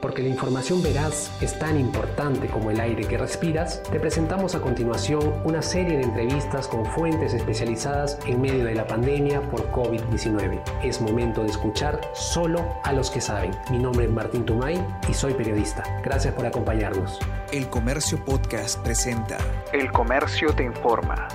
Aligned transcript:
Porque 0.00 0.22
la 0.22 0.28
información 0.28 0.82
veraz 0.82 1.30
es 1.42 1.58
tan 1.58 1.78
importante 1.78 2.48
como 2.48 2.70
el 2.70 2.80
aire 2.80 3.06
que 3.06 3.18
respiras, 3.18 3.82
te 3.84 3.98
presentamos 3.98 4.54
a 4.54 4.60
continuación 4.60 5.40
una 5.44 5.62
serie 5.62 5.96
de 5.96 6.04
entrevistas 6.04 6.68
con 6.68 6.84
fuentes 6.84 7.34
especializadas 7.34 8.18
en 8.26 8.40
medio 8.40 8.64
de 8.64 8.74
la 8.74 8.86
pandemia 8.86 9.40
por 9.50 9.70
COVID-19. 9.72 10.62
Es 10.82 11.00
momento 11.00 11.42
de 11.42 11.50
escuchar 11.50 12.00
solo 12.14 12.64
a 12.84 12.92
los 12.92 13.10
que 13.10 13.20
saben. 13.20 13.52
Mi 13.70 13.78
nombre 13.78 14.04
es 14.04 14.10
Martín 14.10 14.44
Tumay 14.44 14.84
y 15.08 15.14
soy 15.14 15.34
periodista. 15.34 15.82
Gracias 16.04 16.34
por 16.34 16.46
acompañarnos. 16.46 17.18
El 17.52 17.68
Comercio 17.68 18.22
Podcast 18.24 18.82
presenta 18.82 19.38
El 19.72 19.90
Comercio 19.92 20.54
te 20.54 20.64
informa. 20.64 21.28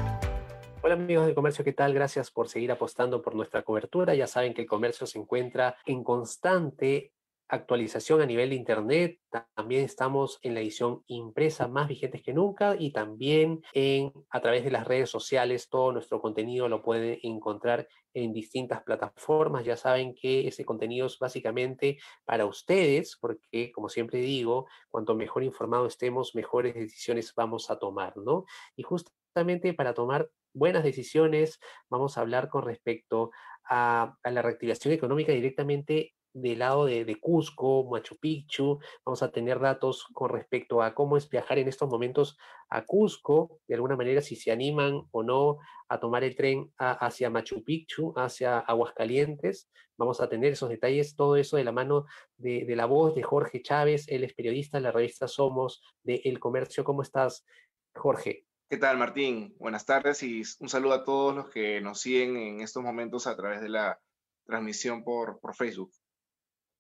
Hola 0.83 0.95
amigos 0.95 1.27
de 1.27 1.35
Comercio, 1.35 1.63
¿qué 1.63 1.73
tal? 1.73 1.93
Gracias 1.93 2.31
por 2.31 2.49
seguir 2.49 2.71
apostando 2.71 3.21
por 3.21 3.35
nuestra 3.35 3.61
cobertura. 3.63 4.15
Ya 4.15 4.27
saben 4.27 4.53
que 4.53 4.63
el 4.63 4.67
comercio 4.67 5.05
se 5.05 5.19
encuentra 5.19 5.75
en 5.85 6.03
constante 6.03 7.11
actualización 7.51 8.21
a 8.21 8.25
nivel 8.25 8.49
de 8.49 8.55
Internet. 8.55 9.19
También 9.55 9.83
estamos 9.83 10.39
en 10.41 10.53
la 10.53 10.61
edición 10.61 11.03
impresa 11.07 11.67
más 11.67 11.89
vigentes 11.89 12.23
que 12.23 12.33
nunca 12.33 12.77
y 12.79 12.93
también 12.93 13.61
en, 13.73 14.13
a 14.29 14.39
través 14.39 14.63
de 14.63 14.71
las 14.71 14.87
redes 14.87 15.09
sociales. 15.09 15.67
Todo 15.69 15.91
nuestro 15.91 16.21
contenido 16.21 16.69
lo 16.69 16.81
pueden 16.81 17.19
encontrar 17.23 17.89
en 18.13 18.31
distintas 18.31 18.81
plataformas. 18.83 19.65
Ya 19.65 19.75
saben 19.75 20.15
que 20.15 20.47
ese 20.47 20.63
contenido 20.63 21.07
es 21.07 21.19
básicamente 21.19 21.97
para 22.23 22.45
ustedes, 22.45 23.17
porque 23.19 23.71
como 23.73 23.89
siempre 23.89 24.19
digo, 24.19 24.67
cuanto 24.89 25.13
mejor 25.13 25.43
informado 25.43 25.85
estemos, 25.87 26.33
mejores 26.35 26.73
decisiones 26.73 27.33
vamos 27.35 27.69
a 27.69 27.77
tomar, 27.77 28.15
¿no? 28.15 28.45
Y 28.77 28.83
justamente 28.83 29.73
para 29.73 29.93
tomar 29.93 30.29
buenas 30.53 30.83
decisiones, 30.83 31.59
vamos 31.89 32.17
a 32.17 32.21
hablar 32.21 32.47
con 32.47 32.63
respecto 32.63 33.31
a, 33.65 34.15
a 34.23 34.31
la 34.31 34.41
reactivación 34.41 34.93
económica 34.93 35.33
directamente 35.33 36.13
del 36.33 36.59
lado 36.59 36.85
de, 36.85 37.17
Cusco, 37.19 37.87
Machu 37.89 38.17
Picchu, 38.17 38.79
vamos 39.05 39.23
a 39.23 39.31
tener 39.31 39.59
datos 39.59 40.05
con 40.13 40.29
respecto 40.29 40.81
a 40.81 40.93
cómo 40.93 41.17
es 41.17 41.29
viajar 41.29 41.59
en 41.59 41.67
estos 41.67 41.89
momentos 41.89 42.37
a 42.69 42.85
Cusco, 42.85 43.59
de 43.67 43.75
alguna 43.75 43.95
manera 43.95 44.21
si 44.21 44.35
se 44.35 44.51
animan 44.51 45.01
o 45.11 45.23
no 45.23 45.57
a 45.89 45.99
tomar 45.99 46.23
el 46.23 46.35
tren 46.35 46.71
hacia 46.77 47.29
Machu 47.29 47.63
Picchu, 47.63 48.13
hacia 48.15 48.59
Aguascalientes, 48.59 49.69
vamos 49.97 50.21
a 50.21 50.29
tener 50.29 50.53
esos 50.53 50.69
detalles, 50.69 51.15
todo 51.15 51.35
eso 51.35 51.57
de 51.57 51.63
la 51.63 51.71
mano 51.71 52.05
de, 52.37 52.65
de 52.65 52.75
la 52.75 52.85
voz 52.85 53.13
de 53.13 53.23
Jorge 53.23 53.61
Chávez, 53.61 54.07
él 54.07 54.23
es 54.23 54.33
periodista 54.33 54.77
de 54.77 54.83
la 54.83 54.91
revista 54.91 55.27
Somos 55.27 55.83
de 56.03 56.21
El 56.23 56.39
Comercio. 56.39 56.83
¿Cómo 56.83 57.01
estás, 57.01 57.45
Jorge? 57.93 58.45
¿Qué 58.71 58.77
tal, 58.77 58.97
Martín? 58.97 59.53
Buenas 59.59 59.85
tardes 59.85 60.23
y 60.23 60.43
un 60.59 60.69
saludo 60.69 60.93
a 60.93 61.03
todos 61.03 61.35
los 61.35 61.49
que 61.49 61.81
nos 61.81 61.99
siguen 61.99 62.37
en 62.37 62.61
estos 62.61 62.81
momentos 62.81 63.27
a 63.27 63.35
través 63.35 63.59
de 63.59 63.67
la 63.67 63.99
transmisión 64.45 65.03
por, 65.03 65.41
por 65.41 65.53
Facebook. 65.55 65.91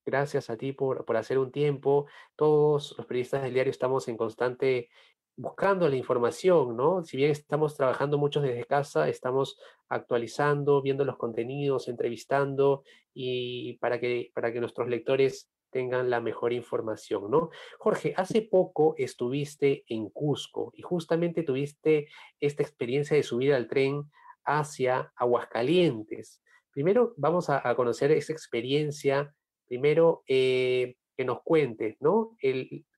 Gracias 0.05 0.49
a 0.49 0.57
ti 0.57 0.71
por, 0.71 1.05
por 1.05 1.17
hacer 1.17 1.37
un 1.37 1.51
tiempo. 1.51 2.07
Todos 2.35 2.95
los 2.97 3.05
periodistas 3.05 3.43
del 3.43 3.53
diario 3.53 3.71
estamos 3.71 4.07
en 4.07 4.17
constante 4.17 4.89
buscando 5.35 5.89
la 5.89 5.95
información, 5.95 6.75
¿no? 6.77 7.03
Si 7.03 7.17
bien 7.17 7.31
estamos 7.31 7.75
trabajando 7.75 8.17
muchos 8.17 8.43
desde 8.43 8.65
casa, 8.65 9.09
estamos 9.09 9.59
actualizando, 9.89 10.81
viendo 10.81 11.05
los 11.05 11.17
contenidos, 11.17 11.87
entrevistando 11.87 12.83
y 13.13 13.77
para 13.77 13.99
que, 13.99 14.31
para 14.33 14.53
que 14.53 14.59
nuestros 14.59 14.87
lectores 14.87 15.49
tengan 15.71 16.09
la 16.09 16.21
mejor 16.21 16.53
información, 16.53 17.31
¿no? 17.31 17.49
Jorge, 17.79 18.13
hace 18.17 18.41
poco 18.41 18.93
estuviste 18.97 19.83
en 19.87 20.09
Cusco 20.09 20.73
y 20.75 20.81
justamente 20.81 21.43
tuviste 21.43 22.07
esta 22.39 22.61
experiencia 22.61 23.15
de 23.15 23.23
subir 23.23 23.53
al 23.53 23.67
tren 23.67 24.03
hacia 24.43 25.11
Aguascalientes. 25.15 26.41
Primero 26.71 27.13
vamos 27.17 27.49
a, 27.49 27.67
a 27.67 27.75
conocer 27.75 28.11
esa 28.11 28.33
experiencia 28.33 29.33
primero 29.71 30.21
eh, 30.27 30.97
que 31.15 31.23
nos 31.23 31.43
cuentes, 31.43 31.95
¿no? 32.01 32.35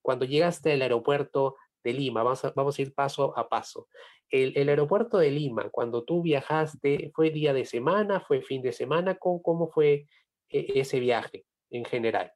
Cuando 0.01 0.25
llegaste 0.25 0.71
al 0.71 0.81
aeropuerto 0.81 1.55
de 1.83 1.93
Lima, 1.93 2.23
vamos 2.23 2.43
a, 2.45 2.53
vamos 2.55 2.79
a 2.79 2.81
ir 2.81 2.95
paso 2.95 3.37
a 3.37 3.47
paso. 3.47 3.87
El, 4.27 4.67
aeropuerto 4.67 5.19
de 5.19 5.29
Lima, 5.29 5.69
cuando 5.69 6.03
tú 6.03 6.23
viajaste, 6.23 7.11
¿fue 7.13 7.29
día 7.29 7.53
de 7.53 7.65
semana, 7.65 8.21
fue 8.21 8.41
fin 8.41 8.63
de 8.63 8.71
semana? 8.71 9.13
¿Cómo, 9.19 9.43
cómo 9.43 9.69
fue 9.69 10.07
eh, 10.49 10.65
ese 10.73 10.99
viaje 10.99 11.45
en 11.69 11.85
general? 11.85 12.33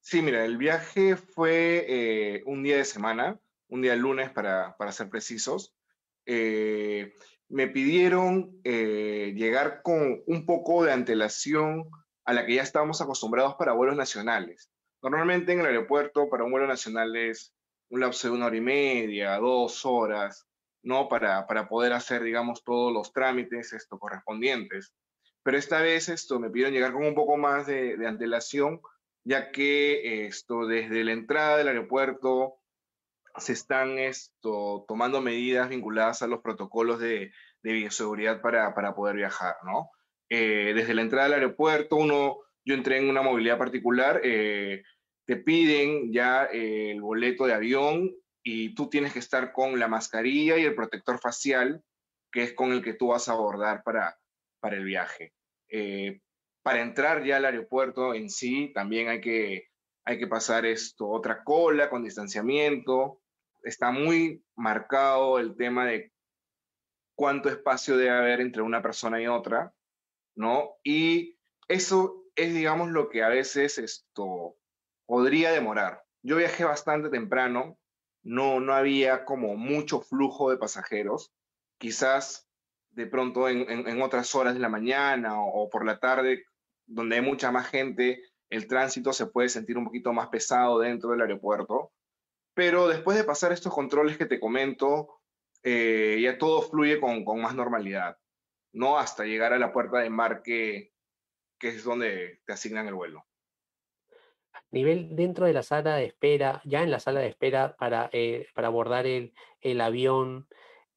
Sí, 0.00 0.22
mira, 0.22 0.46
el 0.46 0.56
viaje 0.56 1.16
fue 1.16 1.84
eh, 1.86 2.42
un 2.46 2.62
día 2.62 2.78
de 2.78 2.86
semana, 2.86 3.38
un 3.68 3.82
día 3.82 3.96
lunes 3.96 4.30
para, 4.30 4.78
para 4.78 4.92
ser 4.92 5.10
precisos. 5.10 5.74
Me 6.24 7.68
pidieron 7.68 8.62
llegar 8.62 9.82
con 9.82 10.22
un 10.26 10.46
poco 10.46 10.84
de 10.84 10.92
antelación 10.92 11.90
a 12.28 12.34
la 12.34 12.44
que 12.44 12.56
ya 12.56 12.62
estábamos 12.62 13.00
acostumbrados 13.00 13.54
para 13.54 13.72
vuelos 13.72 13.96
nacionales. 13.96 14.70
Normalmente 15.02 15.52
en 15.52 15.60
el 15.60 15.66
aeropuerto 15.66 16.28
para 16.28 16.44
un 16.44 16.50
vuelo 16.50 16.66
nacional 16.66 17.16
es 17.16 17.54
un 17.88 18.00
lapso 18.00 18.28
de 18.28 18.34
una 18.34 18.44
hora 18.44 18.56
y 18.58 18.60
media, 18.60 19.38
dos 19.38 19.86
horas, 19.86 20.46
¿no? 20.82 21.08
Para, 21.08 21.46
para 21.46 21.70
poder 21.70 21.94
hacer, 21.94 22.22
digamos, 22.22 22.62
todos 22.64 22.92
los 22.92 23.14
trámites 23.14 23.72
esto, 23.72 23.98
correspondientes. 23.98 24.92
Pero 25.42 25.56
esta 25.56 25.80
vez 25.80 26.10
esto, 26.10 26.38
me 26.38 26.50
pidieron 26.50 26.74
llegar 26.74 26.92
con 26.92 27.06
un 27.06 27.14
poco 27.14 27.38
más 27.38 27.66
de, 27.66 27.96
de 27.96 28.06
antelación, 28.06 28.82
ya 29.24 29.50
que 29.50 30.26
esto, 30.26 30.66
desde 30.66 31.04
la 31.04 31.12
entrada 31.12 31.56
del 31.56 31.68
aeropuerto 31.68 32.58
se 33.38 33.54
están 33.54 33.98
esto, 33.98 34.84
tomando 34.86 35.22
medidas 35.22 35.70
vinculadas 35.70 36.20
a 36.20 36.26
los 36.26 36.42
protocolos 36.42 37.00
de, 37.00 37.32
de 37.62 37.72
bioseguridad 37.72 38.42
para, 38.42 38.74
para 38.74 38.94
poder 38.94 39.16
viajar, 39.16 39.56
¿no? 39.64 39.88
Eh, 40.28 40.72
desde 40.74 40.94
la 40.94 41.02
entrada 41.02 41.24
del 41.24 41.34
aeropuerto, 41.34 41.96
uno, 41.96 42.38
yo 42.64 42.74
entré 42.74 42.98
en 42.98 43.08
una 43.08 43.22
movilidad 43.22 43.58
particular, 43.58 44.20
eh, 44.22 44.82
te 45.26 45.36
piden 45.36 46.12
ya 46.12 46.44
eh, 46.52 46.92
el 46.92 47.00
boleto 47.00 47.46
de 47.46 47.54
avión 47.54 48.14
y 48.42 48.74
tú 48.74 48.88
tienes 48.88 49.12
que 49.12 49.18
estar 49.18 49.52
con 49.52 49.78
la 49.78 49.88
mascarilla 49.88 50.58
y 50.58 50.64
el 50.64 50.74
protector 50.74 51.18
facial, 51.18 51.82
que 52.30 52.42
es 52.42 52.52
con 52.52 52.72
el 52.72 52.82
que 52.82 52.94
tú 52.94 53.08
vas 53.08 53.28
a 53.28 53.32
abordar 53.32 53.82
para, 53.82 54.18
para 54.60 54.76
el 54.76 54.84
viaje. 54.84 55.32
para 56.62 56.82
entrar 56.82 57.24
ya 57.24 57.38
al 57.38 57.46
aeropuerto 57.46 58.14
en 58.14 58.28
sí, 58.28 58.72
también 58.74 59.08
hay 59.08 59.20
que, 59.20 59.68
hay 60.04 60.18
que 60.18 60.26
pasar 60.26 60.66
esto, 60.66 61.08
otra 61.08 61.42
cola 61.44 61.88
con 61.88 62.02
distanciamiento. 62.02 63.22
Está 63.62 63.90
muy 63.90 64.42
marcado 64.54 65.38
el 65.38 65.56
tema 65.56 65.86
de 65.86 66.12
cuánto 67.14 67.48
espacio 67.48 67.96
debe 67.96 68.10
haber 68.10 68.40
entre 68.40 68.62
una 68.62 68.80
persona 68.80 69.20
y 69.20 69.26
otra. 69.26 69.74
¿No? 70.38 70.76
Y 70.84 71.36
eso 71.66 72.24
es, 72.36 72.54
digamos, 72.54 72.90
lo 72.90 73.08
que 73.10 73.22
a 73.22 73.28
veces 73.28 73.76
esto 73.78 74.56
podría 75.04 75.50
demorar. 75.50 76.04
Yo 76.22 76.36
viajé 76.36 76.64
bastante 76.64 77.10
temprano, 77.10 77.76
no, 78.22 78.60
no 78.60 78.72
había 78.72 79.24
como 79.24 79.56
mucho 79.56 80.00
flujo 80.00 80.50
de 80.50 80.56
pasajeros, 80.56 81.32
quizás 81.78 82.48
de 82.90 83.06
pronto 83.06 83.48
en, 83.48 83.68
en, 83.68 84.02
otras 84.02 84.34
horas 84.34 84.54
de 84.54 84.60
la 84.60 84.68
mañana 84.68 85.40
o, 85.42 85.62
o, 85.62 85.70
por 85.70 85.84
la 85.84 85.98
tarde, 85.98 86.44
donde 86.86 87.16
hay 87.16 87.22
mucha 87.22 87.50
más 87.50 87.68
gente, 87.68 88.22
el 88.48 88.66
tránsito 88.66 89.12
se 89.12 89.26
puede 89.26 89.48
sentir 89.48 89.76
un 89.76 89.84
poquito 89.84 90.12
más 90.12 90.28
pesado 90.28 90.78
dentro 90.78 91.10
del 91.10 91.20
aeropuerto, 91.20 91.92
pero 92.54 92.88
después 92.88 93.16
de 93.16 93.24
pasar 93.24 93.52
estos 93.52 93.72
controles 93.72 94.16
que 94.16 94.26
te 94.26 94.40
comento, 94.40 95.20
eh, 95.62 96.18
ya 96.22 96.38
todo 96.38 96.62
fluye 96.62 97.00
con, 97.00 97.24
con 97.24 97.40
más 97.40 97.54
normalidad. 97.54 98.16
¿No? 98.72 98.98
Hasta 98.98 99.24
llegar 99.24 99.52
a 99.52 99.58
la 99.58 99.72
puerta 99.72 99.98
de 99.98 100.06
embarque, 100.06 100.92
que 101.58 101.68
es 101.68 101.84
donde 101.84 102.40
te 102.46 102.52
asignan 102.52 102.86
el 102.86 102.94
vuelo. 102.94 103.26
Nivel 104.70 105.16
dentro 105.16 105.46
de 105.46 105.52
la 105.52 105.62
sala 105.62 105.96
de 105.96 106.04
espera, 106.04 106.60
ya 106.64 106.82
en 106.82 106.90
la 106.90 107.00
sala 107.00 107.20
de 107.20 107.28
espera 107.28 107.76
para, 107.76 108.10
eh, 108.12 108.46
para 108.54 108.68
abordar 108.68 109.06
el, 109.06 109.32
el, 109.60 109.80
avión, 109.80 110.46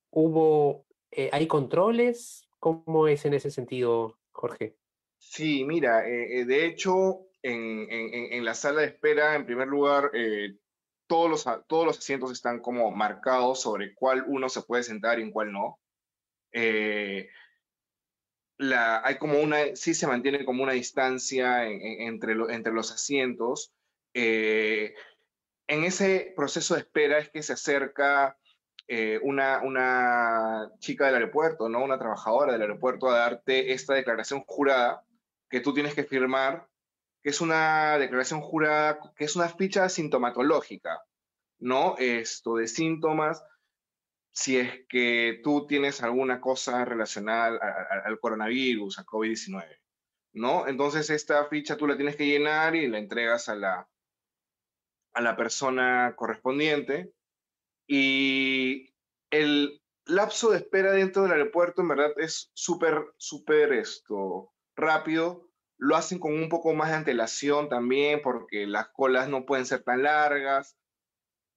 ¿hubo, 0.10 0.86
eh, 1.12 1.30
hay 1.32 1.48
controles? 1.48 2.50
¿Cómo 2.60 3.08
es 3.08 3.26
en 3.26 3.34
ese 3.34 3.50
sentido, 3.50 4.20
Jorge? 4.32 4.76
Sí, 5.18 5.64
mira, 5.64 6.06
eh, 6.08 6.46
de 6.46 6.66
hecho, 6.66 7.28
en, 7.44 7.88
en, 7.90 8.34
en, 8.34 8.46
la 8.46 8.54
sala 8.54 8.82
de 8.82 8.88
espera, 8.88 9.36
en 9.36 9.46
primer 9.46 9.68
lugar, 9.68 10.12
eh, 10.14 10.58
todos, 11.08 11.30
los, 11.30 11.68
todos 11.68 11.86
los 11.86 11.98
asientos 11.98 12.32
están 12.32 12.60
como 12.60 12.92
marcados 12.92 13.62
sobre 13.62 13.94
cuál 13.94 14.24
uno 14.28 14.50
se 14.50 14.62
puede 14.62 14.84
sentar 14.84 15.20
y 15.20 15.24
en 15.24 15.32
cuál 15.32 15.52
no. 15.52 15.80
Eh, 16.54 17.30
la, 18.62 19.02
hay 19.04 19.18
como 19.18 19.40
una, 19.40 19.76
sí 19.76 19.94
se 19.94 20.08
mantiene 20.08 20.46
como 20.46 20.64
una 20.64 20.74
distancia 20.74 21.66
en, 21.66 21.82
en, 21.82 22.02
entre, 22.08 22.36
lo, 22.36 22.50
entre 22.50 22.72
los 22.72 22.92
asientos. 22.92 23.74
Eh, 24.14 24.94
en 25.68 25.84
ese 25.84 26.34
proceso 26.36 26.76
de 26.76 26.82
espera 26.82 27.18
es 27.18 27.30
que 27.30 27.42
se 27.42 27.54
acerca 27.54 28.38
eh, 28.88 29.20
una, 29.24 29.62
una 29.64 30.72
chica 30.80 31.08
del 31.08 31.16
aeropuerto, 31.16 31.70
¿no? 31.70 31.84
una 31.84 31.98
trabajadora 31.98 32.54
del 32.54 32.62
aeropuerto 32.62 33.10
a 33.10 33.18
darte 33.18 33.74
esta 33.74 33.96
declaración 33.96 34.44
jurada 34.46 35.04
que 35.50 35.62
tú 35.62 35.74
tienes 35.74 35.96
que 35.96 36.04
firmar, 36.04 36.68
que 37.24 37.32
es 37.32 37.42
una 37.42 37.98
declaración 37.98 38.42
jurada, 38.42 39.00
que 39.16 39.26
es 39.26 39.36
una 39.36 39.50
ficha 39.50 39.90
sintomatológica, 39.90 41.04
¿no? 41.60 41.96
Esto 41.98 42.56
de 42.56 42.68
síntomas 42.68 43.44
si 44.32 44.58
es 44.58 44.86
que 44.88 45.42
tú 45.44 45.68
tienes 45.68 46.02
alguna 46.02 46.40
cosa 46.40 46.86
relacionada 46.86 47.60
al, 48.06 48.20
coronavirus, 48.20 49.00
al 49.00 49.06
COVID-19, 49.06 49.80
¿no? 50.34 50.68
Entonces 50.68 51.10
esta 51.10 51.46
ficha 51.48 51.78
tú 51.78 51.88
la 51.88 51.98
tienes 51.98 52.16
que 52.16 52.26
llenar 52.26 52.76
y 52.76 52.88
la 52.88 52.98
entregas 52.98 53.50
a 53.50 53.56
la, 53.56 53.90
a 55.14 55.22
la 55.22 55.36
persona 55.36 56.14
correspondiente 56.16 57.12
y 57.88 58.94
el 59.32 59.82
lapso 60.06 60.52
de 60.52 60.60
espera 60.60 60.94
dentro 60.94 61.24
del 61.24 61.34
aeropuerto 61.34 61.82
en 61.82 61.90
verdad 61.90 62.14
es 62.18 62.52
súper, 62.54 63.14
súper 63.18 63.74
esto, 63.74 64.54
rápido. 64.76 65.50
Lo 65.78 65.96
hacen 65.96 66.20
con 66.20 66.34
un 66.34 66.48
poco 66.48 66.74
más 66.74 66.90
de 66.90 66.98
antelación 66.98 67.68
también 67.68 68.22
porque 68.22 68.66
las 68.68 68.90
colas 68.90 69.28
no 69.28 69.46
pueden 69.46 69.66
ser 69.66 69.84
tan 69.84 70.04
largas. 70.04 70.78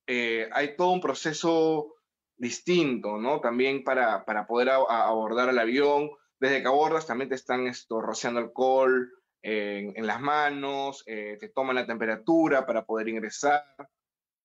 Eh, 0.07 0.49
hay 0.53 0.77
todo 0.77 0.91
un 0.91 1.01
proceso 1.01 1.95
distinto, 2.37 3.17
¿no? 3.19 3.41
También 3.41 3.85
para, 3.85 4.25
para 4.25 4.47
poder 4.47 4.71
abordar 4.71 5.49
el 5.49 5.59
avión. 5.59 6.11
Desde 6.39 6.63
que 6.63 6.69
abordas 6.69 7.07
también 7.07 7.29
te 7.29 7.37
están 7.37 7.67
esto, 7.67 8.01
rociando 8.01 8.41
alcohol 8.41 9.11
en, 9.43 9.93
en 9.97 10.07
las 10.07 10.21
manos, 10.21 11.03
eh, 11.07 11.37
te 11.39 11.49
toman 11.49 11.77
la 11.77 11.87
temperatura 11.87 12.67
para 12.67 12.85
poder 12.85 13.09
ingresar. 13.09 13.65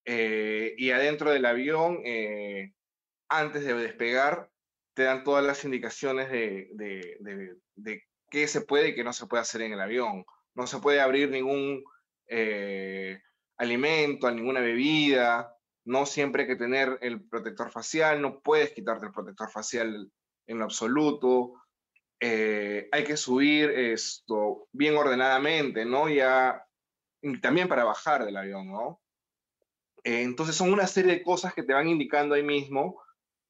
Eh, 0.05 0.75
y 0.77 0.91
adentro 0.91 1.31
del 1.31 1.45
avión, 1.45 1.99
eh, 2.03 2.73
antes 3.29 3.65
de 3.65 3.73
despegar, 3.73 4.49
te 4.93 5.03
dan 5.03 5.23
todas 5.23 5.45
las 5.45 5.63
indicaciones 5.65 6.29
de, 6.29 6.69
de, 6.73 7.17
de, 7.19 7.55
de, 7.75 8.03
qué 8.29 8.47
se 8.47 8.61
puede 8.61 8.89
y 8.89 8.95
qué 8.95 9.03
no 9.03 9.13
se 9.13 9.27
puede 9.27 9.41
hacer 9.41 9.61
en 9.61 9.73
el 9.73 9.81
avión. 9.81 10.25
No 10.53 10.67
se 10.67 10.79
puede 10.79 10.99
abrir 10.99 11.29
ningún 11.29 11.83
alimento, 13.57 14.29
ninguna 14.31 14.59
bebida, 14.59 15.58
no 15.85 16.05
siempre 16.05 16.43
hay 16.43 16.47
que 16.49 16.55
tener 16.55 16.97
el 17.01 17.27
protector 17.27 17.71
facial, 17.71 18.21
no 18.21 18.41
puedes 18.41 18.71
quitarte 18.71 19.07
el 19.07 19.11
protector 19.11 19.49
facial 19.49 20.11
en 20.47 20.57
lo 20.59 20.65
absoluto. 20.65 21.53
Eh, 22.19 22.89
hay 22.91 23.03
que 23.03 23.17
subir 23.17 23.69
esto 23.69 24.67
bien 24.71 24.97
ordenadamente, 24.97 25.85
¿no? 25.85 26.09
Ya, 26.09 26.65
también 27.41 27.67
para 27.67 27.85
bajar 27.85 28.25
del 28.25 28.37
avión, 28.37 28.67
¿no? 28.67 29.01
Eh, 30.03 30.21
entonces 30.21 30.55
son 30.55 30.71
una 30.71 30.87
serie 30.87 31.13
de 31.13 31.23
cosas 31.23 31.53
que 31.53 31.63
te 31.63 31.73
van 31.73 31.87
indicando 31.87 32.35
ahí 32.35 32.43
mismo 32.43 33.01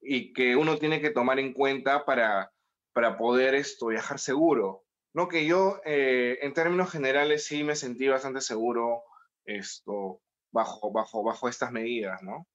y 0.02 0.34
que 0.34 0.56
uno 0.56 0.78
tiene 0.78 1.02
que 1.02 1.12
tomar 1.12 1.40
en 1.40 1.54
cuenta 1.54 2.06
para, 2.06 2.52
para 2.94 3.18
poder 3.18 3.56
esto, 3.56 3.88
viajar 3.88 4.20
seguro. 4.20 4.86
¿no? 5.14 5.28
Que 5.28 5.46
yo, 5.46 5.82
eh, 5.86 6.40
en 6.42 6.54
términos 6.54 6.92
generales, 6.92 7.46
sí 7.46 7.64
me 7.64 7.76
sentí 7.76 8.08
bastante 8.08 8.42
seguro 8.42 9.04
esto, 9.46 10.22
bajo, 10.52 10.92
bajo, 10.92 11.24
bajo 11.24 11.50
estas 11.50 11.72
medidas, 11.72 12.22
¿no? 12.24 12.48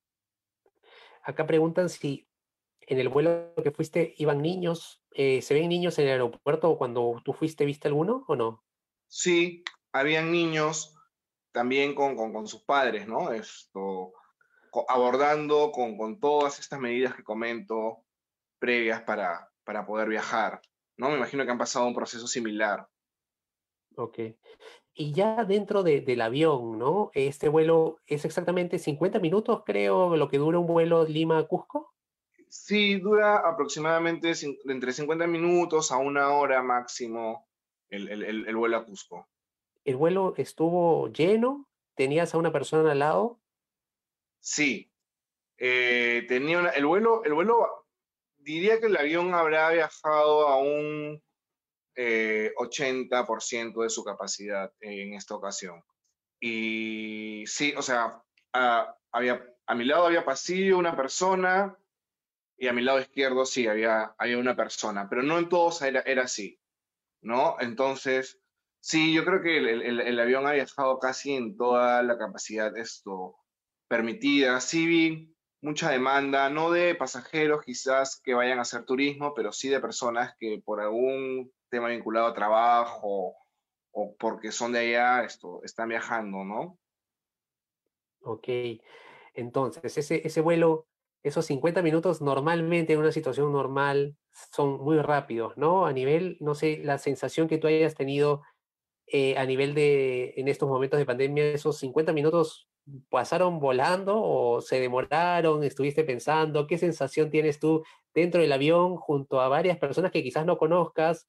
Acá 1.23 1.47
preguntan 1.47 1.89
si 1.89 2.29
en 2.81 2.99
el 2.99 3.09
vuelo 3.09 3.55
que 3.63 3.71
fuiste 3.71 4.15
iban 4.19 4.43
niños, 4.43 5.03
eh, 5.13 5.41
¿se 5.43 5.55
ven 5.55 5.69
niños 5.69 5.99
en 5.99 6.07
el 6.07 6.13
aeropuerto 6.13 6.77
cuando 6.77 7.21
tú 7.25 7.33
fuiste, 7.33 7.65
viste 7.65 7.89
alguno 7.89 8.25
o 8.29 8.37
no? 8.37 8.65
Sí, 9.09 9.65
habían 9.93 10.31
niños 10.31 10.95
también 11.53 11.95
con, 11.95 12.17
con, 12.17 12.33
con 12.33 12.47
sus 12.47 12.63
padres, 12.65 13.07
¿no? 13.07 13.33
Esto, 13.33 14.13
abordando 14.89 15.71
con, 15.71 15.97
con, 15.97 16.19
todas 16.19 16.59
estas 16.59 16.81
medidas 16.81 17.15
que 17.15 17.23
comento 17.23 18.05
previas 18.59 19.03
para, 19.03 19.51
para 19.63 19.87
poder 19.87 20.09
viajar, 20.09 20.61
¿no? 20.97 21.11
Me 21.11 21.17
imagino 21.17 21.45
que 21.45 21.53
han 21.53 21.59
pasado 21.59 21.87
un 21.87 21.95
proceso 21.95 22.27
similar. 22.27 22.87
Ok. 23.97 24.19
Y 24.95 25.13
ya 25.13 25.45
dentro 25.45 25.83
de, 25.83 26.01
del 26.01 26.21
avión, 26.21 26.79
¿no? 26.79 27.11
Este 27.15 27.49
vuelo 27.49 27.99
es 28.07 28.25
exactamente 28.25 28.79
50 28.79 29.19
minutos, 29.19 29.63
creo, 29.67 30.17
lo 30.17 30.29
que 30.29 30.39
dura 30.39 30.59
un 30.59 30.67
vuelo 30.67 31.05
Lima-Cusco. 31.05 31.93
Sí, 32.49 33.01
dura 33.01 33.39
aproximadamente 33.39 34.33
entre 34.67 34.93
50 34.93 35.27
minutos 35.27 35.91
a 35.91 35.97
una 35.97 36.31
hora 36.31 36.63
máximo 36.63 37.49
el, 37.91 38.09
el, 38.09 38.47
el, 38.47 38.57
vuelo 38.57 38.77
a 38.77 38.85
Cusco. 38.85 39.29
¿El 39.85 39.97
vuelo 39.97 40.35
estuvo 40.37 41.09
lleno? 41.09 41.69
¿Tenías 41.97 42.33
a 42.33 42.39
una 42.39 42.53
persona 42.53 42.93
al 42.93 43.01
lado? 43.01 43.41
Sí. 44.39 44.89
Eh, 45.59 46.25
tenía 46.29 46.61
una, 46.61 46.71
el 46.71 46.87
vuelo, 46.87 47.25
el 47.25 47.35
vuelo, 47.35 47.87
diría 48.37 48.79
que 48.79 48.87
el 48.87 48.97
avión 48.97 49.35
habrá 49.35 49.71
viajado 49.71 50.47
a 50.47 50.59
un 50.59 51.21
eh, 51.97 52.53
80% 52.57 53.83
de 53.83 53.91
su 53.91 54.05
capacidad 54.05 54.73
en 54.81 55.15
esta 55.15 55.35
ocasión. 55.35 55.83
Y 56.41 57.45
sí, 57.47 57.75
o 57.77 57.83
sea, 57.83 58.23
a, 58.53 58.97
había, 59.13 59.45
a 59.67 59.75
mi 59.75 59.85
lado 59.85 60.07
había 60.07 60.25
pasillo, 60.25 60.79
una 60.79 60.97
persona, 60.97 61.77
y 62.57 62.69
a 62.69 62.73
mi 62.73 62.83
lado 62.83 63.01
izquierdo 63.01 63.47
sí, 63.47 63.67
había, 63.67 64.15
había 64.19 64.39
una 64.39 64.57
persona, 64.57 65.09
pero 65.09 65.23
no 65.23 65.39
en 65.39 65.49
todos 65.49 65.83
era, 65.83 66.01
era 66.01 66.25
así, 66.25 66.61
¿no? 67.23 67.57
Entonces, 67.61 68.41
sí, 68.81 69.13
yo 69.13 69.25
creo 69.25 69.43
que 69.43 69.59
el, 69.59 69.83
el, 69.83 70.01
el 70.01 70.21
avión 70.21 70.47
ha 70.47 70.53
viajado 70.53 70.99
casi 70.99 71.35
en 71.35 71.57
toda 71.57 72.03
la 72.03 72.19
capacidad 72.19 72.77
esto 72.77 73.37
permitida. 73.89 74.61
Sí 74.61 74.87
vi 74.87 75.35
mucha 75.61 75.91
demanda, 75.91 76.51
no 76.51 76.71
de 76.71 76.95
pasajeros 76.95 77.65
quizás 77.65 78.21
que 78.23 78.35
vayan 78.35 78.59
a 78.59 78.63
hacer 78.63 78.85
turismo, 78.85 79.33
pero 79.35 79.53
sí 79.53 79.69
de 79.69 79.81
personas 79.81 80.35
que 80.39 80.61
por 80.65 80.81
algún 80.81 81.53
tema 81.75 81.89
vinculado 81.89 82.27
a 82.27 82.35
trabajo 82.35 83.37
o 83.93 84.17
porque 84.17 84.51
son 84.51 84.73
de 84.73 84.81
allá, 84.81 85.25
esto, 85.25 85.61
están 85.63 85.89
viajando, 85.89 86.45
¿no? 86.45 86.79
Ok, 88.23 88.49
entonces 89.35 89.99
ese, 89.99 90.27
ese 90.27 90.41
vuelo, 90.41 90.87
esos 91.23 91.47
50 91.47 91.83
minutos 91.83 92.23
normalmente 92.23 92.95
en 92.95 93.01
una 93.01 93.13
situación 93.13 93.53
normal 93.53 94.17
son 94.53 94.81
muy 94.83 94.99
rápidos, 94.99 95.57
¿no? 95.57 95.87
A 95.87 95.93
nivel, 95.93 96.37
no 96.41 96.55
sé, 96.55 96.81
la 96.83 96.99
sensación 96.99 97.47
que 97.47 97.59
tú 97.59 97.67
hayas 97.67 97.95
tenido 97.95 98.43
eh, 99.07 99.37
a 99.37 99.45
nivel 99.45 99.75
de, 99.75 100.35
en 100.37 100.49
estos 100.49 100.69
momentos 100.69 100.99
de 100.99 101.07
pandemia, 101.07 101.53
esos 101.53 101.79
50 101.79 102.13
minutos 102.13 102.69
pasaron 103.11 103.61
volando 103.61 104.21
o 104.21 104.61
se 104.61 104.81
demoraron, 104.81 105.63
estuviste 105.65 106.05
pensando, 106.05 106.67
¿qué 106.67 106.79
sensación 106.79 107.31
tienes 107.31 107.59
tú 107.59 107.85
dentro 108.15 108.41
del 108.41 108.53
avión 108.53 108.97
junto 108.97 109.41
a 109.41 109.49
varias 109.49 109.79
personas 109.79 110.11
que 110.11 110.23
quizás 110.23 110.47
no 110.47 110.59
conozcas 110.59 111.27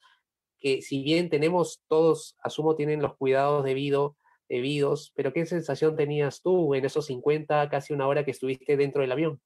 que 0.66 0.82
si 0.82 1.04
bien 1.04 1.30
tenemos 1.30 1.84
todos, 1.88 2.36
asumo, 2.42 2.76
tienen 2.76 3.00
los 3.00 3.16
cuidados 3.18 3.64
debido, 3.64 4.18
debidos, 4.50 5.14
pero 5.16 5.32
¿qué 5.32 5.46
sensación 5.46 5.96
tenías 5.96 6.42
tú 6.42 6.74
en 6.74 6.84
esos 6.84 7.06
50, 7.06 7.70
casi 7.70 7.94
una 7.94 8.08
hora 8.08 8.26
que 8.26 8.32
estuviste 8.32 8.76
dentro 8.76 9.04
del 9.04 9.12
avión? 9.12 9.40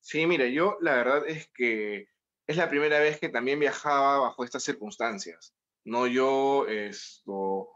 Sí, 0.00 0.26
mira, 0.26 0.46
yo 0.46 0.76
la 0.82 0.96
verdad 0.96 1.26
es 1.26 1.48
que 1.54 2.08
es 2.46 2.56
la 2.58 2.68
primera 2.68 3.00
vez 3.00 3.18
que 3.18 3.30
también 3.30 3.58
viajaba 3.58 4.18
bajo 4.18 4.44
estas 4.44 4.62
circunstancias. 4.62 5.54
No 5.84 6.06
yo, 6.06 6.66
esto, 6.68 7.70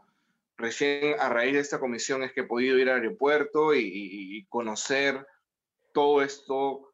recién 0.55 1.19
a 1.19 1.29
raíz 1.29 1.53
de 1.53 1.61
esta 1.61 1.79
comisión 1.79 2.21
es 2.21 2.31
que 2.31 2.41
he 2.41 2.45
podido 2.45 2.77
ir 2.77 2.91
al 2.91 2.97
aeropuerto 3.01 3.73
y, 3.73 4.45
conocer 4.49 5.25
todo 5.95 6.21
esto 6.21 6.93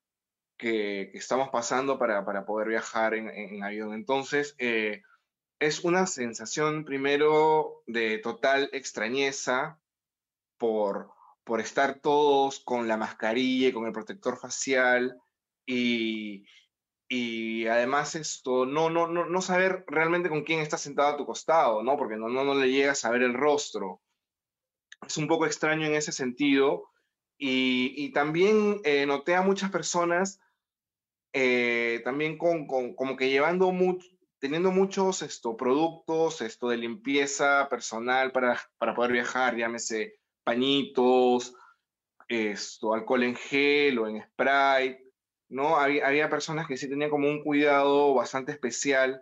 que, 0.57 1.11
estamos 1.13 1.49
pasando 1.49 1.99
para, 1.99 2.23
para 2.23 2.45
poder 2.45 2.69
viajar 2.69 3.15
en, 3.15 3.27
en 3.27 3.61
avión. 3.65 3.93
Entonces, 3.93 4.55
eh, 4.59 5.01
es 5.59 5.83
una 5.83 6.07
sensación 6.07 6.85
primero 6.85 7.83
de 7.85 8.17
total 8.19 8.69
extrañeza 8.71 9.79
por, 10.57 11.11
por 11.43 11.59
estar 11.59 11.99
todos 11.99 12.59
con 12.59 12.87
la 12.87 12.97
mascarilla 12.97 13.67
y 13.67 13.73
con 13.73 13.85
el 13.85 13.91
protector 13.91 14.37
facial 14.37 15.19
y, 15.65 16.45
y 17.07 17.67
además 17.67 18.15
esto, 18.15 18.65
no, 18.65 18.89
no, 18.89 19.07
no, 19.07 19.25
no 19.25 19.41
saber 19.41 19.83
realmente 19.87 20.29
con 20.29 20.43
quién 20.43 20.59
está 20.59 20.77
sentado 20.77 21.09
a 21.09 21.17
tu 21.17 21.25
costado, 21.25 21.83
¿no? 21.83 21.97
Porque 21.97 22.15
no, 22.15 22.29
no, 22.29 22.43
no 22.43 22.55
le 22.55 22.71
llegas 22.71 23.03
a 23.03 23.11
ver 23.11 23.23
el 23.23 23.33
rostro. 23.33 24.01
Es 25.05 25.17
un 25.17 25.27
poco 25.27 25.45
extraño 25.45 25.85
en 25.85 25.95
ese 25.95 26.11
sentido. 26.11 26.89
Y, 27.37 27.93
y 27.95 28.11
también 28.11 28.81
eh, 28.83 29.05
noté 29.05 29.35
a 29.35 29.41
muchas 29.41 29.71
personas 29.71 30.39
eh, 31.33 32.01
también 32.03 32.37
con, 32.37 32.67
con, 32.67 32.95
como 32.95 33.15
que 33.15 33.29
llevando 33.29 33.71
mucho, 33.71 34.07
teniendo 34.39 34.71
muchos 34.71 35.21
esto, 35.21 35.55
productos 35.55 36.41
esto 36.41 36.69
de 36.69 36.77
limpieza 36.77 37.67
personal 37.69 38.31
para, 38.31 38.59
para 38.77 38.95
poder 38.95 39.11
viajar, 39.11 39.55
llámese 39.55 40.19
pañitos, 40.43 41.55
esto, 42.27 42.93
alcohol 42.93 43.23
en 43.23 43.35
gel 43.35 43.99
o 43.99 44.07
en 44.07 44.23
spray, 44.23 44.97
¿no? 45.49 45.77
Había, 45.77 46.07
había, 46.07 46.29
personas 46.29 46.67
que 46.67 46.77
sí 46.77 46.87
tenían 46.87 47.09
como 47.09 47.27
un 47.27 47.43
cuidado 47.43 48.13
bastante 48.13 48.51
especial 48.51 49.21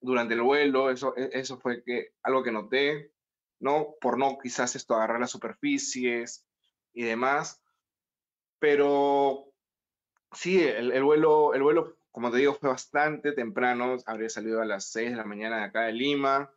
durante 0.00 0.34
el 0.34 0.42
vuelo, 0.42 0.90
eso, 0.90 1.16
e, 1.16 1.30
eso 1.32 1.58
fue 1.58 1.82
que, 1.84 2.12
algo 2.22 2.42
que 2.42 2.52
noté, 2.52 3.12
¿no? 3.60 3.94
Por 4.00 4.18
no 4.18 4.38
quizás 4.38 4.76
esto 4.76 4.94
agarrar 4.94 5.20
las 5.20 5.30
superficies 5.30 6.46
y 6.92 7.02
demás, 7.02 7.60
pero 8.58 9.52
sí, 10.32 10.60
el, 10.60 10.92
el 10.92 11.02
vuelo, 11.02 11.54
el 11.54 11.62
vuelo 11.62 11.97
como 12.10 12.30
te 12.30 12.38
digo, 12.38 12.54
fue 12.54 12.70
bastante 12.70 13.32
temprano, 13.32 13.96
habría 14.06 14.28
salido 14.28 14.60
a 14.60 14.66
las 14.66 14.90
6 14.90 15.10
de 15.10 15.16
la 15.16 15.24
mañana 15.24 15.58
de 15.58 15.64
acá 15.64 15.82
de 15.82 15.92
Lima, 15.92 16.50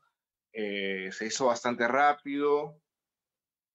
eh, 0.53 1.10
se 1.12 1.27
hizo 1.27 1.48
bastante 1.48 1.88
rápido, 1.88 2.81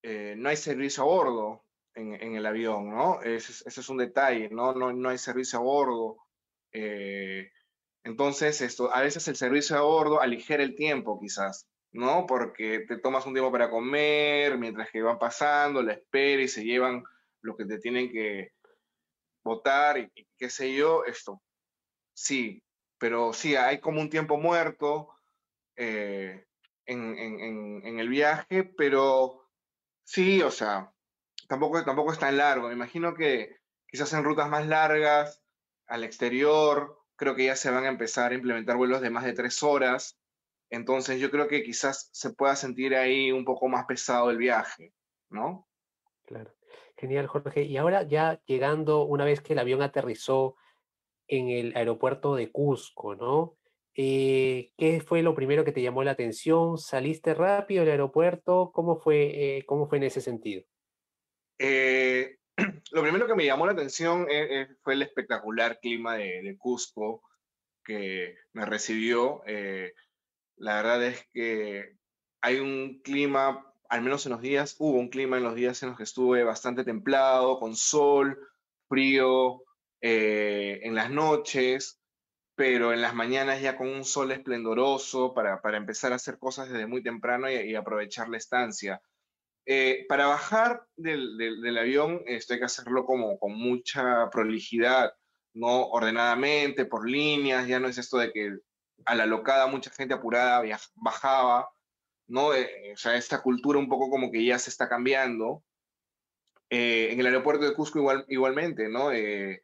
eh, 0.02 0.34
no 0.36 0.48
hay 0.48 0.56
servicio 0.56 1.02
a 1.02 1.06
bordo 1.06 1.64
en, 1.94 2.14
en 2.14 2.36
el 2.36 2.46
avión, 2.46 2.90
¿no? 2.90 3.22
Ese, 3.22 3.68
es 3.68 3.88
un 3.88 3.96
detalle, 3.96 4.48
¿no? 4.50 4.74
No, 4.74 4.92
no 4.92 5.08
hay 5.08 5.18
servicio 5.18 5.58
a 5.58 5.62
bordo. 5.62 6.18
Eh, 6.72 7.50
entonces, 8.04 8.60
esto, 8.60 8.94
a 8.94 9.00
veces 9.00 9.26
el 9.28 9.36
servicio 9.36 9.76
a 9.76 9.80
bordo 9.80 10.20
aligera 10.20 10.62
el 10.62 10.76
tiempo, 10.76 11.18
quizás, 11.20 11.66
¿no? 11.92 12.26
Porque 12.26 12.84
te 12.86 12.98
tomas 12.98 13.26
un 13.26 13.32
tiempo 13.32 13.50
para 13.50 13.70
comer, 13.70 14.58
mientras 14.58 14.90
que 14.90 15.02
van 15.02 15.18
pasando, 15.18 15.82
la 15.82 15.94
espera 15.94 16.42
y 16.42 16.48
se 16.48 16.62
llevan 16.64 17.02
lo 17.40 17.56
que 17.56 17.64
te 17.64 17.78
tienen 17.78 18.10
que 18.10 18.52
votar 19.44 19.98
y, 19.98 20.10
qué 20.36 20.50
sé 20.50 20.74
yo, 20.74 21.04
esto. 21.04 21.42
Sí, 22.16 22.62
pero 22.98 23.34
sí, 23.34 23.56
hay 23.56 23.78
como 23.78 24.00
un 24.00 24.08
tiempo 24.08 24.38
muerto 24.38 25.10
eh, 25.76 26.46
en, 26.86 27.18
en, 27.18 28.00
el 28.00 28.08
viaje, 28.08 28.64
pero 28.64 29.50
sí, 30.02 30.40
o 30.40 30.50
sea, 30.50 30.90
tampoco, 31.46 31.84
tampoco 31.84 32.12
es 32.12 32.18
tan 32.18 32.38
largo. 32.38 32.68
Me 32.68 32.74
imagino 32.74 33.12
que 33.14 33.58
quizás 33.86 34.14
en 34.14 34.24
rutas 34.24 34.48
más 34.48 34.66
largas, 34.66 35.42
al 35.86 36.04
exterior, 36.04 36.98
creo 37.16 37.34
que 37.34 37.44
ya 37.44 37.56
se 37.56 37.70
van 37.70 37.84
a 37.84 37.90
empezar 37.90 38.32
a 38.32 38.34
implementar 38.34 38.78
vuelos 38.78 39.02
de 39.02 39.10
más 39.10 39.24
de 39.24 39.34
tres 39.34 39.62
horas. 39.62 40.18
Entonces 40.70 41.20
yo 41.20 41.30
creo 41.30 41.48
que 41.48 41.62
quizás 41.62 42.08
se 42.12 42.30
pueda 42.30 42.56
sentir 42.56 42.94
ahí 42.94 43.30
un 43.30 43.44
poco 43.44 43.68
más 43.68 43.84
pesado 43.84 44.30
el 44.30 44.38
viaje, 44.38 44.94
¿no? 45.28 45.68
Claro. 46.24 46.54
Genial, 46.96 47.26
Jorge. 47.26 47.64
Y 47.64 47.76
ahora 47.76 48.04
ya 48.04 48.40
llegando, 48.46 49.02
una 49.02 49.26
vez 49.26 49.42
que 49.42 49.52
el 49.52 49.58
avión 49.58 49.82
aterrizó 49.82 50.56
en 51.28 51.48
el 51.48 51.76
aeropuerto 51.76 52.34
de 52.34 52.50
Cusco, 52.50 53.14
¿no? 53.14 53.56
Eh, 53.94 54.72
¿Qué 54.76 55.00
fue 55.00 55.22
lo 55.22 55.34
primero 55.34 55.64
que 55.64 55.72
te 55.72 55.82
llamó 55.82 56.04
la 56.04 56.10
atención? 56.10 56.76
¿Saliste 56.76 57.34
rápido 57.34 57.80
del 57.80 57.92
aeropuerto? 57.92 58.70
¿Cómo 58.72 58.98
fue, 58.98 59.58
eh, 59.58 59.64
cómo 59.66 59.88
fue 59.88 59.98
en 59.98 60.04
ese 60.04 60.20
sentido? 60.20 60.64
Eh, 61.58 62.36
lo 62.92 63.02
primero 63.02 63.26
que 63.26 63.34
me 63.34 63.46
llamó 63.46 63.66
la 63.66 63.72
atención 63.72 64.26
fue 64.82 64.94
el 64.94 65.02
espectacular 65.02 65.80
clima 65.80 66.16
de, 66.16 66.42
de 66.42 66.56
Cusco 66.58 67.22
que 67.82 68.34
me 68.52 68.66
recibió 68.66 69.42
la 70.56 70.76
verdad 70.76 71.04
es 71.04 71.26
que 71.32 71.96
hay 72.40 72.58
un 72.60 73.00
clima, 73.02 73.72
al 73.88 74.02
menos 74.02 74.26
en 74.26 74.32
los 74.32 74.40
días, 74.40 74.76
hubo 74.78 74.98
un 74.98 75.08
clima 75.08 75.36
en 75.36 75.44
los 75.44 75.54
días 75.54 75.82
en 75.82 75.90
los 75.90 75.98
que 75.98 76.04
estuve 76.04 76.44
bastante 76.44 76.84
templado, 76.84 77.58
con 77.58 77.76
sol, 77.76 78.38
frío, 78.88 79.62
eh, 80.00 80.80
en 80.82 80.94
las 80.94 81.10
noches, 81.10 82.00
pero 82.54 82.92
en 82.92 83.02
las 83.02 83.14
mañanas 83.14 83.60
ya 83.60 83.76
con 83.76 83.88
un 83.88 84.04
sol 84.04 84.32
esplendoroso 84.32 85.34
para, 85.34 85.60
para 85.60 85.76
empezar 85.76 86.12
a 86.12 86.16
hacer 86.16 86.38
cosas 86.38 86.70
desde 86.70 86.86
muy 86.86 87.02
temprano 87.02 87.50
y, 87.50 87.74
aprovechar 87.74 88.28
la 88.28 88.38
estancia. 88.38 89.00
Eh, 89.66 90.06
para 90.08 90.26
bajar 90.26 90.86
del, 90.96 91.36
del, 91.36 91.78
avión 91.78 92.22
esto 92.26 92.54
hay 92.54 92.60
que 92.60 92.66
hacerlo 92.66 93.04
como 93.04 93.36
con 93.38 93.52
mucha 93.54 94.30
prolijidad, 94.30 95.12
no 95.54 95.88
ordenadamente, 95.88 96.84
por 96.84 97.08
líneas, 97.08 97.66
ya 97.66 97.80
no 97.80 97.88
es 97.88 97.98
esto 97.98 98.18
de 98.18 98.32
que 98.32 98.58
a 99.04 99.14
la 99.14 99.26
locada, 99.26 99.66
mucha 99.66 99.90
gente 99.90 100.14
apurada 100.14 100.62
bajaba, 100.94 101.68
¿no? 102.28 102.54
Eh, 102.54 102.92
o 102.94 102.96
sea, 102.96 103.16
esta 103.16 103.42
cultura 103.42 103.78
un 103.78 103.88
poco 103.88 104.10
como 104.10 104.30
que 104.30 104.44
ya 104.44 104.58
se 104.58 104.70
está 104.70 104.88
cambiando. 104.88 105.62
Eh, 106.70 107.12
en 107.12 107.20
el 107.20 107.26
aeropuerto 107.26 107.64
de 107.64 107.74
Cusco 107.74 107.98
igual, 107.98 108.24
igualmente, 108.28 108.88
¿no? 108.88 109.12
Eh, 109.12 109.62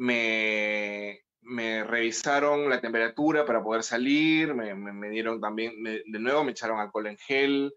me, 0.00 1.84
revisaron 1.84 2.68
la 2.68 2.80
temperatura 2.80 3.44
para 3.44 3.62
poder 3.62 3.82
salir, 3.82 4.54
me, 4.54 4.74
me, 4.74 5.10
dieron 5.10 5.40
también, 5.40 5.82
de 5.84 6.18
nuevo 6.18 6.42
me 6.42 6.52
echaron 6.52 6.80
alcohol 6.80 7.06
en 7.06 7.18
gel, 7.18 7.74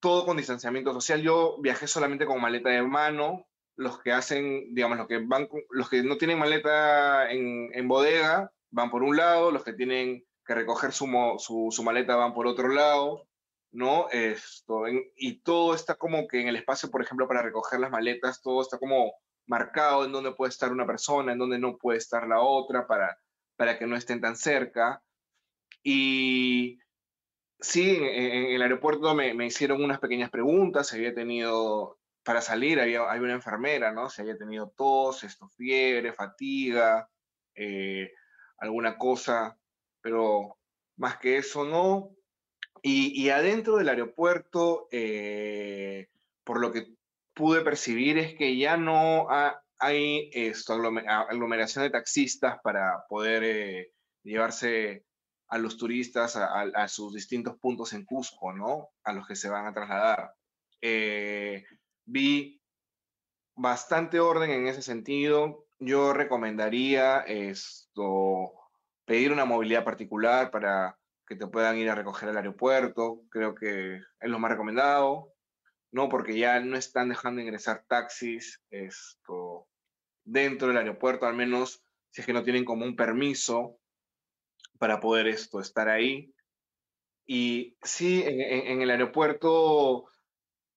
todo 0.00 0.24
con 0.24 0.38
distanciamiento 0.38 0.92
social. 0.94 1.20
Yo 1.20 1.58
viajé 1.60 1.86
solamente 1.86 2.24
con 2.24 2.40
maleta 2.40 2.70
de 2.70 2.82
mano, 2.82 3.46
los 3.76 4.00
que 4.00 4.12
hacen, 4.12 4.74
digamos, 4.74 4.98
los 4.98 5.06
que 5.06 5.18
van, 5.18 5.48
los 5.70 5.88
que 5.90 6.02
no 6.02 6.16
tienen 6.16 6.38
maleta 6.38 7.30
en, 7.30 7.70
en 7.72 7.88
bodega 7.88 8.52
van 8.70 8.90
por 8.90 9.02
un 9.02 9.16
lado, 9.16 9.50
los 9.50 9.64
que 9.64 9.72
tienen 9.74 10.24
que 10.46 10.54
recoger 10.54 10.92
su, 10.92 11.06
su, 11.38 11.68
su 11.70 11.82
maleta 11.82 12.16
van 12.16 12.34
por 12.34 12.46
otro 12.46 12.68
lado, 12.68 13.26
¿no? 13.72 14.08
Esto, 14.10 14.84
y 15.16 15.40
todo 15.40 15.74
está 15.74 15.94
como 15.94 16.26
que 16.26 16.40
en 16.40 16.48
el 16.48 16.56
espacio, 16.56 16.90
por 16.90 17.02
ejemplo, 17.02 17.28
para 17.28 17.42
recoger 17.42 17.80
las 17.80 17.90
maletas, 17.90 18.42
todo 18.42 18.62
está 18.62 18.78
como 18.78 19.14
marcado 19.46 20.04
en 20.04 20.12
dónde 20.12 20.32
puede 20.32 20.50
estar 20.50 20.72
una 20.72 20.86
persona, 20.86 21.32
en 21.32 21.38
dónde 21.38 21.58
no 21.58 21.76
puede 21.76 21.98
estar 21.98 22.26
la 22.26 22.40
otra, 22.40 22.86
para, 22.86 23.18
para 23.56 23.78
que 23.78 23.86
no 23.86 23.96
estén 23.96 24.20
tan 24.20 24.36
cerca. 24.36 25.02
Y 25.82 26.78
sí, 27.58 27.96
en, 28.00 28.52
el 28.54 28.62
aeropuerto 28.62 29.14
me, 29.14 29.34
me, 29.34 29.46
hicieron 29.46 29.82
unas 29.82 29.98
pequeñas 29.98 30.30
preguntas, 30.30 30.92
había 30.92 31.14
tenido 31.14 32.00
para 32.22 32.40
salir 32.40 32.80
había, 32.80 33.02
una 33.02 33.32
enfermera, 33.32 33.92
¿no? 33.92 34.08
Se 34.10 34.22
había 34.22 34.36
tenido 34.36 34.72
tos, 34.76 35.24
esto, 35.24 35.48
fiebre, 35.48 36.12
fatiga, 36.12 37.08
eh, 37.54 38.12
alguna 38.58 38.98
cosa, 38.98 39.58
pero 40.00 40.58
más 40.96 41.18
que 41.18 41.38
eso 41.38 41.64
no. 41.64 42.10
Y, 42.82 43.28
adentro 43.28 43.76
del 43.76 43.88
aeropuerto, 43.88 44.88
eh, 44.90 46.08
por 46.44 46.60
lo 46.60 46.72
que 46.72 46.94
pude 47.34 47.62
percibir, 47.62 48.18
es 48.18 48.34
que 48.34 48.56
ya 48.56 48.76
no 48.76 49.28
hay 49.78 50.30
esto, 50.32 50.74
aglomeración 50.74 51.84
de 51.84 51.90
taxistas 51.90 52.58
para 52.62 53.04
poder 53.08 53.44
eh, 53.44 53.92
llevarse 54.22 55.04
a 55.48 55.58
los 55.58 55.76
turistas 55.76 56.36
a, 56.36 56.88
sus 56.88 57.12
distintos 57.12 57.56
puntos 57.58 57.92
en 57.92 58.04
Cusco, 58.04 58.52
¿no? 58.52 58.90
A 59.02 59.12
los 59.12 59.26
que 59.26 59.34
se 59.34 59.48
van 59.48 59.66
a 59.66 59.72
trasladar 59.72 60.32
vi 62.10 62.60
bastante 63.56 64.20
orden 64.20 64.50
en 64.50 64.66
ese 64.66 64.82
sentido. 64.82 65.66
Yo 65.78 66.12
recomendaría 66.12 67.20
esto, 67.20 68.52
pedir 69.04 69.32
una 69.32 69.44
movilidad 69.44 69.84
particular 69.84 70.50
para 70.50 70.98
que 71.30 71.36
te 71.36 71.46
puedan 71.46 71.78
ir 71.78 71.88
a 71.88 71.94
recoger 71.94 72.28
al 72.28 72.38
aeropuerto. 72.38 73.22
Creo 73.30 73.54
que 73.54 73.94
es 73.94 74.28
lo 74.28 74.40
más 74.40 74.50
recomendado, 74.50 75.32
¿no? 75.92 76.08
Porque 76.08 76.36
ya 76.36 76.58
no 76.58 76.76
están 76.76 77.08
dejando 77.08 77.40
ingresar 77.40 77.84
taxis 77.86 78.60
esto, 78.68 79.68
dentro 80.24 80.66
del 80.66 80.78
aeropuerto, 80.78 81.26
al 81.26 81.36
menos 81.36 81.84
si 82.10 82.20
es 82.20 82.26
que 82.26 82.32
no 82.32 82.42
tienen 82.42 82.64
como 82.64 82.84
un 82.84 82.96
permiso 82.96 83.78
para 84.80 84.98
poder 84.98 85.28
esto, 85.28 85.60
estar 85.60 85.88
ahí. 85.88 86.34
Y 87.24 87.76
sí, 87.80 88.24
en 88.26 88.82
el 88.82 88.90
aeropuerto 88.90 90.06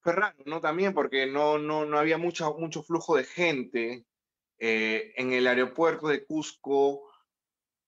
fue 0.01 0.13
raro, 0.13 0.38
¿no? 0.45 0.62
También 0.62 0.93
porque 0.93 1.25
no, 1.25 1.57
no, 1.57 1.86
no 1.86 1.98
había 1.98 2.19
mucho, 2.19 2.53
mucho 2.60 2.83
flujo 2.83 3.17
de 3.17 3.24
gente. 3.24 4.05
Eh, 4.60 5.13
en 5.17 5.33
el 5.33 5.48
aeropuerto 5.48 6.10
de 6.10 6.24
Cusco 6.24 7.10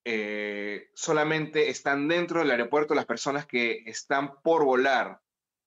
eh, 0.05 0.91
solamente 0.93 1.69
están 1.69 2.07
dentro 2.07 2.39
del 2.39 2.51
aeropuerto 2.51 2.93
las 2.93 3.07
personas 3.07 3.47
que 3.47 3.83
están 3.87 4.39
por 4.43 4.63
volar. 4.63 5.19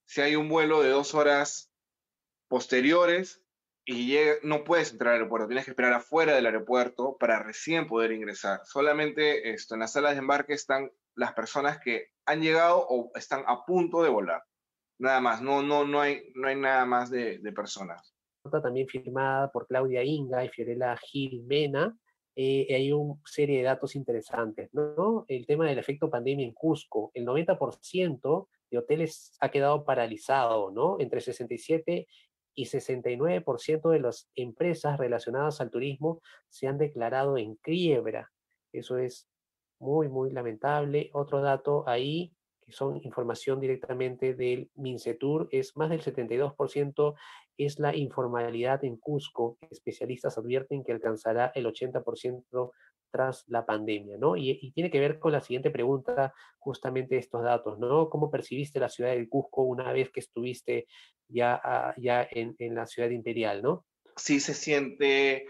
Si 0.06 0.20
hay 0.20 0.36
un 0.36 0.48
vuelo 0.48 0.80
de 0.80 0.90
dos 0.90 1.14
horas 1.14 1.72
posteriores 2.46 3.42
y 3.84 4.16
no 4.42 4.64
puedes 4.64 4.92
entrar 4.92 5.14
al 5.14 5.20
aeropuerto, 5.20 5.48
tienes 5.48 5.64
que 5.64 5.72
esperar 5.72 5.92
afuera 5.92 6.34
del 6.34 6.46
aeropuerto 6.46 7.16
para 7.18 7.42
recién 7.42 7.88
poder 7.88 8.12
ingresar. 8.12 8.60
Solamente 8.64 9.50
esto, 9.50 9.74
en 9.74 9.80
las 9.80 9.92
salas 9.92 10.12
de 10.12 10.18
embarque 10.18 10.52
están 10.52 10.92
las 11.16 11.32
personas 11.32 11.80
que 11.80 12.12
han 12.24 12.40
llegado 12.40 12.86
o 12.88 13.10
están 13.16 13.42
a 13.46 13.64
punto 13.64 14.02
de 14.02 14.08
volar. 14.08 14.44
Nada 14.98 15.20
más, 15.20 15.42
no, 15.42 15.62
no, 15.62 15.84
no, 15.84 16.00
hay, 16.00 16.30
no 16.34 16.48
hay 16.48 16.56
nada 16.56 16.84
más 16.84 17.10
de, 17.10 17.40
personas. 17.54 18.14
También 18.62 18.86
firmada 18.86 19.50
por 19.50 19.66
Claudia 19.66 20.04
Inga 20.04 20.44
y 20.44 20.48
Fiorella 20.48 20.96
Gil 20.96 21.42
Mena, 21.44 21.96
eh, 22.40 22.72
hay 22.72 22.92
una 22.92 23.16
serie 23.24 23.58
de 23.58 23.64
datos 23.64 23.96
interesantes, 23.96 24.72
¿no? 24.72 25.24
El 25.26 25.44
tema 25.44 25.66
del 25.66 25.80
efecto 25.80 26.08
pandemia 26.08 26.46
en 26.46 26.52
Cusco, 26.52 27.10
el 27.12 27.26
90% 27.26 28.46
de 28.70 28.78
hoteles 28.78 29.36
ha 29.40 29.50
quedado 29.50 29.84
paralizado, 29.84 30.70
¿no? 30.70 31.00
Entre 31.00 31.20
67 31.20 32.06
y 32.54 32.64
69% 32.64 33.90
de 33.90 33.98
las 33.98 34.30
empresas 34.36 35.00
relacionadas 35.00 35.60
al 35.60 35.72
turismo 35.72 36.22
se 36.48 36.68
han 36.68 36.78
declarado 36.78 37.38
en 37.38 37.56
quiebra. 37.56 38.30
Eso 38.72 38.98
es 38.98 39.28
muy, 39.80 40.08
muy 40.08 40.30
lamentable. 40.30 41.10
Otro 41.14 41.40
dato 41.40 41.88
ahí, 41.88 42.32
son 42.68 43.00
información 43.02 43.58
directamente 43.58 44.34
del 44.34 44.70
MINCETUR, 44.76 45.48
es 45.50 45.76
más 45.76 45.90
del 45.90 46.02
72% 46.02 47.14
es 47.58 47.78
la 47.78 47.94
informalidad 47.94 48.84
en 48.84 48.96
Cusco. 48.96 49.58
Especialistas 49.70 50.38
advierten 50.38 50.84
que 50.84 50.92
alcanzará 50.92 51.52
el 51.54 51.66
80% 51.66 52.72
tras 53.10 53.44
la 53.48 53.66
pandemia, 53.66 54.16
¿no? 54.18 54.36
Y, 54.36 54.72
tiene 54.72 54.90
que 54.90 55.00
ver 55.00 55.18
con 55.18 55.32
la 55.32 55.40
siguiente 55.40 55.70
pregunta, 55.70 56.34
justamente 56.58 57.18
estos 57.18 57.42
datos, 57.42 57.78
¿no? 57.78 58.08
¿Cómo 58.08 58.30
percibiste 58.30 58.80
la 58.80 58.88
ciudad 58.88 59.14
de 59.14 59.28
Cusco 59.28 59.62
una 59.62 59.92
vez 59.92 60.10
que 60.10 60.20
estuviste 60.20 60.86
ya, 61.28 61.60
ah, 61.62 61.94
ya 61.96 62.26
en, 62.30 62.56
la 62.74 62.86
ciudad 62.86 63.10
imperial, 63.10 63.62
¿no? 63.62 63.84
Sí 64.16 64.40
se 64.40 64.54
siente 64.54 65.46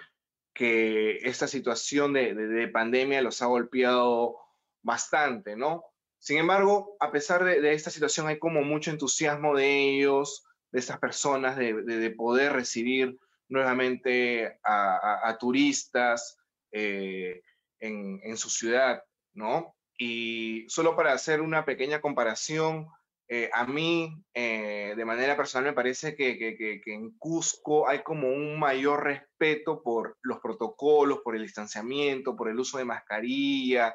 que 0.54 1.18
esta 1.18 1.46
situación 1.46 2.12
de, 2.12 2.34
de 2.34 2.68
pandemia 2.68 3.22
los 3.22 3.42
ha 3.42 3.46
golpeado 3.46 4.36
bastante, 4.82 5.56
¿no? 5.56 5.84
Sin 6.18 6.38
embargo, 6.38 6.96
a 7.00 7.12
pesar 7.12 7.44
de, 7.44 7.72
esta 7.72 7.90
situación, 7.90 8.26
hay 8.26 8.38
como 8.38 8.62
mucho 8.62 8.90
entusiasmo 8.90 9.54
de 9.54 9.94
ellos, 9.94 10.44
de 10.70 10.78
estas 10.78 10.98
personas, 10.98 11.56
de, 11.56 12.14
poder 12.16 12.52
recibir 12.52 13.16
nuevamente 13.48 14.58
a, 14.64 15.36
turistas 15.38 16.36
eh, 16.72 17.42
en, 17.80 18.36
su 18.36 18.50
ciudad, 18.50 19.02
¿no? 19.34 19.74
Y 19.98 20.66
solo 20.68 20.94
para 20.94 21.12
hacer 21.12 21.40
una 21.40 21.64
pequeña 21.64 22.00
comparación, 22.00 22.88
eh, 23.30 23.50
a 23.52 23.66
mí, 23.66 24.14
eh, 24.32 24.94
de 24.96 25.04
manera 25.04 25.36
personal, 25.36 25.66
me 25.66 25.74
parece 25.74 26.14
que, 26.16 26.80
en 26.86 27.18
Cusco 27.18 27.86
hay 27.88 28.02
como 28.02 28.28
un 28.28 28.58
mayor 28.58 29.04
respeto 29.04 29.82
por 29.82 30.16
los 30.22 30.38
protocolos, 30.40 31.20
por 31.22 31.36
el 31.36 31.42
distanciamiento, 31.42 32.36
por 32.36 32.48
el 32.48 32.58
uso 32.58 32.78
de 32.78 32.86
mascarilla, 32.86 33.94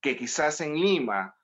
que 0.00 0.16
quizás 0.16 0.60
en 0.60 0.74
Lima, 0.74 1.34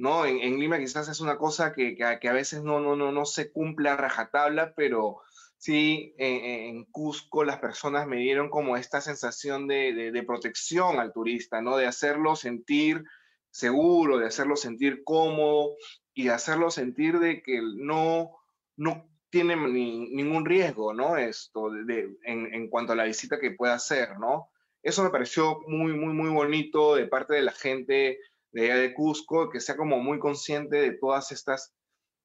¿no? 0.00 0.26
En, 0.26 0.58
Lima 0.58 0.78
quizás 0.78 1.08
es 1.08 1.20
una 1.20 1.38
cosa 1.38 1.72
que, 1.72 1.94
que, 1.94 2.28
a 2.28 2.32
veces 2.32 2.62
no, 2.62 2.80
no, 2.80 2.96
no, 2.96 3.12
no 3.12 3.24
se 3.24 3.52
cumple 3.52 3.88
a 3.90 3.96
rajatabla, 3.96 4.74
pero 4.74 5.20
sí, 5.56 6.14
en, 6.18 6.76
en, 6.76 6.84
Cusco 6.86 7.44
las 7.44 7.58
personas 7.58 8.06
me 8.06 8.16
dieron 8.16 8.50
como 8.50 8.76
esta 8.76 9.00
sensación 9.00 9.68
de, 9.68 9.92
de, 9.94 10.10
de 10.10 10.22
protección 10.22 10.98
al 10.98 11.12
turista, 11.12 11.60
¿no? 11.60 11.76
De 11.76 11.86
hacerlo 11.86 12.34
sentir 12.34 13.04
seguro, 13.50 14.18
de 14.18 14.26
hacerlo 14.26 14.56
sentir 14.56 15.02
cómodo, 15.04 15.76
y 16.14 16.28
hacerlo 16.28 16.70
sentir 16.70 17.18
de 17.18 17.42
que 17.42 17.60
no, 17.62 18.36
no 18.76 19.08
tiene 19.30 19.56
ningún 19.56 20.44
riesgo, 20.44 20.92
¿no? 20.92 21.16
Esto, 21.16 21.70
de, 21.70 22.16
en, 22.24 22.52
en, 22.52 22.68
cuanto 22.68 22.92
a 22.92 22.96
la 22.96 23.04
visita 23.04 23.38
que 23.38 23.52
pueda 23.52 23.74
hacer, 23.74 24.18
¿no? 24.18 24.50
Eso 24.82 25.04
me 25.04 25.10
pareció 25.10 25.60
muy, 25.66 25.92
muy, 25.92 26.12
muy 26.12 26.30
bonito 26.30 26.96
de 26.96 27.06
parte 27.06 27.34
de 27.34 27.42
la 27.42 27.52
gente 27.52 28.18
de 28.52 28.64
allá 28.64 28.76
de 28.76 28.94
Cusco, 28.94 29.50
que 29.50 29.60
sea 29.60 29.76
como 29.76 29.98
muy 29.98 30.18
consciente 30.18 30.76
de 30.76 30.92
todas 30.98 31.32
estas, 31.32 31.74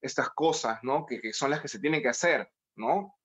estas 0.01 0.29
cosas, 0.29 0.79
¿no? 0.84 1.05
Que, 1.05 1.22
que 1.22 1.34
son 1.34 1.51
las 1.51 1.62
que 1.62 1.67
se 1.67 1.79
tienen 1.79 2.01
que 2.01 2.10
hacer, 2.10 2.50
¿no? 2.75 3.15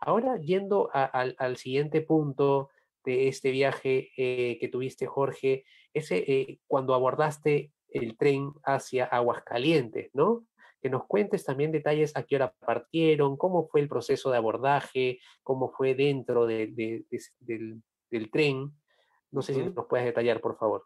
Ahora, 0.00 0.36
yendo 0.38 0.90
a, 0.92 1.04
a, 1.04 1.32
al 1.38 1.56
siguiente 1.56 2.02
punto 2.02 2.70
de 3.04 3.28
este 3.28 3.50
viaje 3.50 4.10
eh, 4.16 4.58
que 4.60 4.68
tuviste, 4.68 5.06
Jorge, 5.06 5.64
ese 5.94 6.18
eh, 6.18 6.60
cuando 6.66 6.92
abordaste 6.92 7.72
el 7.88 8.16
tren 8.18 8.52
hacia 8.64 9.06
Aguascalientes, 9.06 10.10
¿no? 10.12 10.44
Que 10.82 10.90
nos 10.90 11.06
cuentes 11.06 11.44
también 11.44 11.72
detalles 11.72 12.14
a 12.16 12.24
qué 12.24 12.36
hora 12.36 12.52
partieron, 12.52 13.36
cómo 13.36 13.68
fue 13.68 13.80
el 13.80 13.88
proceso 13.88 14.30
de 14.30 14.36
abordaje, 14.36 15.20
cómo 15.42 15.70
fue 15.70 15.94
dentro 15.94 16.46
de, 16.46 16.66
de, 16.66 17.06
de, 17.10 17.20
del, 17.40 17.82
del, 18.10 18.30
tren. 18.30 18.72
No 19.30 19.40
sé 19.40 19.54
si 19.54 19.62
nos 19.62 19.86
puedes 19.86 20.04
detallar, 20.04 20.40
por 20.40 20.58
favor. 20.58 20.84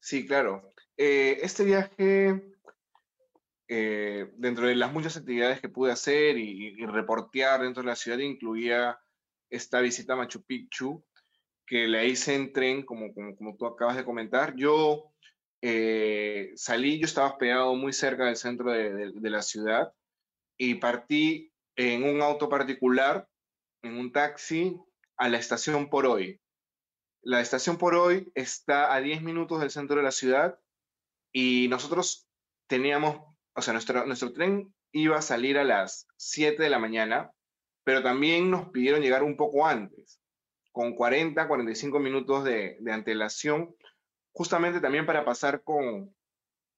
Sí, 0.00 0.26
claro. 0.26 0.72
Eh, 0.96 1.38
este 1.42 1.64
viaje, 1.64 2.54
eh, 3.68 4.30
dentro 4.36 4.66
de 4.66 4.74
las 4.74 4.92
muchas 4.92 5.16
actividades 5.16 5.60
que 5.60 5.68
pude 5.68 5.92
hacer 5.92 6.38
y, 6.38 6.76
reportear 6.86 7.62
dentro 7.62 7.82
de 7.82 7.88
la 7.88 7.96
ciudad, 7.96 8.18
incluía 8.18 8.98
esta 9.50 9.80
visita 9.80 10.14
a 10.14 10.16
Machu 10.16 10.42
Picchu, 10.44 11.04
que 11.66 11.88
la 11.88 12.04
hice 12.04 12.34
en 12.34 12.52
tren, 12.52 12.84
como, 12.84 13.12
como, 13.12 13.36
como 13.36 13.56
tú 13.56 13.66
acabas 13.66 13.96
de 13.96 14.04
comentar. 14.04 14.54
Yo 14.56 15.12
eh, 15.62 16.52
salí, 16.54 16.98
yo 17.00 17.06
estaba 17.06 17.28
hospedado 17.28 17.74
muy 17.74 17.92
cerca 17.92 18.26
del 18.26 18.36
centro 18.36 18.70
de, 18.70 19.30
la 19.30 19.42
ciudad 19.42 19.92
y 20.56 20.76
partí 20.76 21.52
en 21.76 22.04
un 22.04 22.22
auto 22.22 22.48
particular, 22.48 23.28
en 23.82 23.98
un 23.98 24.12
taxi, 24.12 24.78
a 25.16 25.28
la 25.28 25.38
estación 25.38 25.88
por 25.88 26.06
hoy. 26.06 26.40
La 27.26 27.40
estación 27.40 27.76
por 27.76 27.96
hoy 27.96 28.30
está 28.36 28.94
a 28.94 29.00
10 29.00 29.20
minutos 29.20 29.58
del 29.58 29.72
centro 29.72 29.96
de 29.96 30.04
la 30.04 30.12
ciudad 30.12 30.60
y 31.32 31.66
nosotros 31.66 32.28
teníamos, 32.68 33.20
o 33.52 33.62
sea, 33.62 33.72
nuestro, 33.72 34.06
nuestro 34.06 34.32
tren 34.32 34.72
iba 34.92 35.16
a 35.18 35.22
salir 35.22 35.58
a 35.58 35.64
las 35.64 36.06
7 36.18 36.62
de 36.62 36.70
la 36.70 36.78
mañana, 36.78 37.32
pero 37.82 38.00
también 38.00 38.48
nos 38.48 38.68
pidieron 38.68 39.00
llegar 39.00 39.24
un 39.24 39.36
poco 39.36 39.66
antes, 39.66 40.20
con 40.70 40.94
40, 40.94 41.48
45 41.48 41.98
minutos 41.98 42.44
de, 42.44 42.76
de 42.78 42.92
antelación 42.92 43.74
justamente 44.30 44.80
también 44.80 45.04
para 45.04 45.24
pasar 45.24 45.64
con, 45.64 46.14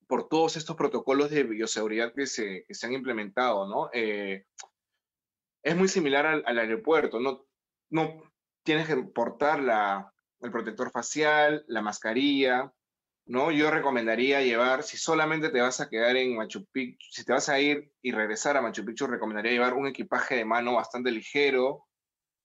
por 0.06 0.30
todos 0.30 0.56
estos 0.56 0.76
protocolos 0.76 1.28
de 1.28 1.42
bioseguridad 1.42 2.14
que 2.14 2.26
se, 2.26 2.64
que 2.66 2.72
se 2.72 2.86
han 2.86 2.94
implementado, 2.94 3.68
¿no? 3.68 3.90
Eh, 3.92 4.46
es 5.62 5.76
muy 5.76 5.88
similar 5.88 6.24
al, 6.24 6.42
al, 6.46 6.58
aeropuerto, 6.58 7.20
no, 7.20 7.44
no 7.90 8.22
tienes 8.62 8.86
que 8.86 8.96
portar 8.96 9.62
la, 9.62 10.10
el 10.40 10.50
protector 10.50 10.90
facial, 10.90 11.64
la 11.68 11.82
mascarilla, 11.82 12.72
¿no? 13.26 13.50
Yo 13.50 13.70
recomendaría 13.70 14.42
llevar, 14.42 14.82
si 14.82 14.96
solamente 14.96 15.50
te 15.50 15.60
vas 15.60 15.80
a 15.80 15.88
quedar 15.88 16.16
en 16.16 16.36
Machu 16.36 16.64
Picchu, 16.66 17.06
si 17.10 17.24
te 17.24 17.32
vas 17.32 17.48
a 17.48 17.60
ir 17.60 17.92
y 18.02 18.12
regresar 18.12 18.56
a 18.56 18.62
Machu 18.62 18.84
Picchu, 18.84 19.06
recomendaría 19.06 19.52
llevar 19.52 19.74
un 19.74 19.86
equipaje 19.86 20.36
de 20.36 20.44
mano 20.44 20.74
bastante 20.74 21.10
ligero, 21.10 21.86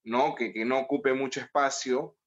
¿no? 0.03 0.36
Que, 0.36 0.51
que 0.51 0.65
no 0.65 0.79
ocupe 0.79 1.13
mucho 1.13 1.39
espacio 1.39 2.17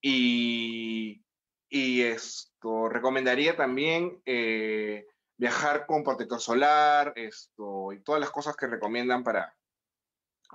y, 0.00 1.24
y 1.68 2.02
esto, 2.02 2.88
recomendaría 2.88 3.56
también 3.56 4.22
eh, 4.26 5.06
viajar 5.36 5.86
con 5.86 6.04
protector 6.04 6.40
solar, 6.40 7.12
esto, 7.16 7.92
y 7.92 8.02
todas 8.02 8.20
las 8.20 8.30
cosas 8.30 8.56
que 8.56 8.66
recomiendan 8.66 9.24
para, 9.24 9.56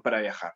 para 0.03 0.21
viajar. 0.21 0.53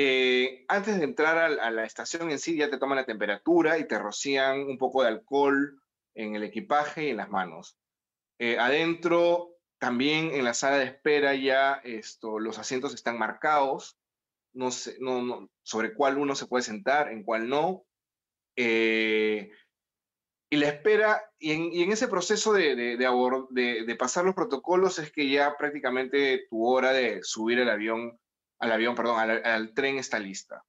Eh, 0.00 0.64
antes 0.68 0.96
de 0.96 1.02
entrar 1.02 1.36
a, 1.38 1.70
la 1.72 1.84
estación 1.84 2.30
en 2.30 2.38
sí, 2.38 2.56
ya 2.56 2.70
te 2.70 2.78
toman 2.78 2.98
la 2.98 3.04
temperatura 3.04 3.78
y 3.78 3.88
te 3.88 3.98
rocían 3.98 4.60
un 4.60 4.78
poco 4.78 5.02
de 5.02 5.08
alcohol 5.08 5.82
en 6.14 6.36
el 6.36 6.44
equipaje 6.44 7.06
y 7.06 7.08
en 7.10 7.16
las 7.16 7.30
manos. 7.30 7.76
Eh, 8.38 8.56
adentro, 8.60 9.56
también 9.80 10.30
en 10.30 10.44
la 10.44 10.54
sala 10.54 10.78
de 10.78 10.84
espera 10.84 11.34
ya 11.34 11.80
esto, 11.82 12.38
los 12.38 12.60
asientos 12.60 12.94
están 12.94 13.18
marcados, 13.18 13.98
no 14.52 14.70
sé, 14.70 14.98
no, 15.00 15.50
sobre 15.64 15.94
cuál 15.94 16.16
uno 16.16 16.36
se 16.36 16.46
puede 16.46 16.62
sentar, 16.62 17.10
en 17.10 17.24
cuál 17.24 17.48
no. 17.48 17.84
Eh, 18.54 19.50
y 20.48 20.56
la 20.58 20.68
espera, 20.68 21.24
y 21.40 21.82
en, 21.82 21.90
ese 21.90 22.06
proceso 22.06 22.52
de, 22.52 22.76
de, 22.76 22.96
de, 22.96 23.84
de, 23.84 23.96
pasar 23.96 24.24
los 24.24 24.36
protocolos 24.36 25.00
es 25.00 25.10
que 25.10 25.28
ya 25.28 25.56
prácticamente 25.56 26.46
tu 26.48 26.64
hora 26.64 26.92
de 26.92 27.24
subir 27.24 27.58
el 27.58 27.68
avión, 27.68 28.16
al 28.58 28.72
avión, 28.72 28.94
perdón, 28.94 29.18
al, 29.20 29.74
tren 29.74 29.98
está 29.98 30.18
lista, 30.18 30.64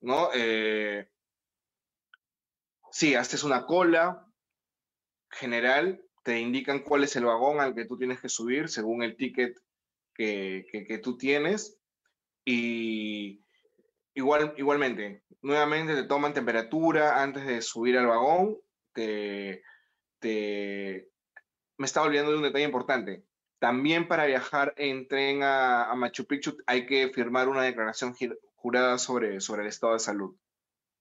¿no? 0.00 0.30
Eh, 0.34 1.08
sí, 2.90 3.14
haces 3.14 3.44
una 3.44 3.66
cola 3.66 4.26
general, 5.30 6.02
te 6.22 6.38
indican 6.38 6.80
cuál 6.80 7.04
es 7.04 7.16
el 7.16 7.24
vagón 7.24 7.60
al 7.60 7.74
que 7.74 7.86
tú 7.86 7.96
tienes 7.96 8.20
que 8.20 8.28
subir 8.28 8.68
según 8.68 9.02
el 9.02 9.16
ticket 9.16 9.56
que, 10.14 10.66
que, 10.70 10.86
que 10.86 10.98
tú 10.98 11.16
tienes, 11.16 11.78
y 12.44 13.44
igual, 14.14 14.54
igualmente, 14.56 15.24
nuevamente 15.42 15.94
te 15.94 16.04
toman 16.04 16.34
temperatura 16.34 17.22
antes 17.22 17.46
de 17.46 17.62
subir 17.62 17.96
al 17.96 18.06
vagón, 18.06 18.58
te, 18.92 19.62
te, 20.18 21.08
me 21.76 21.86
estaba 21.86 22.06
olvidando 22.06 22.32
de 22.32 22.38
un 22.38 22.42
detalle 22.44 22.64
importante. 22.64 23.24
También 23.60 24.08
para 24.08 24.26
viajar 24.26 24.74
en 24.76 25.06
tren 25.06 25.44
a, 25.44 25.84
a 25.84 25.94
Machu 25.94 26.24
Picchu 26.24 26.56
hay 26.66 26.86
que 26.86 27.10
firmar 27.10 27.48
una 27.48 27.62
declaración 27.62 28.16
jurada 28.56 28.98
sobre, 28.98 29.40
sobre 29.40 29.62
el 29.62 29.68
estado 29.68 29.92
de 29.92 30.00
salud. 30.00 30.34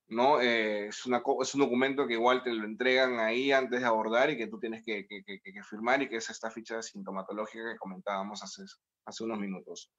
¿no? 0.10 0.42
Eh, 0.42 0.88
es, 0.88 1.06
una, 1.06 1.24
es 1.42 1.54
un 1.56 1.62
documento 1.62 2.08
que 2.08 2.16
igual 2.16 2.44
te 2.44 2.52
lo 2.52 2.66
entregan 2.66 3.20
ahí 3.20 3.52
antes 3.52 3.80
de 3.80 3.86
abordar 3.86 4.30
y 4.30 4.38
que 4.38 4.48
tú 4.48 4.60
tienes 4.60 4.84
que, 4.84 5.08
que, 5.08 5.24
que, 5.24 5.40
que 5.40 5.64
firmar 5.64 6.02
y 6.02 6.10
que 6.10 6.18
es 6.18 6.30
esta 6.30 6.52
ficha 6.52 6.82
sintomatológica 6.82 7.72
que 7.72 7.78
comentábamos 7.78 8.44
hace, 8.44 8.64
hace 9.06 9.24
unos 9.24 9.40
minutos. 9.40 9.92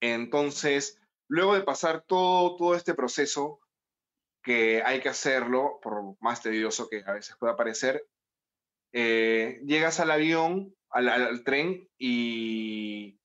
Entonces, 0.00 1.00
luego 1.26 1.54
de 1.54 1.62
pasar 1.62 2.04
todo, 2.06 2.56
todo 2.56 2.74
este 2.74 2.94
proceso, 2.94 3.60
que 4.42 4.82
hay 4.82 5.00
que 5.00 5.08
hacerlo, 5.08 5.80
por 5.82 6.16
más 6.20 6.40
tedioso 6.40 6.88
que 6.88 7.02
a 7.04 7.12
veces 7.12 7.36
pueda 7.38 7.56
parecer, 7.56 8.06
eh, 8.92 9.60
llegas 9.66 10.00
al 10.00 10.12
avión, 10.12 10.74
al, 10.90 11.08
al, 11.08 11.44
tren 11.44 11.88
y 11.98 13.18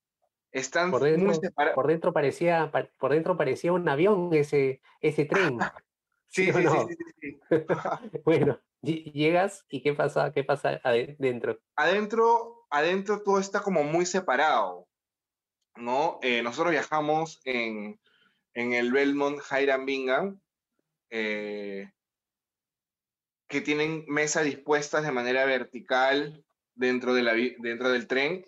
están 0.52 0.91
por 0.91 1.04
dentro, 1.04 1.26
muy 1.28 1.36
separados. 1.36 1.76
Por 1.76 1.88
dentro 1.88 2.13
parecía, 2.13 2.71
por 2.99 3.12
dentro 3.12 3.38
parecía 3.38 3.73
un 3.73 3.88
avión 3.89 4.34
ese, 4.34 4.82
ese 5.02 5.26
tren. 5.26 5.58
sí, 6.28 6.52
sí, 6.52 6.63
no? 6.63 6.88
sí, 6.88 6.95
sí, 7.19 7.38
sí, 7.49 7.58
bueno, 8.26 8.60
llegas 8.82 9.65
y 9.69 9.82
¿qué 9.82 9.93
pasa, 9.93 10.32
qué 10.34 10.43
pasa 10.43 10.80
adentro? 10.84 11.60
Adentro, 11.76 12.65
adentro 12.69 13.23
todo 13.23 13.39
está 13.39 13.62
como 13.62 13.84
muy 13.84 14.06
separado, 14.06 14.88
¿no? 15.76 16.19
Eh, 16.21 16.41
nosotros 16.43 16.71
viajamos 16.71 17.41
en, 17.45 17.99
en 18.54 18.73
el 18.73 18.91
Belmont 18.91 19.39
Hiram 19.52 19.86
Bingham, 19.86 20.41
eh, 21.10 21.91
que 23.47 23.62
tienen 23.62 24.06
mesas 24.08 24.45
dispuestas 24.45 25.04
de 25.04 25.12
manera 25.12 25.45
vertical 25.45 26.43
dentro, 26.75 27.13
de 27.13 27.23
la, 27.23 27.33
dentro 27.33 27.89
del 27.89 28.07
tren 28.07 28.45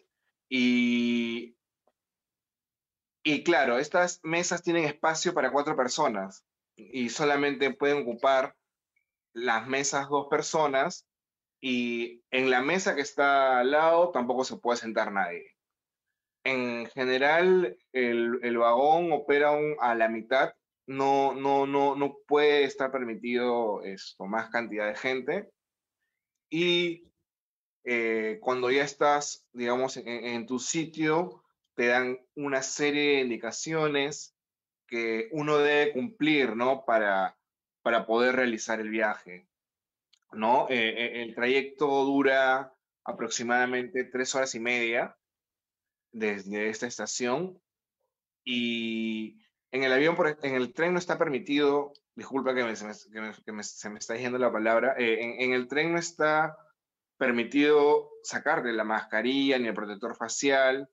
y, 0.49 1.57
y 3.23 3.43
claro, 3.43 3.77
estas 3.77 4.19
mesas 4.23 4.63
tienen 4.63 4.85
espacio 4.85 5.33
para 5.33 5.51
cuatro 5.51 5.75
personas 5.75 6.45
y 6.75 7.09
solamente 7.09 7.73
pueden 7.73 8.03
ocupar 8.03 8.55
las 9.33 9.67
mesas 9.67 10.09
dos 10.09 10.27
personas 10.29 11.07
y 11.61 12.23
en 12.31 12.49
la 12.49 12.61
mesa 12.61 12.95
que 12.95 13.01
está 13.01 13.59
al 13.59 13.71
lado 13.71 14.11
tampoco 14.11 14.43
se 14.43 14.57
puede 14.57 14.77
sentar 14.77 15.11
nadie. 15.11 15.55
En 16.43 16.85
general, 16.88 17.77
el, 17.91 18.39
el 18.43 18.57
vagón 18.57 19.11
opera 19.11 19.51
un, 19.51 19.75
a 19.79 19.95
la 19.95 20.07
mitad 20.09 20.53
no, 20.88 21.33
no, 21.33 21.65
no, 21.65 21.95
no 21.95 22.17
puede 22.27 22.63
estar 22.65 22.91
permitido 22.91 23.81
esto, 23.83 24.25
más 24.25 24.51
cantidad 24.51 24.88
de 24.88 24.95
gente. 24.95 25.49
y 26.49 27.11
eh, 27.86 28.39
cuando 28.41 28.71
ya 28.71 28.84
estás, 28.84 29.48
digamos, 29.54 29.98
en, 29.98 30.45
tu 30.48 30.60
sitio, 30.60 31.43
te 31.76 31.88
dan 31.88 32.19
una 32.36 32.62
serie 32.62 33.17
de 33.17 33.21
indicaciones 33.21 34.36
que 34.88 35.30
uno 35.32 35.58
debe 35.58 35.93
cumplir, 35.93 36.56
¿no? 36.56 36.84
Para, 36.86 37.38
para 37.82 38.06
poder 38.06 38.36
realizar 38.36 38.80
el 38.80 38.89
viaje, 38.89 39.48
¿no? 40.32 40.67
Eh, 40.69 40.89
eh, 40.89 41.21
el 41.21 41.36
trayecto 41.36 41.88
dura 42.06 42.74
aproximadamente 43.04 44.04
tres 44.04 44.34
horas 44.34 44.56
y 44.56 44.60
media 44.60 45.15
desde 46.12 46.69
esta 46.69 46.88
estación 46.88 47.62
y 48.43 49.38
en 49.71 49.84
el 49.84 49.91
avión, 49.91 50.15
en 50.41 50.56
el 50.56 50.74
tren 50.74 50.93
no 50.93 51.00
está 51.00 51.17
permitido, 51.17 51.91
disculpa 52.15 52.56
que, 52.56 52.76
se, 52.76 52.86
me, 53.52 53.62
está 54.00 54.13
diciendo 54.13 54.38
la 54.38 54.52
palabra, 54.52 54.95
eh, 54.98 55.36
en, 55.43 55.52
el 55.52 55.67
tren 55.67 55.91
no 55.91 56.00
está 56.00 56.58
permitido 57.17 58.12
sacarte 58.23 58.71
la 58.73 58.84
mascarilla 58.84 59.58
ni 59.58 59.67
el 59.67 59.73
protector 59.73 60.15
facial. 60.15 60.89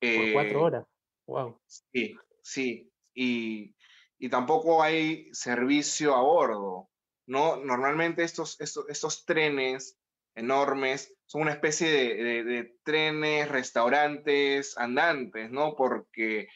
Por 0.00 0.32
cuatro 0.32 0.62
horas, 0.62 0.86
wow. 1.26 1.60
Sí, 1.66 2.16
sí, 2.42 2.92
y, 3.14 3.74
y 4.18 4.28
tampoco 4.28 4.82
hay 4.82 5.28
servicio 5.32 6.14
a 6.14 6.22
bordo, 6.22 6.88
¿no? 7.26 7.56
Normalmente 7.56 8.22
estos, 8.22 8.60
estos, 8.60 8.88
estos 8.88 9.24
trenes 9.24 9.98
enormes 10.34 11.14
son 11.26 11.42
una 11.42 11.52
especie 11.52 11.90
de, 11.90 12.44
de, 12.44 12.76
trenes, 12.84 13.48
restaurantes 13.48 14.78
andantes, 14.78 15.50
¿no? 15.50 15.74
Porque 15.74 16.48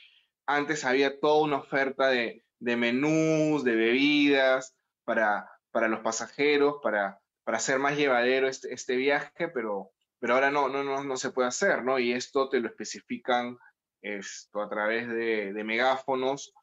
antes 0.47 0.85
había 0.85 1.19
toda 1.19 1.43
una 1.43 1.59
oferta 1.59 2.09
de, 2.09 2.45
de 2.61 2.77
menús, 2.77 3.65
de 3.65 3.75
bebidas 3.75 4.77
para, 5.05 5.51
para 5.73 5.88
los 5.88 6.01
pasajeros, 6.01 6.77
para, 6.83 7.22
para 7.45 7.59
hacer 7.59 7.79
más 7.79 7.97
llevadero 7.97 8.49
este, 8.49 8.73
este 8.73 8.97
viaje, 8.97 9.49
pero, 9.49 9.91
pero 10.19 10.35
ahora 10.35 10.51
no, 10.51 10.69
no, 10.69 10.85
no, 10.85 11.03
no 11.03 11.17
se 11.17 11.31
puede 11.31 11.49
hacer, 11.49 11.85
¿no? 11.85 11.99
Y 11.99 12.13
esto 12.13 12.49
te 12.49 12.61
lo 12.61 12.69
especifican 12.69 13.59
esto, 14.01 14.61
a 14.61 14.69
través 14.69 15.09
de, 15.09 15.53
de 15.53 15.65
megáfonos 15.65 16.55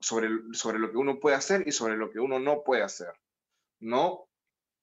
sobre, 0.00 0.28
sobre 0.52 0.78
lo 0.78 0.90
que 0.90 0.98
uno 0.98 1.20
puede 1.20 1.36
hacer 1.36 1.66
y 1.66 1.72
sobre 1.72 1.96
lo 1.96 2.10
que 2.10 2.20
uno 2.20 2.38
no 2.38 2.62
puede 2.64 2.82
hacer, 2.82 3.12
¿no? 3.80 4.28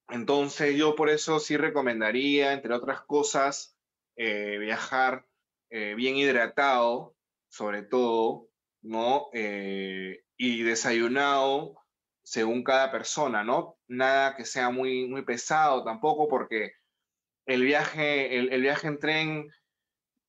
Entonces 0.10 0.76
yo 0.76 0.96
por 0.96 1.10
eso 1.10 1.40
sí 1.40 1.56
recomendaría, 1.58 2.54
entre 2.54 2.74
otras 2.74 3.02
cosas, 3.02 3.78
eh, 4.16 4.58
viajar 4.58 5.26
eh, 5.70 5.94
bien 5.96 6.16
hidratado, 6.18 7.16
sobre 7.48 7.84
todo, 7.84 8.50
¿no? 8.82 9.28
Eh, 9.34 10.24
y 10.36 10.64
desayunado 10.64 11.79
según 12.30 12.64
cada 12.64 12.92
persona, 12.92 13.44
¿no? 13.44 13.80
Nada 13.88 14.36
que 14.36 14.46
sea 14.46 14.70
muy, 14.70 15.08
muy 15.08 15.24
pesado 15.24 15.84
tampoco, 15.84 16.28
porque 16.28 16.74
el 17.48 17.64
viaje, 17.64 18.38
el, 18.38 18.62
viaje 18.62 18.88
en 18.88 19.00
tren 19.00 19.50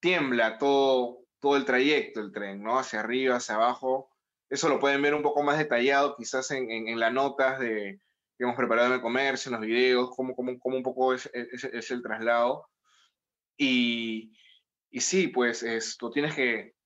tiembla 0.01 0.57
todo, 0.57 1.19
todo 1.41 1.59
el 1.59 1.67
trayecto, 1.67 2.21
el 2.21 2.33
tren, 2.33 2.63
¿no? 2.63 2.79
Hacia 2.79 3.01
arriba, 3.01 3.37
hacia 3.37 3.57
abajo. 3.57 4.11
Eso 4.49 4.71
lo 4.71 4.81
pueden 4.81 5.03
ver 5.03 5.15
un 5.15 5.23
poco 5.23 5.43
más 5.43 5.59
detallado 5.59 6.17
quizás 6.17 6.51
en, 6.53 6.71
en, 6.71 6.99
las 6.99 7.13
notas 7.13 7.61
de, 7.61 8.01
que 8.39 8.45
hemos 8.45 8.57
preparado 8.57 8.89
en 8.89 8.95
el 8.95 9.03
comercio, 9.03 9.51
en 9.51 9.61
los 9.61 9.67
videos, 9.67 10.11
cómo, 10.17 10.35
cómo, 10.35 10.59
cómo 10.59 10.79
un 10.79 10.83
poco 10.83 11.13
es, 11.13 11.29
es, 11.35 11.65
es, 11.65 11.91
el 11.91 12.01
traslado. 12.01 12.67
Y, 13.59 14.33
y 14.89 15.01
sí, 15.01 15.29
pues 15.29 15.63
esto, 15.63 16.11
tienes 16.11 16.35
que 16.35 16.77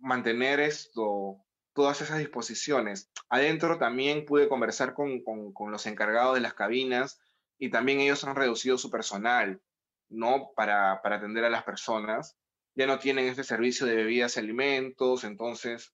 mantener 0.00 0.58
esto, 0.58 1.40
todas 1.72 2.00
esas 2.00 2.18
disposiciones. 2.18 3.10
Adentro 3.28 3.78
también 3.78 4.24
pude 4.24 4.48
conversar 4.48 4.94
con, 4.94 5.22
con, 5.22 5.70
los 5.70 5.86
encargados 5.86 6.34
de 6.34 6.40
las 6.40 6.54
cabinas 6.54 7.20
y 7.58 7.70
también 7.70 8.00
ellos 8.00 8.24
han 8.24 8.36
reducido 8.36 8.78
su 8.78 8.90
personal, 8.90 9.60
¿no? 10.08 10.50
Para, 10.56 11.00
para 11.02 11.16
atender 11.16 11.44
a 11.44 11.50
las 11.50 11.64
personas. 11.64 12.36
Ya 12.74 12.86
no 12.86 12.98
tienen 12.98 13.26
este 13.26 13.44
servicio 13.44 13.86
de 13.86 13.96
bebidas 13.96 14.36
y 14.36 14.40
alimentos, 14.40 15.24
entonces 15.24 15.92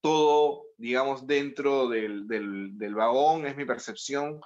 todo, 0.00 0.64
digamos, 0.76 1.26
dentro 1.26 1.88
del, 1.88 2.26
del, 2.26 2.76
del 2.76 2.94
vagón, 2.94 3.46
es 3.46 3.56
mi 3.56 3.64
percepción, 3.64 4.40